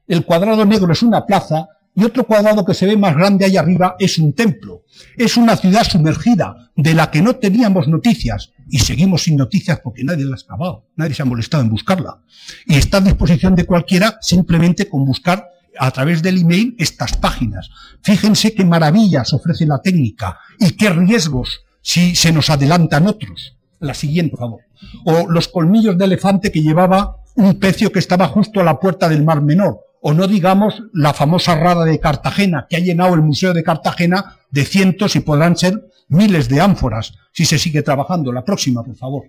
el 0.07 0.25
cuadrado 0.25 0.65
negro 0.65 0.93
es 0.93 1.03
una 1.03 1.27
plaza 1.27 1.69
y 1.93 2.05
otro 2.05 2.25
cuadrado 2.25 2.65
que 2.65 2.75
se 2.75 2.87
ve 2.87 2.97
más 2.97 3.17
grande 3.17 3.45
ahí 3.45 3.57
arriba 3.57 3.97
es 3.99 4.19
un 4.19 4.35
templo. 4.35 4.85
Es 5.17 5.37
una 5.37 5.57
ciudad 5.57 5.83
sumergida 5.83 6.71
de 6.77 6.95
la 6.95 7.11
que 7.11 7.23
no 7.23 7.37
teníamos 7.37 7.89
noticias 7.89 8.53
y 8.69 8.79
seguimos 8.79 9.25
sin 9.25 9.37
noticias 9.37 9.81
porque 9.83 10.05
nadie 10.05 10.25
la 10.25 10.37
ha 10.37 10.39
excavado, 10.39 10.87
nadie 10.95 11.15
se 11.15 11.23
ha 11.23 11.25
molestado 11.25 11.65
en 11.65 11.71
buscarla. 11.71 12.23
Y 12.67 12.77
está 12.77 12.99
a 12.99 13.01
disposición 13.01 13.57
de 13.57 13.67
cualquiera 13.67 14.17
simplemente 14.21 14.89
con 14.89 15.05
buscar 15.05 15.49
a 15.79 15.91
través 15.91 16.23
del 16.23 16.39
email 16.39 16.75
estas 16.79 17.17
páginas. 17.17 17.71
Fíjense 18.03 18.55
qué 18.55 18.65
maravillas 18.65 19.33
ofrece 19.33 19.67
la 19.67 19.81
técnica 19.81 20.39
y 20.59 20.73
qué 20.73 20.91
riesgos 20.91 21.65
si 21.83 22.15
se 22.15 22.33
nos 22.33 22.51
adelantan 22.51 23.07
otros. 23.07 23.57
La 23.79 23.95
siguiente, 23.95 24.33
por 24.33 24.41
favor. 24.41 24.61
O 25.05 25.31
los 25.31 25.49
colmillos 25.49 25.97
de 25.97 26.05
elefante 26.05 26.53
que 26.53 26.63
llevaba 26.63 27.17
un 27.37 27.59
pecio 27.59 27.91
que 27.91 27.99
estaba 27.99 28.29
justo 28.29 28.61
a 28.61 28.65
la 28.65 28.79
puerta 28.79 29.09
del 29.09 29.25
Mar 29.25 29.41
Menor. 29.41 29.81
O 30.03 30.15
no 30.15 30.27
digamos 30.27 30.83
la 30.93 31.13
famosa 31.13 31.55
rada 31.57 31.85
de 31.85 32.01
Cartagena, 32.01 32.67
que 32.69 32.77
ha 32.77 32.81
llenado 32.81 33.15
el 33.15 33.23
Museo 33.23 33.53
de 33.53 33.63
Cartagena 33.63 34.37
de 34.51 34.65
cientos 34.65 35.15
y 35.17 35.21
podrán 35.21 35.57
ser 35.57 35.91
miles 36.09 36.49
de 36.49 36.61
ánforas 36.61 37.15
si 37.33 37.45
se 37.45 37.59
sigue 37.59 37.83
trabajando. 37.83 38.33
La 38.33 38.45
próxima, 38.45 38.83
por 38.83 38.97
favor. 38.97 39.25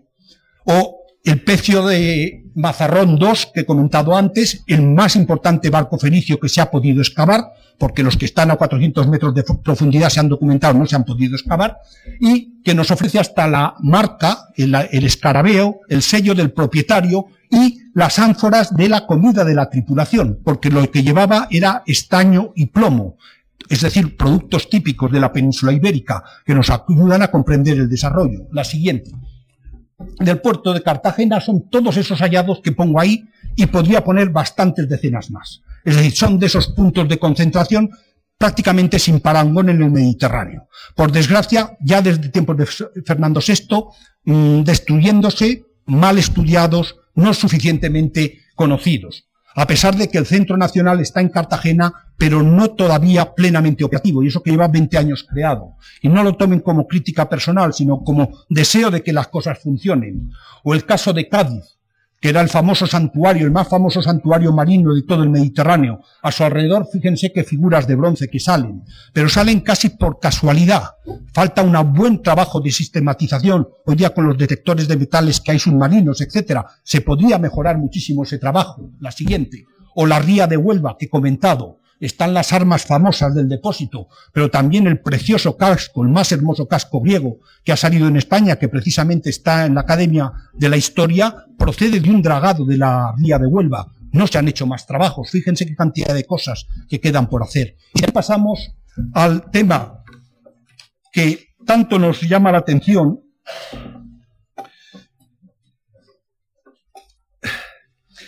O 0.66 1.01
el 1.24 1.44
pecio 1.44 1.86
de 1.86 2.46
Mazarrón 2.56 3.18
II, 3.20 3.28
que 3.54 3.62
he 3.62 3.66
comentado 3.66 4.16
antes, 4.16 4.64
el 4.68 4.82
más 4.82 5.16
importante 5.16 5.70
barco 5.70 5.98
fenicio 5.98 6.40
que 6.40 6.50
se 6.50 6.62
ha 6.62 6.72
podido 6.72 7.02
excavar, 7.02 7.54
porque 7.78 8.04
los 8.04 8.18
que 8.18 8.26
están 8.26 8.52
a 8.52 8.56
400 8.56 9.08
metros 9.08 9.34
de 9.34 9.44
profundidad 9.44 10.10
se 10.10 10.20
han 10.20 10.30
documentado, 10.30 10.78
no 10.78 10.86
se 10.86 10.96
han 10.96 11.04
podido 11.04 11.36
excavar, 11.36 11.78
y 12.20 12.62
que 12.64 12.76
nos 12.76 12.92
ofrece 12.92 13.20
hasta 13.20 13.48
la 13.48 13.76
marca, 13.80 14.50
el, 14.56 14.76
el 14.92 15.06
escarabeo, 15.06 15.82
el 15.90 16.02
sello 16.02 16.36
del 16.36 16.52
propietario 16.52 17.28
y 17.50 17.80
las 17.94 18.20
ánforas 18.20 18.76
de 18.76 18.90
la 18.90 19.06
comida 19.06 19.44
de 19.44 19.56
la 19.56 19.70
tripulación, 19.70 20.40
porque 20.44 20.70
lo 20.70 20.90
que 20.90 21.04
llevaba 21.04 21.48
era 21.52 21.84
estaño 21.86 22.52
y 22.56 22.68
plomo, 22.68 23.18
es 23.70 23.82
decir, 23.82 24.18
productos 24.18 24.70
típicos 24.70 25.12
de 25.12 25.20
la 25.20 25.32
península 25.32 25.72
ibérica 25.72 26.24
que 26.46 26.56
nos 26.56 26.70
ayudan 26.70 27.22
a 27.22 27.30
comprender 27.30 27.78
el 27.78 27.90
desarrollo. 27.90 28.48
La 28.52 28.64
siguiente 28.64 29.12
del 30.20 30.40
puerto 30.40 30.74
de 30.74 30.82
Cartagena 30.82 31.40
son 31.40 31.70
todos 31.70 31.98
esos 31.98 32.20
hallazgos 32.20 32.62
que 32.62 32.72
pongo 32.72 33.00
ahí 33.00 33.26
y 33.56 33.66
podría 33.66 34.04
poner 34.04 34.30
bastantes 34.30 34.88
decenas 34.88 35.32
más. 35.32 35.62
Es 35.84 35.96
decir, 35.96 36.14
son 36.14 36.40
de 36.40 36.46
esos 36.48 36.68
puntos 36.68 37.08
de 37.08 37.18
concentración 37.18 37.90
prácticamente 38.38 38.98
sin 38.98 39.20
parangón 39.20 39.70
en 39.70 39.84
el 39.84 39.92
Mediterráneo. 39.92 40.68
Por 40.96 41.12
desgracia, 41.12 41.78
ya 41.80 42.02
desde 42.02 42.30
tiempos 42.30 42.58
de 42.58 42.66
Fernando 43.06 43.40
VI, 43.46 43.86
mm, 44.26 44.64
destruyéndose, 44.64 45.66
mal 45.86 46.18
estudiados, 46.18 46.96
no 47.16 47.34
suficientemente 47.34 48.40
conocidos 48.56 49.31
a 49.56 49.68
pesar 49.68 49.96
de 49.96 50.08
que 50.08 50.18
el 50.18 50.26
Centro 50.26 50.58
Nacional 50.58 51.00
está 51.00 51.22
en 51.22 51.30
Cartagena, 51.30 51.94
pero 52.18 52.42
no 52.44 52.72
todavía 52.72 53.34
plenamente 53.34 53.84
operativo, 53.84 54.24
y 54.24 54.28
eso 54.28 54.42
que 54.42 54.52
lleva 54.52 54.68
20 54.68 54.98
años 54.98 55.26
creado. 55.30 55.76
Y 56.02 56.10
no 56.10 56.24
lo 56.24 56.36
tomen 56.36 56.60
como 56.60 56.88
crítica 56.88 57.28
personal, 57.28 57.74
sino 57.74 58.04
como 58.04 58.32
deseo 58.50 58.92
de 58.92 59.04
que 59.04 59.14
las 59.14 59.28
cosas 59.28 59.60
funcionen. 59.60 60.32
O 60.64 60.74
el 60.74 60.86
caso 60.86 61.14
de 61.14 61.28
Cádiz, 61.28 61.80
que 62.22 62.30
era 62.30 62.42
el 62.42 62.50
famoso 62.50 62.86
santuario, 62.86 63.46
el 63.46 63.52
más 63.52 63.68
famoso 63.68 64.00
santuario 64.00 64.54
marino 64.54 64.94
de 64.94 65.02
todo 65.02 65.24
el 65.24 65.32
Mediterráneo. 65.32 66.02
A 66.22 66.32
su 66.32 66.44
alrededor, 66.44 66.88
fíjense 66.90 67.34
qué 67.34 67.44
figuras 67.44 67.88
de 67.88 67.96
bronce 67.96 68.30
que 68.30 68.40
salen, 68.40 68.84
pero 69.12 69.28
salen 69.28 69.62
casi 69.62 69.90
por 69.90 70.20
casualidad. 70.20 70.84
Falta 71.34 71.64
un 71.64 71.94
buen 71.94 72.22
trabajo 72.22 72.62
de 72.62 72.72
sistematización. 72.72 73.68
Hoy 73.88 73.96
día 73.96 74.14
con 74.14 74.28
los 74.28 74.38
detectores 74.38 74.88
de 74.88 74.98
metales 74.98 75.42
que 75.42 75.52
hay 75.52 75.60
submarinos, 75.60 76.22
etcétera, 76.22 76.68
se 76.84 77.02
podría 77.02 77.40
mejorar 77.40 77.80
muchísimo 77.80 78.22
ese 78.22 78.38
trabajo. 78.38 78.92
La 79.00 79.12
siguiente. 79.12 79.66
O 79.96 80.06
la 80.06 80.20
ría 80.20 80.46
de 80.46 80.58
Huelva 80.58 80.96
que 81.00 81.08
he 81.08 81.10
comentado 81.10 81.80
están 82.02 82.34
las 82.34 82.52
armas 82.52 82.86
famosas 82.86 83.34
del 83.36 83.48
depósito, 83.48 84.08
pero 84.34 84.50
también 84.50 84.88
el 84.88 85.00
precioso 85.00 85.56
casco, 85.56 86.04
el 86.04 86.10
más 86.10 86.32
hermoso 86.32 86.68
casco 86.68 87.00
griego 87.00 87.38
que 87.64 87.72
ha 87.72 87.78
salido 87.78 88.08
en 88.08 88.18
España, 88.18 88.58
que 88.58 88.68
precisamente 88.68 89.30
está 89.30 89.66
en 89.66 89.76
la 89.76 89.82
Academia 89.82 90.32
de 90.54 90.70
la 90.70 90.78
Historia, 90.78 91.46
procede 91.58 92.00
de 92.00 92.10
un 92.10 92.22
dragado 92.22 92.66
de 92.66 92.78
la 92.78 93.14
vía 93.18 93.38
de 93.38 93.48
Huelva. 93.48 93.88
No 94.12 94.28
se 94.28 94.40
han 94.40 94.48
hecho 94.48 94.66
más 94.66 94.86
trabajos. 94.86 95.30
Fíjense 95.30 95.66
qué 95.66 95.76
cantidad 95.76 96.14
de 96.14 96.26
cosas 96.26 96.66
que 96.90 97.00
quedan 97.00 97.30
por 97.30 97.44
hacer. 97.44 97.78
Y 97.94 98.02
ya 98.02 98.08
pasamos 98.08 98.72
al 99.14 99.50
tema 99.52 100.04
que 101.14 101.52
tanto 101.66 102.00
nos 102.00 102.22
llama 102.22 102.52
la 102.52 102.58
atención, 102.58 103.22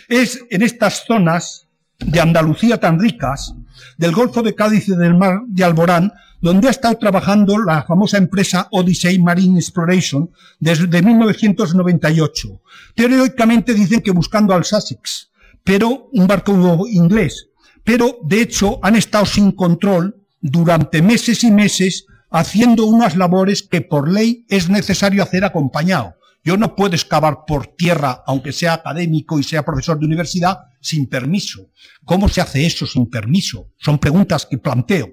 es 0.08 0.40
en 0.50 0.62
estas 0.62 1.04
zonas 1.06 1.68
de 1.98 2.20
Andalucía 2.20 2.78
tan 2.78 3.00
ricas, 3.00 3.54
del 3.96 4.12
Golfo 4.12 4.42
de 4.42 4.54
Cádiz 4.54 4.88
y 4.88 4.96
del 4.96 5.14
Mar 5.14 5.42
de 5.46 5.64
Alborán, 5.64 6.12
donde 6.40 6.68
ha 6.68 6.72
estado 6.72 6.98
trabajando 6.98 7.58
la 7.58 7.84
famosa 7.84 8.18
empresa 8.18 8.68
Odyssey 8.70 9.18
Marine 9.18 9.58
Exploration 9.58 10.30
desde 10.60 11.02
1998. 11.02 12.60
Teóricamente 12.94 13.72
dicen 13.72 14.02
que 14.02 14.10
buscando 14.10 14.54
al 14.54 14.64
Sussex, 14.64 15.30
pero 15.62 16.08
un 16.12 16.26
barco 16.26 16.86
inglés. 16.88 17.48
Pero, 17.82 18.18
de 18.22 18.42
hecho, 18.42 18.78
han 18.82 18.96
estado 18.96 19.26
sin 19.26 19.52
control 19.52 20.16
durante 20.40 21.02
meses 21.02 21.44
y 21.44 21.50
meses 21.50 22.06
haciendo 22.30 22.86
unas 22.86 23.16
labores 23.16 23.62
que 23.62 23.80
por 23.80 24.10
ley 24.10 24.44
es 24.48 24.68
necesario 24.68 25.22
hacer 25.22 25.44
acompañado. 25.44 26.16
Yo 26.44 26.58
no 26.58 26.76
puedo 26.76 26.94
excavar 26.94 27.46
por 27.46 27.68
tierra, 27.68 28.22
aunque 28.26 28.52
sea 28.52 28.74
académico 28.74 29.38
y 29.38 29.42
sea 29.42 29.64
profesor 29.64 29.98
de 29.98 30.04
universidad, 30.04 30.58
sin 30.78 31.06
permiso. 31.08 31.70
¿Cómo 32.04 32.28
se 32.28 32.42
hace 32.42 32.66
eso 32.66 32.86
sin 32.86 33.08
permiso? 33.08 33.70
Son 33.78 33.98
preguntas 33.98 34.46
que 34.48 34.58
planteo. 34.58 35.08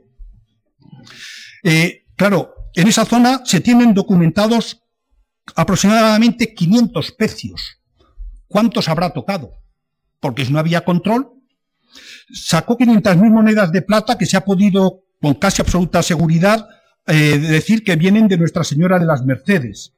Eh, 1.63 2.05
claro, 2.17 2.53
en 2.75 2.89
esa 2.89 3.05
zona 3.05 3.43
se 3.45 3.61
tienen 3.61 3.93
documentados 3.93 4.83
aproximadamente 5.55 6.53
500 6.53 7.13
pecios. 7.13 7.79
¿Cuántos 8.47 8.89
habrá 8.89 9.11
tocado? 9.11 9.51
Porque 10.19 10.43
no 10.49 10.59
había 10.59 10.83
control. 10.83 11.31
Sacó 12.33 12.77
500.000 12.77 13.31
monedas 13.31 13.71
de 13.71 13.81
plata 13.81 14.17
que 14.17 14.25
se 14.25 14.35
ha 14.35 14.43
podido, 14.43 15.05
con 15.21 15.35
casi 15.35 15.61
absoluta 15.61 16.03
seguridad, 16.03 16.67
eh, 17.07 17.39
decir 17.39 17.85
que 17.85 17.95
vienen 17.95 18.27
de 18.27 18.37
Nuestra 18.37 18.65
Señora 18.65 18.99
de 18.99 19.05
las 19.05 19.23
Mercedes 19.23 19.93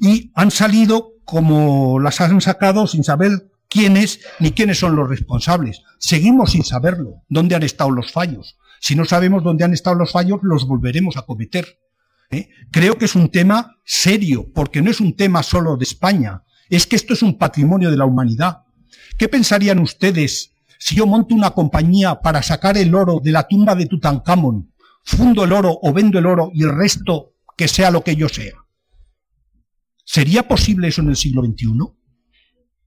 y 0.00 0.30
han 0.34 0.50
salido 0.50 1.12
como 1.24 2.00
las 2.00 2.20
han 2.20 2.40
sacado 2.40 2.86
sin 2.86 3.04
saber 3.04 3.50
quién 3.68 3.96
es 3.96 4.20
ni 4.40 4.52
quiénes 4.52 4.78
son 4.78 4.96
los 4.96 5.08
responsables. 5.08 5.82
Seguimos 5.98 6.52
sin 6.52 6.64
saberlo, 6.64 7.22
dónde 7.28 7.54
han 7.54 7.62
estado 7.62 7.90
los 7.90 8.12
fallos. 8.12 8.56
Si 8.80 8.94
no 8.94 9.04
sabemos 9.04 9.42
dónde 9.42 9.64
han 9.64 9.74
estado 9.74 9.96
los 9.96 10.12
fallos, 10.12 10.40
los 10.42 10.66
volveremos 10.66 11.16
a 11.16 11.22
cometer. 11.22 11.78
¿eh? 12.30 12.48
Creo 12.70 12.96
que 12.96 13.06
es 13.06 13.14
un 13.14 13.28
tema 13.28 13.76
serio, 13.84 14.46
porque 14.54 14.82
no 14.82 14.90
es 14.90 15.00
un 15.00 15.16
tema 15.16 15.42
solo 15.42 15.76
de 15.76 15.84
España, 15.84 16.42
es 16.70 16.86
que 16.86 16.96
esto 16.96 17.14
es 17.14 17.22
un 17.22 17.38
patrimonio 17.38 17.90
de 17.90 17.96
la 17.96 18.04
humanidad. 18.04 18.62
¿Qué 19.16 19.28
pensarían 19.28 19.78
ustedes 19.80 20.52
si 20.78 20.94
yo 20.94 21.06
monto 21.06 21.34
una 21.34 21.50
compañía 21.50 22.20
para 22.20 22.42
sacar 22.42 22.78
el 22.78 22.94
oro 22.94 23.20
de 23.22 23.32
la 23.32 23.48
tumba 23.48 23.74
de 23.74 23.86
Tutankamón, 23.86 24.72
fundo 25.02 25.44
el 25.44 25.52
oro 25.52 25.78
o 25.82 25.92
vendo 25.92 26.18
el 26.18 26.26
oro 26.26 26.50
y 26.54 26.62
el 26.62 26.74
resto 26.74 27.32
que 27.56 27.68
sea 27.68 27.90
lo 27.90 28.04
que 28.04 28.16
yo 28.16 28.28
sea? 28.28 28.54
¿Sería 30.10 30.48
posible 30.48 30.88
eso 30.88 31.02
en 31.02 31.10
el 31.10 31.16
siglo 31.16 31.44
XXI? 31.44 31.66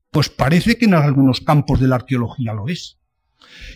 Pues 0.09 0.30
parece 0.30 0.80
que 0.80 0.86
en 0.86 0.95
algunos 0.95 1.41
campos 1.41 1.80
de 1.80 1.88
la 1.88 1.97
arqueología 1.97 2.51
lo 2.51 2.67
es. 2.67 2.99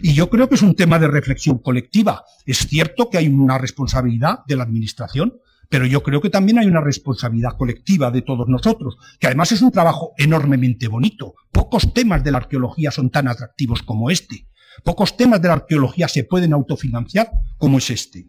Y 0.02 0.16
yo 0.16 0.32
creo 0.32 0.50
que 0.50 0.56
es 0.56 0.64
un 0.64 0.76
tema 0.76 0.98
de 0.98 1.08
reflexión 1.08 1.60
colectiva. 1.60 2.24
Es 2.48 2.66
cierto 2.68 3.08
que 3.08 3.20
hay 3.20 3.28
una 3.28 3.60
responsabilidad 3.60 4.40
de 4.48 4.56
la 4.56 4.64
Administración, 4.64 5.38
pero 5.70 5.86
yo 5.86 6.02
creo 6.02 6.22
que 6.22 6.32
también 6.32 6.58
hay 6.58 6.66
una 6.66 6.82
responsabilidad 6.82 7.56
colectiva 7.56 8.10
de 8.10 8.24
todos 8.24 8.48
nosotros, 8.48 8.98
que 9.20 9.28
además 9.28 9.52
es 9.52 9.62
un 9.62 9.72
trabajo 9.72 10.14
enormemente 10.18 10.88
bonito. 10.88 11.36
Pocos 11.52 11.94
temas 11.94 12.24
de 12.24 12.32
la 12.32 12.40
arqueología 12.40 12.90
son 12.90 13.12
tan 13.12 13.28
atractivos 13.28 13.84
como 13.84 14.10
este. 14.10 14.48
Pocos 14.84 15.16
temas 15.18 15.40
de 15.40 15.50
la 15.50 15.54
arqueología 15.54 16.08
se 16.08 16.24
pueden 16.24 16.52
autofinanciar 16.52 17.30
como 17.60 17.78
es 17.78 17.92
este. 17.92 18.28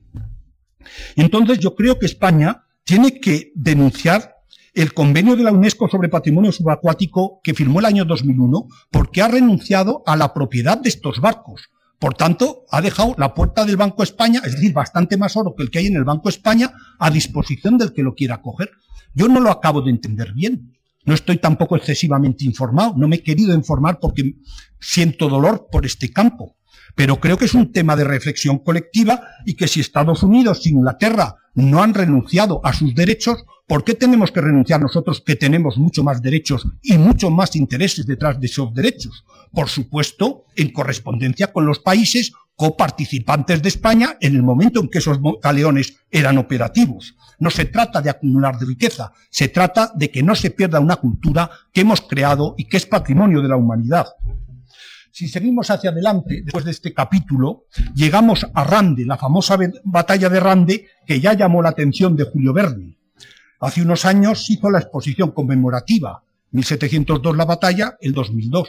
Entonces 1.16 1.58
yo 1.58 1.74
creo 1.74 1.98
que 1.98 2.04
España 2.04 2.66
tiene 2.84 3.18
que 3.18 3.52
denunciar 3.54 4.36
el 4.76 4.92
convenio 4.92 5.36
de 5.36 5.42
la 5.42 5.52
UNESCO 5.52 5.88
sobre 5.88 6.10
patrimonio 6.10 6.52
subacuático 6.52 7.40
que 7.42 7.54
firmó 7.54 7.80
el 7.80 7.86
año 7.86 8.04
2001 8.04 8.68
porque 8.90 9.22
ha 9.22 9.28
renunciado 9.28 10.02
a 10.04 10.16
la 10.16 10.34
propiedad 10.34 10.78
de 10.78 10.90
estos 10.90 11.18
barcos. 11.18 11.70
Por 11.98 12.12
tanto, 12.12 12.66
ha 12.70 12.82
dejado 12.82 13.14
la 13.16 13.32
puerta 13.32 13.64
del 13.64 13.78
Banco 13.78 14.02
España, 14.02 14.42
es 14.44 14.52
decir, 14.52 14.74
bastante 14.74 15.16
más 15.16 15.34
oro 15.34 15.54
que 15.56 15.62
el 15.62 15.70
que 15.70 15.78
hay 15.78 15.86
en 15.86 15.96
el 15.96 16.04
Banco 16.04 16.28
España, 16.28 16.74
a 16.98 17.10
disposición 17.10 17.78
del 17.78 17.94
que 17.94 18.02
lo 18.02 18.14
quiera 18.14 18.42
coger. 18.42 18.70
Yo 19.14 19.28
no 19.28 19.40
lo 19.40 19.50
acabo 19.50 19.80
de 19.80 19.90
entender 19.90 20.34
bien. 20.34 20.76
No 21.06 21.14
estoy 21.14 21.38
tampoco 21.38 21.76
excesivamente 21.76 22.44
informado, 22.44 22.92
no 22.98 23.08
me 23.08 23.16
he 23.16 23.22
querido 23.22 23.54
informar 23.54 23.98
porque 23.98 24.34
siento 24.78 25.30
dolor 25.30 25.68
por 25.72 25.86
este 25.86 26.12
campo. 26.12 26.56
Pero 26.94 27.18
creo 27.18 27.38
que 27.38 27.46
es 27.46 27.54
un 27.54 27.72
tema 27.72 27.96
de 27.96 28.04
reflexión 28.04 28.58
colectiva 28.58 29.22
y 29.46 29.54
que 29.54 29.68
si 29.68 29.80
Estados 29.80 30.22
Unidos 30.22 30.66
y 30.66 30.70
Inglaterra 30.70 31.36
no 31.54 31.82
han 31.82 31.94
renunciado 31.94 32.60
a 32.62 32.74
sus 32.74 32.94
derechos, 32.94 33.44
¿por 33.66 33.84
qué 33.84 33.94
tenemos 33.94 34.30
que 34.30 34.40
renunciar 34.40 34.80
nosotros 34.80 35.22
que 35.24 35.36
tenemos 35.36 35.76
mucho 35.76 36.02
más 36.04 36.22
derechos 36.22 36.66
y 36.82 36.98
mucho 36.98 37.30
más 37.30 37.56
intereses 37.56 38.06
detrás 38.06 38.40
de 38.40 38.46
esos 38.46 38.72
derechos? 38.72 39.24
Por 39.52 39.68
supuesto, 39.68 40.44
en 40.54 40.72
correspondencia 40.72 41.52
con 41.52 41.66
los 41.66 41.80
países 41.80 42.32
coparticipantes 42.56 43.62
de 43.62 43.68
España 43.68 44.16
en 44.20 44.34
el 44.34 44.42
momento 44.42 44.80
en 44.80 44.88
que 44.88 44.98
esos 44.98 45.18
galeones 45.42 45.98
eran 46.10 46.38
operativos. 46.38 47.14
No 47.38 47.50
se 47.50 47.66
trata 47.66 48.00
de 48.00 48.10
acumular 48.10 48.58
riqueza, 48.58 49.12
se 49.30 49.48
trata 49.48 49.92
de 49.94 50.10
que 50.10 50.22
no 50.22 50.34
se 50.34 50.50
pierda 50.50 50.80
una 50.80 50.96
cultura 50.96 51.50
que 51.72 51.82
hemos 51.82 52.00
creado 52.00 52.54
y 52.56 52.64
que 52.66 52.78
es 52.78 52.86
patrimonio 52.86 53.42
de 53.42 53.48
la 53.48 53.56
humanidad. 53.56 54.06
Si 55.12 55.28
seguimos 55.28 55.70
hacia 55.70 55.90
adelante, 55.90 56.42
después 56.44 56.64
de 56.64 56.70
este 56.70 56.92
capítulo, 56.92 57.64
llegamos 57.94 58.46
a 58.52 58.64
Rande, 58.64 59.04
la 59.06 59.16
famosa 59.16 59.58
batalla 59.84 60.28
de 60.28 60.40
Rande, 60.40 60.86
que 61.06 61.20
ya 61.20 61.32
llamó 61.32 61.62
la 61.62 61.70
atención 61.70 62.16
de 62.16 62.24
Julio 62.24 62.52
Verne. 62.52 62.98
Hace 63.61 63.82
unos 63.82 64.04
años 64.04 64.48
hizo 64.50 64.70
la 64.70 64.78
exposición 64.78 65.32
conmemorativa, 65.32 66.22
1702 66.50 67.36
la 67.36 67.44
batalla, 67.44 67.96
el 68.00 68.12
2002. 68.12 68.68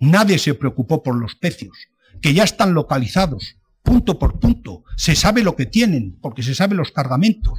Nadie 0.00 0.38
se 0.38 0.54
preocupó 0.54 1.02
por 1.02 1.16
los 1.16 1.34
pecios, 1.34 1.76
que 2.20 2.34
ya 2.34 2.44
están 2.44 2.74
localizados, 2.74 3.56
punto 3.82 4.18
por 4.18 4.40
punto. 4.40 4.84
Se 4.96 5.14
sabe 5.14 5.42
lo 5.42 5.56
que 5.56 5.66
tienen, 5.66 6.18
porque 6.20 6.42
se 6.42 6.54
sabe 6.54 6.74
los 6.74 6.90
cargamentos. 6.90 7.58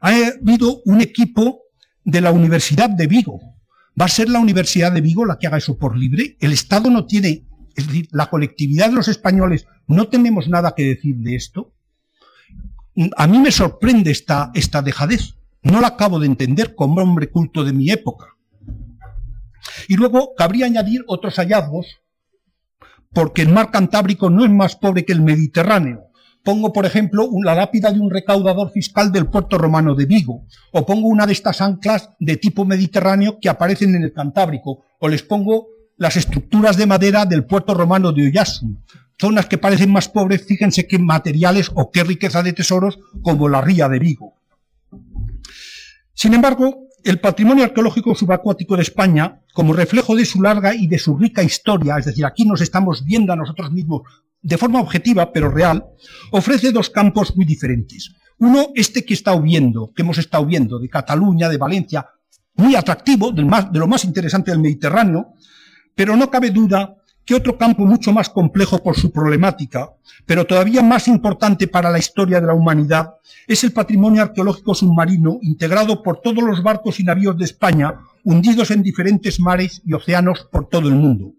Ha 0.00 0.10
habido 0.10 0.82
un 0.84 1.00
equipo 1.00 1.62
de 2.04 2.20
la 2.20 2.32
Universidad 2.32 2.90
de 2.90 3.06
Vigo. 3.06 3.40
¿Va 4.00 4.06
a 4.06 4.08
ser 4.08 4.28
la 4.28 4.40
Universidad 4.40 4.92
de 4.92 5.00
Vigo 5.00 5.24
la 5.24 5.38
que 5.38 5.46
haga 5.46 5.58
eso 5.58 5.78
por 5.78 5.96
libre? 5.96 6.36
El 6.40 6.52
Estado 6.52 6.90
no 6.90 7.06
tiene 7.06 7.44
es 7.76 7.86
decir, 7.86 8.08
la 8.12 8.28
colectividad 8.28 8.88
de 8.88 8.96
los 8.96 9.08
españoles, 9.08 9.66
¿no 9.86 10.08
tenemos 10.08 10.48
nada 10.48 10.74
que 10.76 10.84
decir 10.84 11.16
de 11.16 11.36
esto? 11.36 11.72
A 13.16 13.26
mí 13.26 13.38
me 13.38 13.50
sorprende 13.50 14.10
esta, 14.10 14.50
esta 14.54 14.82
dejadez. 14.82 15.36
No 15.62 15.80
la 15.80 15.88
acabo 15.88 16.18
de 16.18 16.26
entender 16.26 16.74
como 16.74 17.00
hombre 17.00 17.30
culto 17.30 17.64
de 17.64 17.72
mi 17.72 17.90
época. 17.90 18.26
Y 19.88 19.96
luego 19.96 20.34
cabría 20.36 20.66
añadir 20.66 21.04
otros 21.06 21.36
hallazgos, 21.36 21.86
porque 23.12 23.42
el 23.42 23.52
mar 23.52 23.70
Cantábrico 23.70 24.30
no 24.30 24.44
es 24.44 24.50
más 24.50 24.76
pobre 24.76 25.04
que 25.04 25.12
el 25.12 25.20
Mediterráneo. 25.20 26.08
Pongo, 26.42 26.72
por 26.72 26.86
ejemplo, 26.86 27.28
la 27.44 27.54
lápida 27.54 27.92
de 27.92 28.00
un 28.00 28.10
recaudador 28.10 28.72
fiscal 28.72 29.12
del 29.12 29.26
puerto 29.26 29.58
romano 29.58 29.94
de 29.94 30.06
Vigo, 30.06 30.46
o 30.72 30.84
pongo 30.84 31.06
una 31.06 31.26
de 31.26 31.32
estas 31.32 31.60
anclas 31.60 32.10
de 32.18 32.36
tipo 32.36 32.64
mediterráneo 32.64 33.38
que 33.40 33.48
aparecen 33.48 33.94
en 33.94 34.02
el 34.02 34.12
Cantábrico, 34.12 34.82
o 34.98 35.08
les 35.08 35.22
pongo 35.22 35.68
las 35.96 36.16
estructuras 36.16 36.76
de 36.76 36.86
madera 36.86 37.24
del 37.26 37.44
puerto 37.44 37.74
romano 37.74 38.10
de 38.10 38.26
Oyasu, 38.26 38.76
zonas 39.20 39.46
que 39.46 39.58
parecen 39.58 39.92
más 39.92 40.08
pobres, 40.08 40.44
fíjense 40.44 40.88
qué 40.88 40.98
materiales 40.98 41.70
o 41.74 41.92
qué 41.92 42.02
riqueza 42.02 42.42
de 42.42 42.52
tesoros 42.52 42.98
como 43.22 43.48
la 43.48 43.60
ría 43.60 43.88
de 43.88 44.00
Vigo. 44.00 44.41
Sin 46.14 46.34
embargo, 46.34 46.88
el 47.04 47.20
patrimonio 47.20 47.64
arqueológico 47.64 48.14
subacuático 48.14 48.76
de 48.76 48.82
España, 48.82 49.40
como 49.52 49.72
reflejo 49.72 50.14
de 50.14 50.24
su 50.24 50.40
larga 50.40 50.74
y 50.74 50.86
de 50.86 50.98
su 50.98 51.16
rica 51.16 51.42
historia, 51.42 51.96
es 51.98 52.06
decir, 52.06 52.24
aquí 52.24 52.44
nos 52.44 52.60
estamos 52.60 53.04
viendo 53.04 53.32
a 53.32 53.36
nosotros 53.36 53.72
mismos 53.72 54.02
de 54.40 54.58
forma 54.58 54.80
objetiva 54.80 55.32
pero 55.32 55.50
real, 55.50 55.84
ofrece 56.32 56.72
dos 56.72 56.90
campos 56.90 57.36
muy 57.36 57.44
diferentes. 57.44 58.14
Uno, 58.38 58.68
este 58.74 59.04
que 59.04 59.14
está 59.14 59.38
viendo, 59.38 59.92
que 59.94 60.02
hemos 60.02 60.18
estado 60.18 60.44
viendo, 60.44 60.78
de 60.78 60.88
Cataluña, 60.88 61.48
de 61.48 61.58
Valencia, 61.58 62.06
muy 62.54 62.74
atractivo, 62.74 63.30
de 63.30 63.42
lo 63.42 63.86
más 63.86 64.04
interesante 64.04 64.50
del 64.50 64.60
Mediterráneo, 64.60 65.34
pero 65.94 66.16
no 66.16 66.30
cabe 66.30 66.50
duda 66.50 66.96
que 67.24 67.34
otro 67.34 67.56
campo 67.56 67.84
mucho 67.84 68.12
más 68.12 68.28
complejo 68.28 68.82
por 68.82 68.96
su 68.96 69.12
problemática, 69.12 69.90
pero 70.26 70.44
todavía 70.44 70.82
más 70.82 71.08
importante 71.08 71.68
para 71.68 71.90
la 71.90 71.98
historia 71.98 72.40
de 72.40 72.46
la 72.46 72.54
humanidad, 72.54 73.14
es 73.46 73.64
el 73.64 73.72
patrimonio 73.72 74.22
arqueológico 74.22 74.74
submarino 74.74 75.38
integrado 75.42 76.02
por 76.02 76.20
todos 76.20 76.42
los 76.42 76.62
barcos 76.62 77.00
y 77.00 77.04
navíos 77.04 77.36
de 77.38 77.44
España 77.44 77.94
hundidos 78.24 78.70
en 78.70 78.82
diferentes 78.82 79.40
mares 79.40 79.82
y 79.84 79.92
océanos 79.92 80.48
por 80.50 80.68
todo 80.68 80.88
el 80.88 80.94
mundo. 80.94 81.34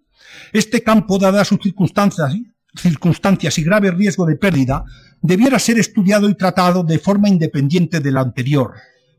Este 0.51 0.81
campo, 0.83 1.17
dadas 1.17 1.47
sus 1.47 1.59
circunstancias, 1.61 2.35
circunstancias 2.75 3.57
y 3.57 3.63
grave 3.63 3.91
riesgo 3.91 4.25
de 4.25 4.35
pérdida, 4.35 4.83
debiera 5.21 5.59
ser 5.59 5.79
estudiado 5.79 6.29
y 6.29 6.35
tratado 6.35 6.83
de 6.83 6.99
forma 6.99 7.29
independiente 7.29 7.99
de 7.99 8.11
la 8.11 8.21
anterior. 8.21 8.73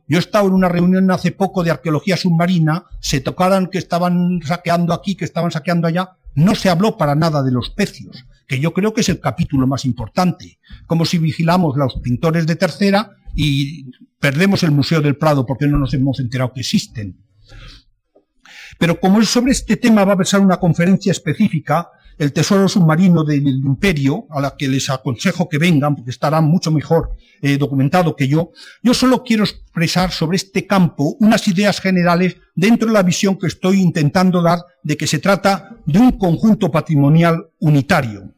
Yo 0.06 0.18
he 0.18 0.20
estado 0.20 0.48
en 0.48 0.54
una 0.54 0.68
reunión 0.68 1.10
hace 1.10 1.32
poco 1.32 1.64
de 1.64 1.70
arqueología 1.70 2.16
submarina, 2.16 2.84
se 3.00 3.20
tocaran 3.20 3.68
que 3.68 3.78
estaban 3.78 4.40
saqueando 4.44 4.92
aquí, 4.92 5.14
que 5.14 5.24
estaban 5.24 5.50
saqueando 5.50 5.88
allá, 5.88 6.16
no 6.34 6.54
se 6.54 6.68
habló 6.68 6.96
para 6.96 7.14
nada 7.14 7.42
de 7.42 7.52
los 7.52 7.70
pecios, 7.70 8.26
que 8.46 8.60
yo 8.60 8.74
creo 8.74 8.92
que 8.92 9.00
es 9.00 9.08
el 9.08 9.20
capítulo 9.20 9.66
más 9.66 9.84
importante, 9.84 10.58
como 10.86 11.04
si 11.04 11.18
vigilamos 11.18 11.76
los 11.76 12.00
pintores 12.02 12.46
de 12.46 12.56
tercera 12.56 13.16
y 13.34 13.90
perdemos 14.20 14.62
el 14.62 14.72
Museo 14.72 15.00
del 15.00 15.16
Prado 15.16 15.46
porque 15.46 15.66
no 15.66 15.78
nos 15.78 15.94
hemos 15.94 16.20
enterado 16.20 16.52
que 16.52 16.60
existen. 16.60 17.18
Pero 18.78 19.00
como 19.00 19.22
sobre 19.22 19.52
este 19.52 19.76
tema 19.76 20.04
va 20.04 20.12
a 20.12 20.14
haber 20.14 20.26
una 20.40 20.58
conferencia 20.58 21.12
específica, 21.12 21.88
el 22.18 22.32
tesoro 22.32 22.68
submarino 22.68 23.24
del 23.24 23.46
imperio, 23.46 24.26
a 24.30 24.40
la 24.40 24.56
que 24.56 24.68
les 24.68 24.90
aconsejo 24.90 25.48
que 25.48 25.58
vengan, 25.58 25.96
porque 25.96 26.10
estarán 26.10 26.44
mucho 26.44 26.70
mejor 26.70 27.10
eh, 27.42 27.58
documentado 27.58 28.16
que 28.16 28.28
yo, 28.28 28.52
yo 28.82 28.94
solo 28.94 29.22
quiero 29.22 29.44
expresar 29.44 30.12
sobre 30.12 30.36
este 30.36 30.66
campo 30.66 31.16
unas 31.20 31.46
ideas 31.48 31.80
generales 31.80 32.36
dentro 32.54 32.88
de 32.88 32.94
la 32.94 33.02
visión 33.02 33.38
que 33.38 33.46
estoy 33.46 33.80
intentando 33.80 34.42
dar 34.42 34.60
de 34.82 34.96
que 34.96 35.06
se 35.06 35.18
trata 35.18 35.76
de 35.84 35.98
un 35.98 36.12
conjunto 36.12 36.70
patrimonial 36.70 37.50
unitario. 37.58 38.32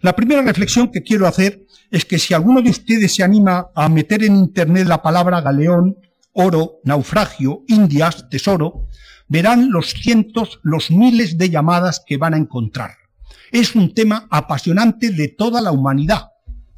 La 0.00 0.14
primera 0.14 0.42
reflexión 0.42 0.90
que 0.90 1.02
quiero 1.02 1.26
hacer 1.26 1.66
es 1.90 2.04
que 2.04 2.18
si 2.18 2.34
alguno 2.34 2.62
de 2.62 2.70
ustedes 2.70 3.14
se 3.14 3.22
anima 3.22 3.68
a 3.74 3.88
meter 3.88 4.24
en 4.24 4.36
Internet 4.36 4.86
la 4.86 5.02
palabra 5.02 5.40
galeón, 5.40 5.96
oro, 6.32 6.80
naufragio, 6.84 7.62
indias, 7.68 8.28
tesoro, 8.28 8.86
verán 9.28 9.70
los 9.70 9.90
cientos, 9.90 10.60
los 10.62 10.90
miles 10.90 11.38
de 11.38 11.50
llamadas 11.50 12.02
que 12.06 12.16
van 12.16 12.34
a 12.34 12.38
encontrar. 12.38 13.05
Es 13.52 13.74
un 13.74 13.94
tema 13.94 14.26
apasionante 14.30 15.10
de 15.10 15.28
toda 15.28 15.60
la 15.60 15.72
humanidad. 15.72 16.32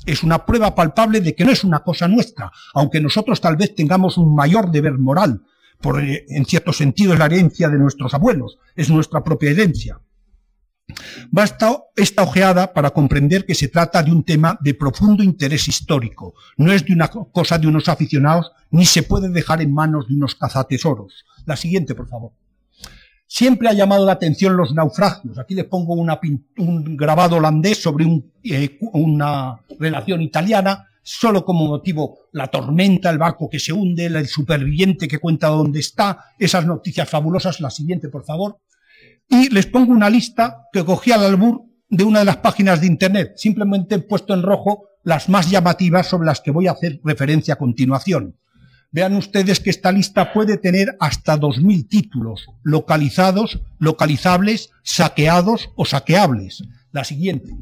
Es 0.07 0.23
una 0.23 0.47
prueba 0.47 0.75
palpable 0.75 1.21
de 1.21 1.35
que 1.35 1.45
no 1.45 1.51
es 1.51 1.65
una 1.65 1.81
cosa 1.81 2.09
nuestra, 2.09 2.51
aunque 2.75 3.01
nosotros 3.01 3.41
tal 3.41 3.57
vez 3.57 3.75
tengamos 3.75 4.17
un 4.17 4.35
mayor 4.35 4.71
deber 4.71 4.99
moral, 4.99 5.43
por, 5.81 6.03
eh, 6.03 6.25
en 6.29 6.45
cierto 6.45 6.73
sentido 6.73 7.13
es 7.13 7.19
la 7.19 7.27
herencia 7.27 7.69
de 7.69 7.79
nuestros 7.79 8.15
abuelos, 8.15 8.59
es 8.75 8.91
nuestra 8.91 9.23
propia 9.23 9.51
herencia. 9.51 10.01
Basta 11.31 11.77
esta 11.95 12.23
ojeada 12.23 12.73
para 12.73 12.91
comprender 12.91 13.45
que 13.45 13.55
se 13.55 13.69
trata 13.69 14.03
de 14.03 14.11
un 14.11 14.25
tema 14.25 14.59
de 14.63 14.73
profundo 14.75 15.23
interés 15.23 15.69
histórico, 15.69 16.35
no 16.57 16.73
es 16.73 16.85
de 16.87 16.95
una 16.95 17.09
cosa 17.09 17.59
de 17.59 17.67
unos 17.67 17.89
aficionados, 17.89 18.51
ni 18.71 18.87
se 18.87 19.03
puede 19.03 19.29
dejar 19.29 19.61
en 19.61 19.75
manos 19.75 20.09
de 20.09 20.15
unos 20.15 20.35
cazatesoros. 20.35 21.27
La 21.45 21.57
siguiente, 21.57 21.95
por 21.95 22.09
favor. 22.09 22.33
Siempre 23.31 23.69
ha 23.69 23.75
llamado 23.75 24.07
la 24.07 24.13
atención 24.13 24.57
los 24.57 24.75
naufragios. 24.75 25.39
Aquí 25.39 25.55
les 25.55 25.67
pongo 25.67 25.93
un 25.93 26.97
grabado 26.97 27.37
holandés 27.37 27.83
sobre 27.83 28.07
eh, 28.43 28.79
una 28.95 29.61
relación 29.79 30.23
italiana, 30.23 30.87
solo 31.03 31.45
como 31.45 31.67
motivo 31.67 32.21
la 32.33 32.47
tormenta, 32.47 33.11
el 33.11 33.19
barco 33.19 33.51
que 33.51 33.61
se 33.61 33.75
hunde, 33.75 34.07
el 34.07 34.27
superviviente 34.27 35.07
que 35.07 35.19
cuenta 35.19 35.49
dónde 35.49 35.81
está, 35.81 36.25
esas 36.39 36.65
noticias 36.65 37.07
fabulosas. 37.09 37.61
La 37.61 37.69
siguiente, 37.69 38.09
por 38.09 38.25
favor. 38.25 38.61
Y 39.29 39.51
les 39.51 39.67
pongo 39.67 39.93
una 39.93 40.09
lista 40.09 40.65
que 40.73 40.83
cogí 40.83 41.13
al 41.13 41.25
albur 41.25 41.65
de 41.91 42.05
una 42.05 42.21
de 42.21 42.25
las 42.25 42.39
páginas 42.39 42.81
de 42.81 42.87
Internet. 42.87 43.33
Simplemente 43.37 43.97
he 43.97 43.99
puesto 43.99 44.33
en 44.33 44.43
rojo 44.43 44.89
las 45.05 45.29
más 45.29 45.51
llamativas 45.51 46.07
sobre 46.07 46.27
las 46.27 46.41
que 46.41 46.51
voy 46.51 46.67
a 46.67 46.73
hacer 46.73 46.99
referencia 47.05 47.55
a 47.55 47.59
continuación. 47.59 48.37
Vean 48.91 49.17
ustedes 49.17 49.61
que 49.61 49.71
esta 49.71 49.93
lista 49.93 50.33
puede 50.33 50.57
tener 50.57 50.97
hasta 50.99 51.39
2.000 51.39 51.89
títulos 51.89 52.47
localizados, 52.63 53.61
localizables, 53.79 54.71
saqueados 54.83 55.71
o 55.77 55.85
saqueables. 55.85 56.65
La 56.93 57.05
siguiente. 57.05 57.55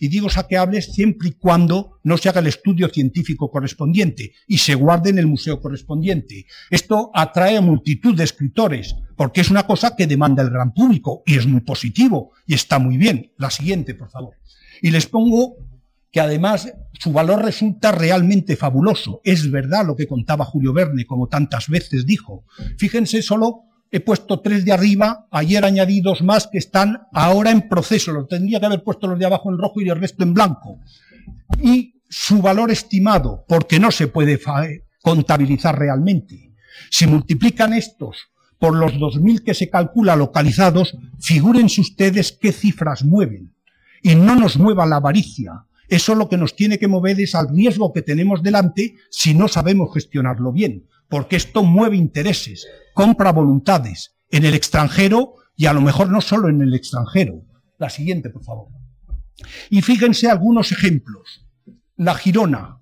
Y 0.00 0.08
digo 0.08 0.28
saqueables 0.28 0.92
siempre 0.92 1.28
y 1.28 1.32
cuando 1.32 2.00
no 2.02 2.16
se 2.16 2.28
haga 2.28 2.40
el 2.40 2.46
estudio 2.46 2.88
científico 2.88 3.50
correspondiente 3.50 4.32
y 4.46 4.58
se 4.58 4.74
guarde 4.74 5.10
en 5.10 5.18
el 5.18 5.26
museo 5.26 5.60
correspondiente. 5.60 6.46
Esto 6.70 7.10
atrae 7.14 7.56
a 7.56 7.60
multitud 7.60 8.16
de 8.16 8.24
escritores, 8.24 8.96
porque 9.16 9.42
es 9.42 9.50
una 9.50 9.66
cosa 9.66 9.94
que 9.94 10.06
demanda 10.06 10.42
el 10.42 10.50
gran 10.50 10.72
público 10.72 11.22
y 11.26 11.36
es 11.36 11.46
muy 11.46 11.60
positivo 11.60 12.32
y 12.46 12.54
está 12.54 12.78
muy 12.78 12.96
bien. 12.96 13.32
La 13.36 13.50
siguiente, 13.50 13.94
por 13.94 14.10
favor. 14.10 14.34
Y 14.82 14.90
les 14.90 15.06
pongo 15.06 15.56
que 16.16 16.20
además 16.22 16.72
su 16.98 17.12
valor 17.12 17.44
resulta 17.44 17.92
realmente 17.92 18.56
fabuloso. 18.56 19.20
Es 19.22 19.50
verdad 19.50 19.84
lo 19.84 19.96
que 19.96 20.06
contaba 20.06 20.46
Julio 20.46 20.72
Verne, 20.72 21.04
como 21.04 21.28
tantas 21.28 21.68
veces 21.68 22.06
dijo. 22.06 22.46
Fíjense, 22.78 23.20
solo 23.20 23.64
he 23.90 24.00
puesto 24.00 24.40
tres 24.40 24.64
de 24.64 24.72
arriba, 24.72 25.26
ayer 25.30 25.62
añadí 25.62 26.00
dos 26.00 26.22
más 26.22 26.46
que 26.46 26.56
están 26.56 27.02
ahora 27.12 27.50
en 27.50 27.68
proceso. 27.68 28.12
Lo 28.12 28.24
tendría 28.24 28.60
que 28.60 28.64
haber 28.64 28.82
puesto 28.82 29.06
los 29.08 29.18
de 29.18 29.26
abajo 29.26 29.52
en 29.52 29.58
rojo 29.58 29.82
y 29.82 29.90
el 29.90 30.00
resto 30.00 30.22
en 30.22 30.32
blanco. 30.32 30.80
Y 31.62 32.00
su 32.08 32.40
valor 32.40 32.70
estimado, 32.70 33.44
porque 33.46 33.78
no 33.78 33.90
se 33.90 34.06
puede 34.06 34.40
contabilizar 35.02 35.78
realmente. 35.78 36.54
Si 36.90 37.06
multiplican 37.06 37.74
estos 37.74 38.30
por 38.58 38.74
los 38.74 38.94
2.000 38.94 39.44
que 39.44 39.52
se 39.52 39.68
calcula 39.68 40.16
localizados, 40.16 40.96
figúrense 41.20 41.82
ustedes 41.82 42.32
qué 42.40 42.52
cifras 42.52 43.04
mueven. 43.04 43.52
Y 44.02 44.14
no 44.14 44.34
nos 44.34 44.56
mueva 44.56 44.86
la 44.86 44.96
avaricia, 44.96 45.66
eso 45.88 46.14
lo 46.14 46.28
que 46.28 46.36
nos 46.36 46.56
tiene 46.56 46.78
que 46.78 46.88
mover 46.88 47.20
es 47.20 47.34
al 47.34 47.48
riesgo 47.48 47.92
que 47.92 48.02
tenemos 48.02 48.42
delante 48.42 48.96
si 49.10 49.34
no 49.34 49.48
sabemos 49.48 49.92
gestionarlo 49.94 50.52
bien, 50.52 50.86
porque 51.08 51.36
esto 51.36 51.62
mueve 51.62 51.96
intereses, 51.96 52.66
compra 52.94 53.32
voluntades 53.32 54.16
en 54.30 54.44
el 54.44 54.54
extranjero 54.54 55.34
y 55.56 55.66
a 55.66 55.72
lo 55.72 55.80
mejor 55.80 56.10
no 56.10 56.20
solo 56.20 56.48
en 56.48 56.60
el 56.62 56.74
extranjero. 56.74 57.42
La 57.78 57.90
siguiente, 57.90 58.30
por 58.30 58.44
favor. 58.44 58.68
Y 59.70 59.82
fíjense 59.82 60.28
algunos 60.28 60.72
ejemplos. 60.72 61.46
La 61.96 62.14
Girona, 62.14 62.80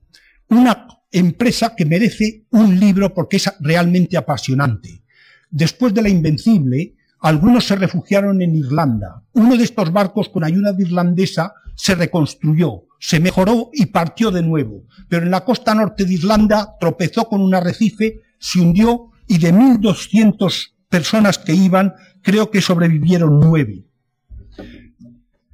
una 0.49 0.87
empresa 1.11 1.75
que 1.77 1.85
merece 1.85 2.47
un 2.51 2.79
libro 2.79 3.13
porque 3.15 3.37
es 3.37 3.53
realmente 3.61 4.17
apasionante. 4.17 5.05
Después 5.51 5.95
de 5.95 6.03
la 6.03 6.09
Invencible, 6.09 6.97
algunos 7.21 7.67
se 7.67 7.77
refugiaron 7.77 8.43
en 8.43 8.55
Irlanda. 8.55 9.23
Uno 9.33 9.57
de 9.57 9.65
estos 9.65 9.93
barcos, 9.93 10.29
con 10.29 10.45
ayuda 10.45 10.73
de 10.73 10.83
irlandesa, 10.83 11.55
se 11.75 11.95
reconstruyó 11.95 12.85
se 13.05 13.21
mejoró 13.21 13.69
y 13.75 13.85
partió 13.85 14.31
de 14.31 14.43
nuevo, 14.43 14.85
pero 15.11 15.27
en 15.27 15.31
la 15.31 15.45
costa 15.45 15.75
norte 15.75 16.07
de 16.07 16.15
Irlanda 16.15 16.77
tropezó 16.81 17.29
con 17.29 17.43
un 17.43 17.55
arrecife, 17.55 18.23
se 18.39 18.63
hundió 18.63 19.11
y 19.27 19.37
de 19.37 19.53
1.200 19.53 20.73
personas 20.89 21.37
que 21.37 21.53
iban, 21.53 21.93
creo 22.23 22.51
que 22.51 22.63
sobrevivieron 22.63 23.39
nueve. 23.41 23.85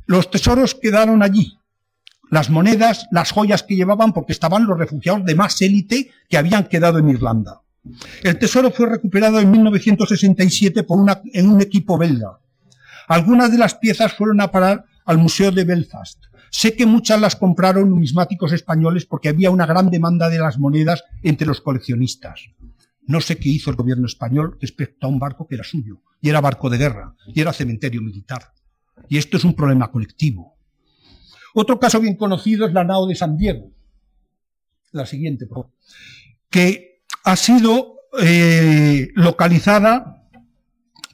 Los 0.06 0.30
tesoros 0.30 0.76
quedaron 0.76 1.24
allí, 1.24 1.58
las 2.30 2.50
monedas, 2.50 3.08
las 3.10 3.32
joyas 3.32 3.64
que 3.64 3.74
llevaban, 3.74 4.12
porque 4.12 4.32
estaban 4.32 4.64
los 4.68 4.78
refugiados 4.78 5.24
de 5.24 5.34
más 5.34 5.60
élite 5.60 6.12
que 6.28 6.38
habían 6.38 6.68
quedado 6.68 7.00
en 7.00 7.08
Irlanda. 7.08 7.62
El 8.22 8.38
tesoro 8.38 8.70
fue 8.70 8.88
recuperado 8.88 9.40
en 9.40 9.50
1967 9.50 10.82
por 10.84 10.98
en 11.32 11.48
un 11.48 11.60
equipo 11.60 11.96
belga. 11.98 12.38
Algunas 13.08 13.50
de 13.50 13.58
las 13.58 13.74
piezas 13.74 14.12
fueron 14.12 14.40
a 14.40 14.50
parar 14.50 14.84
al 15.04 15.18
Museo 15.18 15.50
de 15.50 15.64
Belfast. 15.64 16.22
Sé 16.50 16.74
que 16.76 16.86
muchas 16.86 17.20
las 17.20 17.36
compraron 17.36 17.90
numismáticos 17.90 18.52
españoles 18.52 19.06
porque 19.06 19.28
había 19.28 19.50
una 19.50 19.66
gran 19.66 19.90
demanda 19.90 20.28
de 20.28 20.38
las 20.38 20.58
monedas 20.58 21.04
entre 21.22 21.46
los 21.46 21.60
coleccionistas. 21.60 22.50
No 23.06 23.20
sé 23.20 23.38
qué 23.38 23.48
hizo 23.48 23.70
el 23.70 23.76
gobierno 23.76 24.06
español 24.06 24.56
respecto 24.60 25.06
a 25.06 25.10
un 25.10 25.18
barco 25.18 25.46
que 25.46 25.54
era 25.56 25.64
suyo, 25.64 26.02
y 26.20 26.28
era 26.28 26.40
barco 26.40 26.68
de 26.70 26.78
guerra, 26.78 27.14
y 27.26 27.40
era 27.40 27.52
cementerio 27.52 28.02
militar. 28.02 28.52
Y 29.08 29.18
esto 29.18 29.36
es 29.36 29.44
un 29.44 29.54
problema 29.54 29.90
colectivo. 29.90 30.56
Otro 31.54 31.80
caso 31.80 32.00
bien 32.00 32.16
conocido 32.16 32.66
es 32.66 32.72
la 32.72 32.84
nao 32.84 33.06
de 33.06 33.14
San 33.14 33.36
Diego. 33.36 33.72
La 34.92 35.06
siguiente, 35.06 35.46
por 35.46 35.64
favor. 35.64 35.70
Que 36.48 36.89
ha 37.24 37.36
sido 37.36 37.96
eh, 38.20 39.08
localizada 39.14 40.26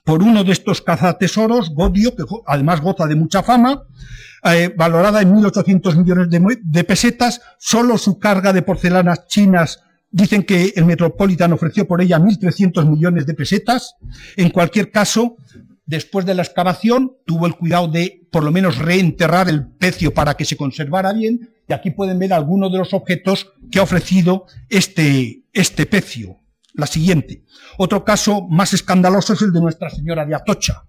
por 0.05 0.23
uno 0.23 0.45
de 0.45 0.53
estos 0.53 0.83
cazatesoros, 0.83 1.71
Godio, 1.75 2.15
que 2.15 2.25
además 2.47 2.81
goza 2.81 3.07
de 3.07 3.17
mucha 3.17 3.43
fama, 3.43 3.83
eh, 4.45 4.73
valorada 4.77 5.21
en 5.21 5.35
1.800 5.35 5.97
millones 5.97 6.61
de, 6.63 6.85
pesetas, 6.85 7.41
solo 7.59 7.99
su 7.99 8.19
carga 8.19 8.53
de 8.53 8.63
porcelanas 8.63 9.27
chinas 9.27 9.83
Dicen 10.11 10.45
que 10.45 10.73
el 10.77 10.87
Metropolitan 10.87 11.53
ofreció 11.53 11.87
por 11.87 12.01
ella 12.01 12.19
1.300 12.19 12.89
millones 12.89 13.27
de 13.27 13.35
pesetas. 13.35 13.97
En 14.37 14.49
cualquier 14.51 14.91
caso, 14.91 15.37
después 15.85 16.25
de 16.25 16.35
la 16.35 16.43
excavación, 16.43 17.17
tuvo 17.27 17.47
el 17.47 17.55
cuidado 17.55 17.89
de 17.89 18.27
por 18.31 18.45
lo 18.45 18.53
menos 18.53 18.79
reenterrar 18.79 19.49
el 19.49 19.67
pecio 19.67 20.15
para 20.15 20.35
que 20.35 20.45
se 20.45 20.57
conservara 20.57 21.13
bien. 21.13 21.51
Y 21.69 21.73
aquí 21.73 21.91
pueden 21.91 22.19
ver 22.19 22.33
algunos 22.33 22.73
de 22.73 22.79
los 22.79 22.95
objetos 22.95 23.53
que 23.71 23.79
ha 23.79 23.83
ofrecido 23.83 24.47
este, 24.71 25.43
este 25.57 25.87
pecio. 25.87 26.39
La 26.75 26.87
siguiente. 26.87 27.45
Otro 27.79 28.05
caso 28.05 28.43
más 28.43 28.75
escandaloso 28.75 29.33
es 29.33 29.41
el 29.41 29.53
de 29.53 29.61
Nuestra 29.61 29.89
Señora 29.89 30.27
de 30.27 30.35
Atocha. 30.35 30.85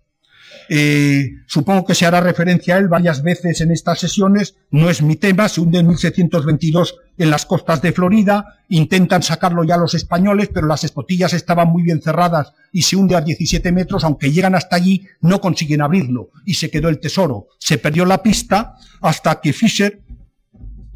Eh, 0.70 1.30
supongo 1.47 1.86
que 1.86 1.95
se 1.95 2.05
hará 2.05 2.20
referencia 2.20 2.76
a 2.76 2.78
él 2.80 2.89
varias 2.89 3.24
veces 3.24 3.61
en 3.61 3.72
estas 3.72 3.99
sesiones. 3.99 4.55
No 4.70 4.89
es 4.89 5.01
mi 5.01 5.15
tema, 5.15 5.47
se 5.47 5.61
hunde 5.61 5.80
en 5.80 5.88
1722 5.88 6.97
en 7.18 7.30
las 7.30 7.45
costas 7.45 7.82
de 7.82 7.93
Florida. 7.93 8.59
Intentan 8.68 9.24
sacarlo 9.24 9.63
ya 9.63 9.78
los 9.78 9.93
españoles, 9.93 10.49
pero 10.53 10.68
las 10.68 10.84
escotillas 10.84 11.32
estaban 11.32 11.70
muy 11.70 11.84
bien 11.84 12.01
cerradas 12.01 12.51
y 12.74 12.82
se 12.82 12.97
hunde 12.97 13.15
a 13.15 13.22
17 13.22 13.72
metros. 13.72 14.03
Aunque 14.03 14.34
llegan 14.34 14.55
hasta 14.55 14.76
allí, 14.76 15.07
no 15.22 15.39
consiguen 15.39 15.82
abrirlo 15.82 16.32
y 16.43 16.55
se 16.55 16.70
quedó 16.70 16.89
el 16.89 16.99
tesoro. 16.99 17.47
Se 17.59 17.78
perdió 17.78 18.05
la 18.05 18.22
pista 18.22 18.76
hasta 18.99 19.39
que 19.39 19.53
Fisher 19.53 20.01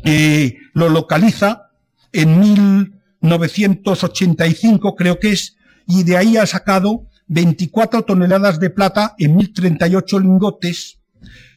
eh, 0.03 0.57
lo 0.73 0.89
localiza 0.89 1.69
en 2.11 3.00
1985, 3.21 4.95
creo 4.95 5.19
que 5.19 5.31
es, 5.31 5.55
y 5.87 6.03
de 6.03 6.17
ahí 6.17 6.37
ha 6.37 6.45
sacado 6.45 7.07
24 7.27 8.03
toneladas 8.03 8.59
de 8.59 8.69
plata 8.69 9.15
en 9.17 9.35
1038 9.35 10.19
lingotes, 10.19 10.99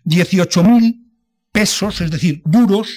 18.000 0.04 1.02
pesos, 1.50 2.00
es 2.00 2.10
decir, 2.10 2.42
duros, 2.44 2.88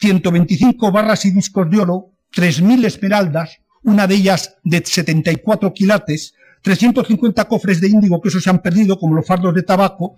125 0.00 0.90
barras 0.92 1.24
y 1.24 1.30
discos 1.30 1.70
de 1.70 1.78
oro, 1.78 2.12
3.000 2.34 2.84
esmeraldas, 2.86 3.58
una 3.82 4.06
de 4.06 4.16
ellas 4.16 4.56
de 4.64 4.82
74 4.84 5.72
quilates, 5.72 6.34
350 6.62 7.44
cofres 7.46 7.80
de 7.80 7.88
índigo 7.88 8.20
que 8.20 8.28
eso 8.28 8.40
se 8.40 8.50
han 8.50 8.60
perdido, 8.60 8.98
como 8.98 9.14
los 9.14 9.26
fardos 9.26 9.54
de 9.54 9.62
tabaco, 9.62 10.16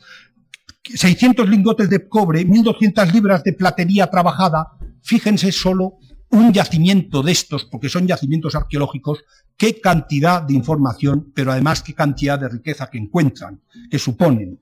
600 0.83 1.49
lingotes 1.49 1.89
de 1.89 2.09
cobre, 2.09 2.47
1.200 2.47 3.13
libras 3.13 3.45
de 3.45 3.53
platería 3.53 4.09
trabajada. 4.09 4.73
Fíjense 5.03 5.53
solo 5.53 5.99
un 6.33 6.53
yacimiento 6.53 7.23
de 7.23 7.33
estos, 7.33 7.65
porque 7.65 7.89
son 7.89 8.07
yacimientos 8.07 8.55
arqueológicos, 8.55 9.25
qué 9.57 9.81
cantidad 9.81 10.43
de 10.43 10.55
información, 10.55 11.31
pero 11.35 11.53
además 11.53 11.83
qué 11.83 11.95
cantidad 11.95 12.39
de 12.39 12.49
riqueza 12.49 12.89
que 12.91 12.99
encuentran, 12.99 13.61
que 13.91 13.99
suponen. 13.99 14.59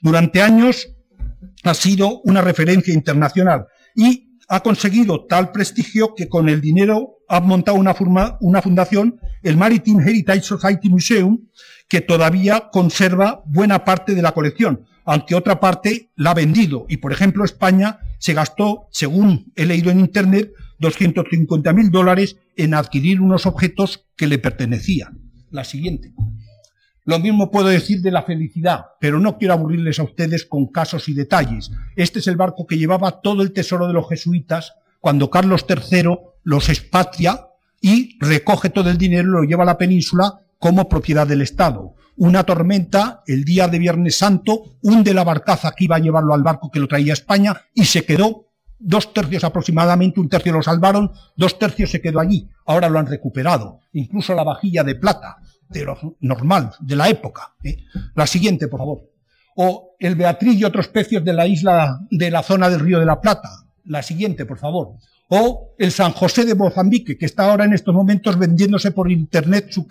Durante 0.00 0.42
años 0.42 0.88
ha 1.64 1.74
sido 1.74 2.20
una 2.20 2.42
referencia 2.42 2.94
internacional 2.94 3.66
y 3.94 4.38
ha 4.48 4.60
conseguido 4.60 5.26
tal 5.26 5.50
prestigio 5.50 6.14
que 6.14 6.28
con 6.28 6.48
el 6.48 6.60
dinero 6.60 7.18
ha 7.28 7.40
montado 7.40 7.78
una, 7.78 7.96
una 8.40 8.62
fundación, 8.62 9.18
el 9.42 9.56
Maritime 9.56 10.04
Heritage 10.04 10.42
Society 10.42 10.88
Museum, 10.88 11.48
que 11.88 12.00
todavía 12.00 12.68
conserva 12.70 13.42
buena 13.46 13.84
parte 13.84 14.14
de 14.14 14.22
la 14.22 14.32
colección, 14.32 14.84
aunque 15.04 15.34
otra 15.34 15.60
parte 15.60 16.10
la 16.14 16.32
ha 16.32 16.34
vendido. 16.34 16.86
Y, 16.88 16.98
por 16.98 17.12
ejemplo, 17.12 17.44
España 17.44 18.00
se 18.18 18.34
gastó, 18.34 18.88
según 18.90 19.52
he 19.56 19.66
leído 19.66 19.90
en 19.90 20.00
Internet, 20.00 20.52
250 20.78 21.72
mil 21.72 21.90
dólares 21.90 22.36
en 22.56 22.74
adquirir 22.74 23.20
unos 23.20 23.46
objetos 23.46 24.06
que 24.16 24.26
le 24.26 24.38
pertenecían. 24.38 25.20
La 25.50 25.64
siguiente. 25.64 26.12
Lo 27.04 27.20
mismo 27.20 27.52
puedo 27.52 27.68
decir 27.68 28.02
de 28.02 28.10
la 28.10 28.24
felicidad, 28.24 28.86
pero 29.00 29.20
no 29.20 29.38
quiero 29.38 29.54
aburrirles 29.54 30.00
a 30.00 30.02
ustedes 30.02 30.44
con 30.44 30.66
casos 30.66 31.08
y 31.08 31.14
detalles. 31.14 31.70
Este 31.94 32.18
es 32.18 32.26
el 32.26 32.36
barco 32.36 32.66
que 32.66 32.78
llevaba 32.78 33.20
todo 33.20 33.42
el 33.42 33.52
tesoro 33.52 33.86
de 33.86 33.92
los 33.92 34.08
jesuitas 34.08 34.74
cuando 35.00 35.30
Carlos 35.30 35.64
III 35.68 36.18
los 36.42 36.68
expatria 36.68 37.46
y 37.80 38.18
recoge 38.18 38.70
todo 38.70 38.90
el 38.90 38.98
dinero, 38.98 39.28
lo 39.28 39.44
lleva 39.44 39.62
a 39.62 39.66
la 39.66 39.78
península 39.78 40.40
como 40.58 40.88
propiedad 40.88 41.28
del 41.28 41.42
Estado. 41.42 41.94
Una 42.16 42.42
tormenta 42.42 43.22
el 43.26 43.44
día 43.44 43.68
de 43.68 43.78
Viernes 43.78 44.16
Santo 44.16 44.78
hunde 44.82 45.14
la 45.14 45.22
barcaza 45.22 45.72
que 45.76 45.84
iba 45.84 45.94
a 45.94 46.00
llevarlo 46.00 46.34
al 46.34 46.42
barco 46.42 46.70
que 46.72 46.80
lo 46.80 46.88
traía 46.88 47.12
a 47.12 47.14
España 47.14 47.56
y 47.72 47.84
se 47.84 48.04
quedó 48.04 48.45
dos 48.78 49.12
tercios 49.12 49.44
aproximadamente, 49.44 50.20
un 50.20 50.28
tercio 50.28 50.52
lo 50.52 50.62
salvaron, 50.62 51.12
dos 51.36 51.58
tercios 51.58 51.90
se 51.90 52.00
quedó 52.00 52.20
allí. 52.20 52.48
Ahora 52.64 52.88
lo 52.88 52.98
han 52.98 53.06
recuperado. 53.06 53.80
Incluso 53.92 54.34
la 54.34 54.44
vajilla 54.44 54.84
de 54.84 54.94
plata, 54.94 55.36
de 55.68 55.84
lo 55.84 56.16
normal, 56.20 56.72
de 56.80 56.96
la 56.96 57.08
época. 57.08 57.54
¿eh? 57.62 57.78
La 58.14 58.26
siguiente, 58.26 58.68
por 58.68 58.80
favor. 58.80 59.10
O 59.56 59.96
el 59.98 60.14
Beatriz 60.14 60.60
y 60.60 60.64
otros 60.64 60.88
pecios 60.88 61.24
de 61.24 61.32
la 61.32 61.46
isla 61.46 62.00
de 62.10 62.30
la 62.30 62.42
zona 62.42 62.68
del 62.68 62.80
Río 62.80 62.98
de 63.00 63.06
la 63.06 63.20
Plata. 63.20 63.48
La 63.84 64.02
siguiente, 64.02 64.44
por 64.44 64.58
favor 64.58 64.96
o 65.28 65.74
el 65.78 65.90
San 65.90 66.12
José 66.12 66.44
de 66.44 66.54
Mozambique, 66.54 67.18
que 67.18 67.26
está 67.26 67.50
ahora 67.50 67.64
en 67.64 67.72
estos 67.72 67.94
momentos 67.94 68.38
vendiéndose 68.38 68.92
por 68.92 69.10
internet 69.10 69.68
su, 69.70 69.86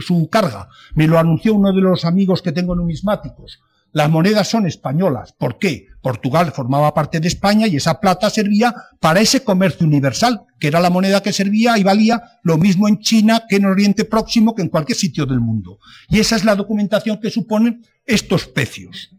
su, 0.00 0.28
carga. 0.28 0.68
Me 0.94 1.06
lo 1.06 1.18
anunció 1.18 1.54
uno 1.54 1.72
de 1.72 1.80
los 1.80 2.04
amigos 2.04 2.42
que 2.42 2.52
tengo 2.52 2.74
numismáticos. 2.74 3.60
Las 3.92 4.08
monedas 4.08 4.48
son 4.48 4.66
españolas. 4.66 5.32
¿Por 5.32 5.58
qué? 5.58 5.86
Portugal 6.00 6.52
formaba 6.52 6.94
parte 6.94 7.20
de 7.20 7.28
España 7.28 7.66
y 7.66 7.76
esa 7.76 8.00
plata 8.00 8.30
servía 8.30 8.74
para 9.00 9.20
ese 9.20 9.42
comercio 9.42 9.86
universal, 9.86 10.42
que 10.58 10.68
era 10.68 10.80
la 10.80 10.90
moneda 10.90 11.22
que 11.22 11.32
servía 11.32 11.76
y 11.76 11.82
valía 11.82 12.22
lo 12.42 12.56
mismo 12.56 12.88
en 12.88 13.00
China 13.00 13.42
que 13.48 13.56
en 13.56 13.66
Oriente 13.66 14.04
Próximo, 14.04 14.54
que 14.54 14.62
en 14.62 14.68
cualquier 14.68 14.96
sitio 14.96 15.26
del 15.26 15.40
mundo. 15.40 15.78
Y 16.08 16.20
esa 16.20 16.36
es 16.36 16.44
la 16.44 16.54
documentación 16.54 17.20
que 17.20 17.30
suponen 17.30 17.84
estos 18.06 18.46
pecios. 18.46 19.10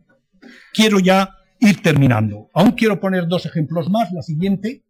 Quiero 0.74 1.00
ya 1.00 1.36
ir 1.60 1.82
terminando. 1.82 2.50
Aún 2.54 2.72
quiero 2.72 3.00
poner 3.00 3.28
dos 3.28 3.46
ejemplos 3.46 3.90
más. 3.90 4.12
La 4.12 4.22
siguiente 4.22 4.84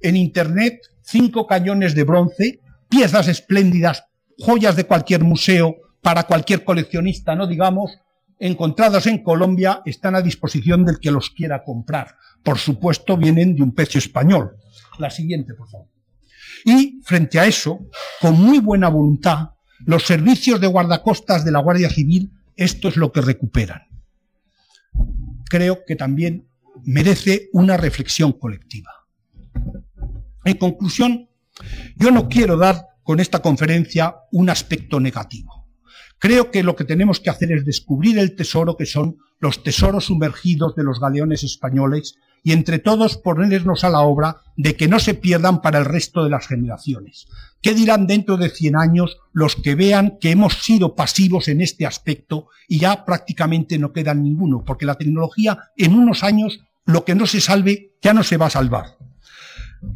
en 0.00 0.16
Internet 0.16 0.80
cinco 1.02 1.46
cañones 1.46 1.94
de 1.94 2.04
bronce, 2.04 2.60
piezas 2.88 3.28
espléndidas, 3.28 4.04
joyas 4.38 4.76
de 4.76 4.84
cualquier 4.84 5.22
museo 5.22 5.76
para 6.00 6.24
cualquier 6.24 6.64
coleccionista, 6.64 7.34
no 7.34 7.46
digamos, 7.46 7.98
encontrados 8.42 9.06
en 9.06 9.22
Colombia, 9.22 9.82
están 9.84 10.16
a 10.16 10.20
disposición 10.20 10.84
del 10.84 10.98
que 10.98 11.12
los 11.12 11.30
quiera 11.30 11.62
comprar. 11.62 12.16
Por 12.42 12.58
supuesto, 12.58 13.16
vienen 13.16 13.54
de 13.54 13.62
un 13.62 13.72
precio 13.72 13.98
español. 13.98 14.56
La 14.98 15.10
siguiente, 15.10 15.54
por 15.54 15.68
favor. 15.70 15.86
Y 16.64 17.00
frente 17.04 17.38
a 17.38 17.46
eso, 17.46 17.86
con 18.20 18.34
muy 18.34 18.58
buena 18.58 18.88
voluntad, 18.88 19.50
los 19.86 20.02
servicios 20.02 20.60
de 20.60 20.66
guardacostas 20.66 21.44
de 21.44 21.52
la 21.52 21.60
Guardia 21.60 21.88
Civil, 21.88 22.32
esto 22.56 22.88
es 22.88 22.96
lo 22.96 23.12
que 23.12 23.20
recuperan. 23.20 23.82
Creo 25.48 25.84
que 25.86 25.94
también 25.94 26.48
merece 26.84 27.48
una 27.52 27.76
reflexión 27.76 28.32
colectiva. 28.32 28.90
En 30.44 30.56
conclusión, 30.56 31.28
yo 31.94 32.10
no 32.10 32.28
quiero 32.28 32.56
dar 32.56 32.88
con 33.04 33.20
esta 33.20 33.40
conferencia 33.40 34.16
un 34.32 34.50
aspecto 34.50 34.98
negativo. 34.98 35.61
Creo 36.22 36.52
que 36.52 36.62
lo 36.62 36.76
que 36.76 36.84
tenemos 36.84 37.18
que 37.18 37.30
hacer 37.30 37.50
es 37.50 37.64
descubrir 37.64 38.16
el 38.16 38.36
tesoro 38.36 38.76
que 38.76 38.86
son 38.86 39.16
los 39.40 39.64
tesoros 39.64 40.04
sumergidos 40.04 40.76
de 40.76 40.84
los 40.84 41.00
galeones 41.00 41.42
españoles 41.42 42.14
y 42.44 42.52
entre 42.52 42.78
todos 42.78 43.16
ponernos 43.16 43.82
a 43.82 43.90
la 43.90 44.02
obra 44.02 44.36
de 44.56 44.76
que 44.76 44.86
no 44.86 45.00
se 45.00 45.14
pierdan 45.14 45.60
para 45.60 45.80
el 45.80 45.84
resto 45.84 46.22
de 46.22 46.30
las 46.30 46.46
generaciones. 46.46 47.26
¿Qué 47.60 47.74
dirán 47.74 48.06
dentro 48.06 48.36
de 48.36 48.50
100 48.50 48.76
años 48.76 49.18
los 49.32 49.56
que 49.56 49.74
vean 49.74 50.18
que 50.20 50.30
hemos 50.30 50.62
sido 50.62 50.94
pasivos 50.94 51.48
en 51.48 51.60
este 51.60 51.86
aspecto 51.86 52.46
y 52.68 52.78
ya 52.78 53.04
prácticamente 53.04 53.76
no 53.80 53.92
quedan 53.92 54.22
ninguno? 54.22 54.62
Porque 54.64 54.86
la 54.86 54.94
tecnología 54.94 55.58
en 55.76 55.92
unos 55.92 56.22
años, 56.22 56.60
lo 56.84 57.04
que 57.04 57.16
no 57.16 57.26
se 57.26 57.40
salve, 57.40 57.96
ya 58.00 58.14
no 58.14 58.22
se 58.22 58.36
va 58.36 58.46
a 58.46 58.50
salvar. 58.50 58.96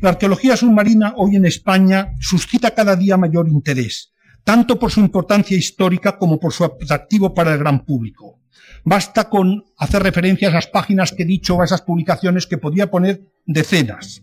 La 0.00 0.08
arqueología 0.08 0.56
submarina 0.56 1.14
hoy 1.16 1.36
en 1.36 1.46
España 1.46 2.16
suscita 2.18 2.74
cada 2.74 2.96
día 2.96 3.16
mayor 3.16 3.48
interés, 3.48 4.12
tanto 4.46 4.78
por 4.78 4.92
su 4.92 5.00
importancia 5.00 5.56
histórica 5.56 6.16
como 6.16 6.38
por 6.38 6.52
su 6.52 6.62
atractivo 6.62 7.34
para 7.34 7.52
el 7.52 7.58
gran 7.58 7.84
público. 7.84 8.38
Basta 8.84 9.28
con 9.28 9.64
hacer 9.76 10.04
referencia 10.04 10.46
a 10.46 10.50
esas 10.52 10.68
páginas 10.68 11.10
que 11.10 11.24
he 11.24 11.26
dicho, 11.26 11.60
a 11.60 11.64
esas 11.64 11.82
publicaciones 11.82 12.46
que 12.46 12.56
podría 12.56 12.88
poner 12.88 13.26
decenas. 13.44 14.22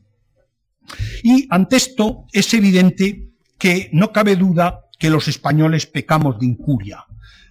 Y 1.24 1.46
ante 1.50 1.76
esto 1.76 2.26
es 2.32 2.54
evidente 2.54 3.32
que 3.58 3.90
no 3.92 4.14
cabe 4.14 4.38
duda 4.38 4.86
que 4.98 5.10
los 5.10 5.28
españoles 5.28 5.88
pecamos 5.88 6.40
de 6.40 6.46
incuria. 6.46 7.06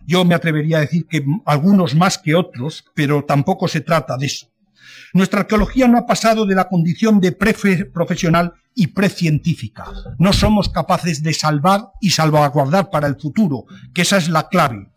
Yo 0.07 0.25
me 0.25 0.35
atrevería 0.35 0.79
a 0.79 0.81
decir 0.81 1.07
que 1.07 1.23
algunos 1.45 1.95
más 1.95 2.17
que 2.17 2.35
otros, 2.35 2.87
pero 2.95 3.23
tampoco 3.27 3.69
se 3.69 3.83
trata 3.83 4.17
de 4.17 4.27
eso. 4.27 4.47
Nuestra 5.13 5.41
arqueología 5.41 5.89
no 5.89 5.99
ha 5.99 6.07
pasado 6.07 6.47
de 6.47 6.55
la 6.55 6.69
condición 6.69 7.21
de 7.21 7.33
pre-profesional 7.33 8.55
y 8.75 8.89
precientífica. 8.89 9.85
No 10.19 10.33
somos 10.33 10.69
capaces 10.69 11.23
de 11.23 11.35
salvar 11.35 11.93
y 12.01 12.11
salvaguardar 12.11 12.91
para 12.91 13.07
el 13.07 13.17
futuro, 13.17 13.67
que 13.93 14.03
esa 14.03 14.17
es 14.17 14.29
la 14.29 14.49
clave. 14.49 14.89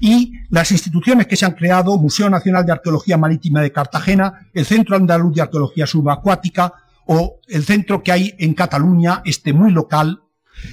Y 0.00 0.32
las 0.50 0.72
instituciones 0.72 1.26
que 1.26 1.36
se 1.36 1.46
han 1.46 1.52
creado, 1.52 1.96
Museo 1.98 2.28
Nacional 2.28 2.66
de 2.66 2.72
Arqueología 2.72 3.16
Marítima 3.16 3.60
de 3.60 3.72
Cartagena, 3.72 4.48
el 4.52 4.66
Centro 4.66 4.96
Andaluz 4.96 5.34
de 5.34 5.42
Arqueología 5.42 5.86
Subacuática 5.86 6.72
o 7.06 7.40
el 7.48 7.64
centro 7.64 8.02
que 8.02 8.12
hay 8.12 8.34
en 8.38 8.54
Cataluña, 8.54 9.22
este 9.24 9.52
muy 9.52 9.72
local, 9.72 10.22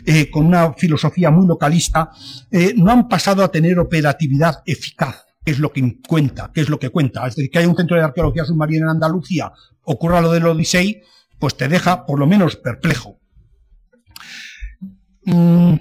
eh, 0.05 0.29
con 0.29 0.45
una 0.45 0.73
filosofía 0.73 1.31
muy 1.31 1.47
localista, 1.47 2.11
eh, 2.51 2.73
no 2.75 2.91
han 2.91 3.07
pasado 3.07 3.43
a 3.43 3.51
tener 3.51 3.79
operatividad 3.79 4.61
eficaz 4.65 5.26
qué 5.47 5.51
es 5.51 5.59
lo 5.59 5.71
que 5.71 6.01
cuenta, 6.05 6.51
qué 6.53 6.59
es 6.59 6.67
lo 6.67 6.77
que 6.77 6.89
cuenta. 6.89 7.25
Es 7.25 7.37
decir, 7.37 7.49
que 7.49 7.59
hay 7.59 7.65
un 7.65 7.77
centro 7.77 7.95
de 7.95 8.03
arqueología 8.03 8.43
submarina 8.43 8.87
en 8.87 8.89
Andalucía, 8.89 9.53
ocurra 9.83 10.19
lo 10.19 10.33
del 10.33 10.45
Odisei, 10.45 11.03
pues 11.39 11.55
te 11.55 11.69
deja 11.69 12.05
por 12.05 12.19
lo 12.19 12.27
menos 12.27 12.57
perplejo. 12.57 13.21
Mm. 15.23 15.75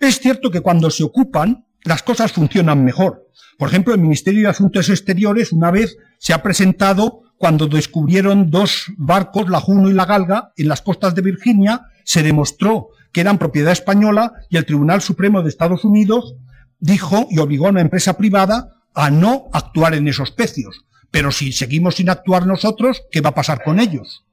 Es 0.00 0.18
cierto 0.18 0.50
que 0.50 0.60
cuando 0.60 0.90
se 0.90 1.04
ocupan, 1.04 1.68
las 1.84 2.02
cosas 2.02 2.32
funcionan 2.32 2.84
mejor. 2.84 3.28
Por 3.56 3.68
ejemplo, 3.68 3.94
el 3.94 4.00
Ministerio 4.00 4.42
de 4.42 4.48
Asuntos 4.48 4.88
Exteriores 4.88 5.52
una 5.52 5.70
vez 5.70 5.96
se 6.18 6.32
ha 6.32 6.42
presentado 6.42 7.22
cuando 7.36 7.68
descubrieron 7.68 8.50
dos 8.50 8.86
barcos, 8.96 9.48
la 9.48 9.60
Juno 9.60 9.88
y 9.88 9.92
la 9.92 10.06
Galga, 10.06 10.52
en 10.56 10.66
las 10.66 10.82
costas 10.82 11.14
de 11.14 11.22
Virginia, 11.22 11.82
se 12.02 12.24
demostró 12.24 12.88
que 13.12 13.20
eran 13.20 13.38
propiedad 13.38 13.70
española 13.70 14.32
y 14.48 14.56
el 14.56 14.66
Tribunal 14.66 15.00
Supremo 15.00 15.42
de 15.42 15.48
Estados 15.48 15.84
Unidos 15.84 16.34
dijo 16.80 17.28
y 17.30 17.38
obligó 17.38 17.66
a 17.66 17.70
una 17.70 17.80
empresa 17.80 18.16
privada 18.16 18.82
a 18.94 19.10
no 19.10 19.48
actuar 19.52 19.94
en 19.94 20.08
esos 20.08 20.32
pecios. 20.32 20.84
Pero 21.10 21.32
si 21.32 21.52
seguimos 21.52 21.96
sin 21.96 22.10
actuar 22.10 22.46
nosotros, 22.46 23.02
¿qué 23.10 23.20
va 23.20 23.30
a 23.30 23.34
pasar 23.34 23.62
con 23.62 23.80
ellos? 23.80 24.24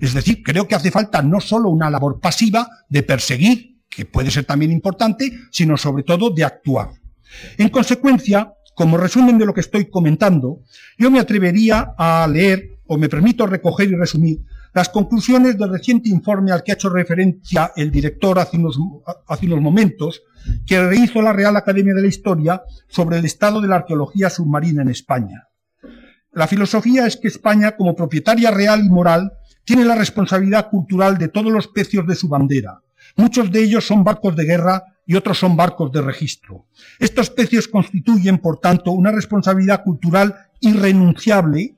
Es 0.00 0.14
decir, 0.14 0.42
creo 0.42 0.66
que 0.68 0.74
hace 0.74 0.90
falta 0.90 1.22
no 1.22 1.40
solo 1.40 1.68
una 1.68 1.90
labor 1.90 2.20
pasiva 2.20 2.68
de 2.88 3.02
perseguir, 3.02 3.80
que 3.88 4.06
puede 4.06 4.30
ser 4.30 4.44
también 4.44 4.72
importante, 4.72 5.32
sino 5.50 5.76
sobre 5.76 6.02
todo 6.02 6.30
de 6.30 6.44
actuar. 6.44 6.90
En 7.58 7.68
consecuencia, 7.68 8.54
como 8.74 8.96
resumen 8.96 9.38
de 9.38 9.46
lo 9.46 9.52
que 9.52 9.60
estoy 9.60 9.90
comentando, 9.90 10.60
yo 10.98 11.10
me 11.10 11.20
atrevería 11.20 11.94
a 11.98 12.26
leer, 12.26 12.78
o 12.86 12.96
me 12.96 13.08
permito 13.08 13.46
recoger 13.46 13.90
y 13.90 13.96
resumir, 13.96 14.40
las 14.74 14.88
conclusiones 14.88 15.58
del 15.58 15.70
reciente 15.70 16.08
informe 16.08 16.52
al 16.52 16.62
que 16.62 16.72
ha 16.72 16.74
hecho 16.74 16.88
referencia 16.88 17.72
el 17.76 17.90
director 17.90 18.38
hace 18.38 18.56
unos, 18.56 18.78
hace 19.28 19.46
unos 19.46 19.60
momentos, 19.60 20.22
que 20.66 20.82
rehizo 20.82 21.22
la 21.22 21.32
Real 21.32 21.56
Academia 21.56 21.94
de 21.94 22.02
la 22.02 22.08
Historia 22.08 22.62
sobre 22.88 23.18
el 23.18 23.24
estado 23.24 23.60
de 23.60 23.68
la 23.68 23.76
arqueología 23.76 24.30
submarina 24.30 24.82
en 24.82 24.88
España. 24.88 25.48
La 26.32 26.46
filosofía 26.46 27.06
es 27.06 27.16
que 27.16 27.28
España, 27.28 27.76
como 27.76 27.94
propietaria 27.94 28.50
real 28.50 28.84
y 28.84 28.88
moral, 28.88 29.32
tiene 29.64 29.84
la 29.84 29.94
responsabilidad 29.94 30.70
cultural 30.70 31.18
de 31.18 31.28
todos 31.28 31.52
los 31.52 31.68
pecios 31.68 32.06
de 32.06 32.14
su 32.14 32.28
bandera. 32.28 32.80
Muchos 33.16 33.50
de 33.52 33.62
ellos 33.62 33.86
son 33.86 34.04
barcos 34.04 34.34
de 34.36 34.44
guerra 34.44 34.82
y 35.06 35.14
otros 35.14 35.38
son 35.38 35.56
barcos 35.56 35.92
de 35.92 36.00
registro. 36.00 36.66
Estos 36.98 37.30
pecios 37.30 37.68
constituyen, 37.68 38.38
por 38.38 38.58
tanto, 38.60 38.92
una 38.92 39.10
responsabilidad 39.10 39.82
cultural 39.82 40.34
irrenunciable 40.60 41.76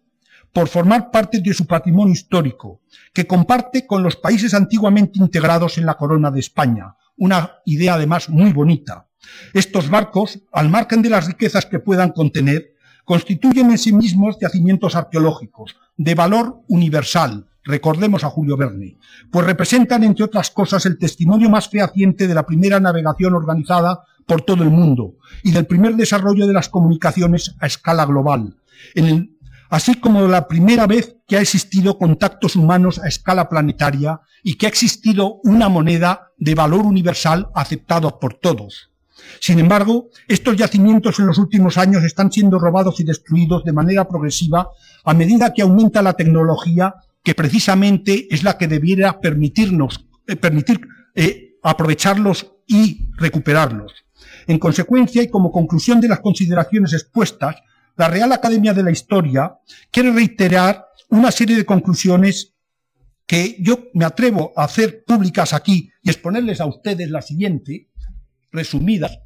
por 0.52 0.68
formar 0.68 1.10
parte 1.10 1.40
de 1.40 1.52
su 1.52 1.66
patrimonio 1.66 2.12
histórico, 2.12 2.80
que 3.12 3.26
comparte 3.26 3.86
con 3.86 4.04
los 4.04 4.14
países 4.14 4.54
antiguamente 4.54 5.18
integrados 5.18 5.78
en 5.78 5.86
la 5.86 5.94
corona 5.94 6.30
de 6.30 6.38
España, 6.38 6.94
una 7.16 7.58
idea 7.64 7.94
además 7.94 8.28
muy 8.28 8.52
bonita. 8.52 9.08
Estos 9.52 9.88
barcos, 9.88 10.40
al 10.52 10.68
margen 10.68 11.02
de 11.02 11.10
las 11.10 11.26
riquezas 11.26 11.66
que 11.66 11.78
puedan 11.78 12.10
contener, 12.12 12.74
constituyen 13.04 13.70
en 13.70 13.78
sí 13.78 13.92
mismos 13.92 14.38
yacimientos 14.40 14.96
arqueológicos 14.96 15.76
de 15.96 16.14
valor 16.14 16.62
universal, 16.68 17.46
recordemos 17.64 18.24
a 18.24 18.30
Julio 18.30 18.56
Verne, 18.56 18.98
pues 19.30 19.46
representan, 19.46 20.04
entre 20.04 20.24
otras 20.24 20.50
cosas, 20.50 20.86
el 20.86 20.98
testimonio 20.98 21.50
más 21.50 21.68
fehaciente 21.68 22.28
de 22.28 22.34
la 22.34 22.46
primera 22.46 22.80
navegación 22.80 23.34
organizada 23.34 24.04
por 24.26 24.42
todo 24.42 24.62
el 24.62 24.70
mundo 24.70 25.16
y 25.42 25.50
del 25.50 25.66
primer 25.66 25.96
desarrollo 25.96 26.46
de 26.46 26.52
las 26.52 26.68
comunicaciones 26.68 27.54
a 27.60 27.66
escala 27.66 28.06
global, 28.06 28.56
así 29.70 29.96
como 29.96 30.26
la 30.26 30.46
primera 30.46 30.86
vez 30.86 31.16
que 31.26 31.36
ha 31.36 31.40
existido 31.40 31.98
contactos 31.98 32.56
humanos 32.56 32.98
a 32.98 33.08
escala 33.08 33.48
planetaria 33.48 34.20
y 34.42 34.56
que 34.56 34.66
ha 34.66 34.68
existido 34.68 35.40
una 35.42 35.68
moneda 35.68 36.32
de 36.44 36.54
valor 36.54 36.84
universal 36.84 37.48
aceptado 37.54 38.20
por 38.20 38.34
todos. 38.34 38.90
Sin 39.40 39.58
embargo, 39.58 40.10
estos 40.28 40.56
yacimientos 40.56 41.18
en 41.18 41.26
los 41.26 41.38
últimos 41.38 41.78
años 41.78 42.04
están 42.04 42.30
siendo 42.30 42.58
robados 42.58 43.00
y 43.00 43.04
destruidos 43.04 43.64
de 43.64 43.72
manera 43.72 44.06
progresiva 44.06 44.68
a 45.04 45.14
medida 45.14 45.54
que 45.54 45.62
aumenta 45.62 46.02
la 46.02 46.12
tecnología, 46.12 46.94
que 47.22 47.34
precisamente 47.34 48.28
es 48.30 48.42
la 48.42 48.58
que 48.58 48.68
debiera 48.68 49.20
permitirnos, 49.20 50.06
eh, 50.26 50.36
permitir 50.36 50.80
eh, 51.14 51.56
aprovecharlos 51.62 52.52
y 52.66 53.06
recuperarlos. 53.16 54.04
En 54.46 54.58
consecuencia, 54.58 55.22
y 55.22 55.30
como 55.30 55.50
conclusión 55.50 55.98
de 55.98 56.08
las 56.08 56.20
consideraciones 56.20 56.92
expuestas, 56.92 57.56
la 57.96 58.08
Real 58.08 58.32
Academia 58.32 58.74
de 58.74 58.82
la 58.82 58.90
Historia 58.90 59.54
quiere 59.90 60.12
reiterar 60.12 60.84
una 61.08 61.30
serie 61.30 61.56
de 61.56 61.64
conclusiones 61.64 62.53
que 63.26 63.56
yo 63.60 63.84
me 63.94 64.04
atrevo 64.04 64.52
a 64.56 64.64
hacer 64.64 65.04
públicas 65.04 65.52
aquí 65.54 65.90
y 66.02 66.10
exponerles 66.10 66.60
a 66.60 66.66
ustedes 66.66 67.10
la 67.10 67.22
siguiente, 67.22 67.88
resumidas, 68.52 69.18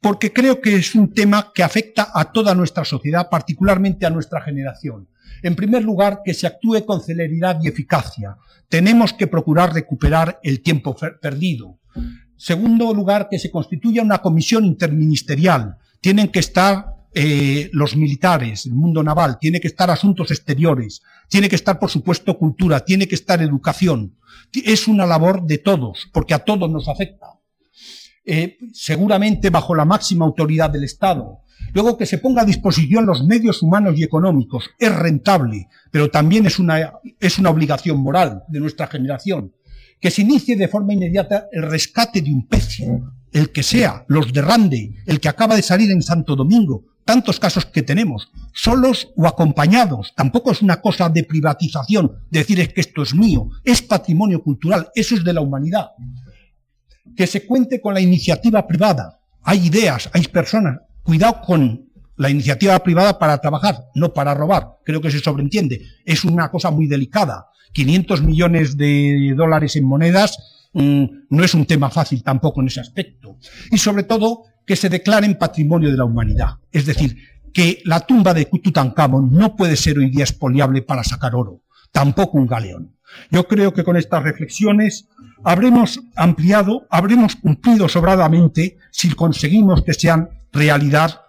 porque 0.00 0.32
creo 0.32 0.60
que 0.60 0.76
es 0.76 0.94
un 0.94 1.12
tema 1.12 1.52
que 1.54 1.62
afecta 1.62 2.10
a 2.14 2.32
toda 2.32 2.54
nuestra 2.54 2.84
sociedad, 2.84 3.28
particularmente 3.30 4.06
a 4.06 4.10
nuestra 4.10 4.40
generación. 4.40 5.08
En 5.42 5.54
primer 5.54 5.82
lugar, 5.82 6.20
que 6.24 6.34
se 6.34 6.46
actúe 6.46 6.84
con 6.86 7.00
celeridad 7.00 7.58
y 7.62 7.68
eficacia. 7.68 8.36
Tenemos 8.68 9.12
que 9.12 9.26
procurar 9.26 9.72
recuperar 9.72 10.40
el 10.42 10.62
tiempo 10.62 10.96
perdido. 11.20 11.78
Segundo 12.36 12.94
lugar, 12.94 13.28
que 13.30 13.38
se 13.38 13.50
constituya 13.50 14.02
una 14.02 14.18
comisión 14.18 14.64
interministerial. 14.64 15.76
Tienen 16.00 16.28
que 16.28 16.40
estar 16.40 16.86
eh, 17.12 17.68
los 17.72 17.96
militares, 17.96 18.66
el 18.66 18.74
mundo 18.74 19.02
naval, 19.02 19.38
tiene 19.40 19.60
que 19.60 19.66
estar 19.66 19.90
asuntos 19.90 20.30
exteriores, 20.30 21.02
tiene 21.30 21.48
que 21.48 21.56
estar, 21.56 21.78
por 21.78 21.90
supuesto, 21.90 22.36
cultura, 22.36 22.84
tiene 22.84 23.06
que 23.06 23.14
estar 23.14 23.40
educación. 23.40 24.16
Es 24.52 24.88
una 24.88 25.06
labor 25.06 25.46
de 25.46 25.58
todos, 25.58 26.10
porque 26.12 26.34
a 26.34 26.40
todos 26.40 26.68
nos 26.68 26.88
afecta. 26.88 27.38
Eh, 28.24 28.58
seguramente 28.72 29.48
bajo 29.48 29.74
la 29.74 29.84
máxima 29.84 30.26
autoridad 30.26 30.70
del 30.70 30.84
Estado. 30.84 31.42
Luego 31.72 31.96
que 31.96 32.04
se 32.04 32.18
ponga 32.18 32.42
a 32.42 32.44
disposición 32.44 33.06
los 33.06 33.24
medios 33.24 33.62
humanos 33.62 33.94
y 33.96 34.02
económicos 34.02 34.70
es 34.78 34.94
rentable, 34.94 35.68
pero 35.92 36.10
también 36.10 36.46
es 36.46 36.58
una, 36.58 36.94
es 37.20 37.38
una 37.38 37.50
obligación 37.50 38.00
moral 38.00 38.42
de 38.48 38.60
nuestra 38.60 38.88
generación. 38.88 39.54
Que 40.00 40.10
se 40.10 40.22
inicie 40.22 40.56
de 40.56 40.66
forma 40.66 40.94
inmediata 40.94 41.46
el 41.52 41.62
rescate 41.62 42.22
de 42.22 42.32
un 42.32 42.48
pez, 42.48 42.80
el 43.32 43.50
que 43.50 43.62
sea, 43.62 44.04
los 44.08 44.32
de 44.32 44.42
Rande, 44.42 44.94
el 45.06 45.20
que 45.20 45.28
acaba 45.28 45.56
de 45.56 45.62
salir 45.62 45.90
en 45.90 46.02
Santo 46.02 46.36
Domingo, 46.36 46.84
tantos 47.04 47.40
casos 47.40 47.66
que 47.66 47.82
tenemos, 47.82 48.30
solos 48.52 49.08
o 49.16 49.26
acompañados. 49.26 50.12
Tampoco 50.16 50.52
es 50.52 50.62
una 50.62 50.80
cosa 50.80 51.08
de 51.08 51.24
privatización, 51.24 52.12
decir 52.30 52.60
es 52.60 52.72
que 52.72 52.80
esto 52.80 53.02
es 53.02 53.14
mío, 53.14 53.48
es 53.64 53.82
patrimonio 53.82 54.42
cultural, 54.42 54.90
eso 54.94 55.14
es 55.14 55.24
de 55.24 55.32
la 55.32 55.40
humanidad. 55.40 55.90
Que 57.16 57.26
se 57.26 57.46
cuente 57.46 57.80
con 57.80 57.94
la 57.94 58.00
iniciativa 58.00 58.66
privada. 58.66 59.20
Hay 59.42 59.66
ideas, 59.66 60.10
hay 60.12 60.22
personas. 60.28 60.78
Cuidado 61.02 61.40
con 61.40 61.90
la 62.16 62.30
iniciativa 62.30 62.78
privada 62.80 63.18
para 63.18 63.38
trabajar, 63.38 63.86
no 63.94 64.12
para 64.12 64.34
robar. 64.34 64.78
Creo 64.84 65.00
que 65.00 65.10
se 65.10 65.20
sobreentiende. 65.20 65.82
Es 66.04 66.24
una 66.24 66.50
cosa 66.50 66.70
muy 66.70 66.86
delicada. 66.86 67.46
500 67.72 68.22
millones 68.22 68.76
de 68.76 69.32
dólares 69.36 69.76
en 69.76 69.84
monedas 69.84 70.36
mm, 70.72 71.04
no 71.30 71.44
es 71.44 71.54
un 71.54 71.66
tema 71.66 71.90
fácil 71.90 72.22
tampoco 72.22 72.60
en 72.60 72.68
ese 72.68 72.80
aspecto. 72.80 73.36
Y 73.70 73.78
sobre 73.78 74.04
todo, 74.04 74.44
que 74.66 74.76
se 74.76 74.88
declaren 74.88 75.38
patrimonio 75.38 75.90
de 75.90 75.96
la 75.96 76.04
humanidad. 76.04 76.58
Es 76.70 76.86
decir, 76.86 77.16
que 77.52 77.82
la 77.84 78.00
tumba 78.00 78.34
de 78.34 78.44
Tutankamón 78.44 79.32
no 79.32 79.56
puede 79.56 79.76
ser 79.76 79.98
hoy 79.98 80.10
día 80.10 80.24
expoliable 80.24 80.82
para 80.82 81.04
sacar 81.04 81.34
oro, 81.34 81.62
tampoco 81.90 82.38
un 82.38 82.46
galeón. 82.46 82.96
Yo 83.30 83.48
creo 83.48 83.74
que 83.74 83.84
con 83.84 83.96
estas 83.96 84.22
reflexiones 84.22 85.08
habremos 85.42 86.00
ampliado, 86.14 86.86
habremos 86.90 87.36
cumplido 87.36 87.88
sobradamente 87.88 88.76
si 88.92 89.10
conseguimos 89.10 89.82
que 89.82 89.94
sean 89.94 90.28
realidad 90.52 91.22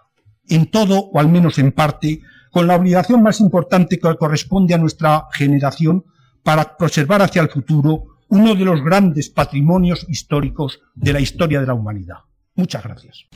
en 0.48 0.70
todo 0.70 1.00
o 1.00 1.18
al 1.18 1.28
menos 1.28 1.58
en 1.58 1.72
parte, 1.72 2.20
con 2.50 2.66
la 2.66 2.76
obligación 2.76 3.22
más 3.22 3.40
importante 3.40 3.98
que 3.98 4.16
corresponde 4.16 4.74
a 4.74 4.78
nuestra 4.78 5.26
generación 5.32 6.04
para 6.42 6.76
preservar 6.76 7.22
hacia 7.22 7.42
el 7.42 7.48
futuro 7.48 8.11
uno 8.32 8.54
de 8.54 8.64
los 8.64 8.82
grandes 8.82 9.28
patrimonios 9.28 10.06
históricos 10.08 10.80
de 10.94 11.12
la 11.12 11.20
historia 11.20 11.60
de 11.60 11.66
la 11.66 11.74
humanidad. 11.74 12.20
Muchas 12.54 12.82
gracias. 12.82 13.26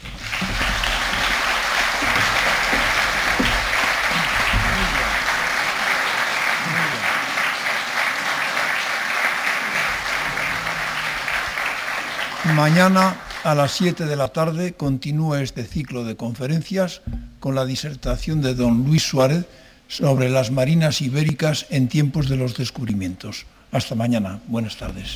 Mañana 12.54 13.16
a 13.44 13.54
las 13.54 13.72
7 13.72 14.06
de 14.06 14.16
la 14.16 14.28
tarde 14.28 14.72
continúa 14.72 15.42
este 15.42 15.64
ciclo 15.64 16.04
de 16.04 16.16
conferencias 16.16 17.02
con 17.38 17.54
la 17.54 17.66
disertación 17.66 18.40
de 18.40 18.54
don 18.54 18.86
Luis 18.86 19.02
Suárez 19.02 19.44
sobre 19.88 20.30
las 20.30 20.50
marinas 20.50 21.02
ibéricas 21.02 21.66
en 21.68 21.88
tiempos 21.88 22.30
de 22.30 22.38
los 22.38 22.56
descubrimientos. 22.56 23.44
Hasta 23.72 23.94
mañana. 23.94 24.40
Buenas 24.46 24.76
tardes. 24.76 25.14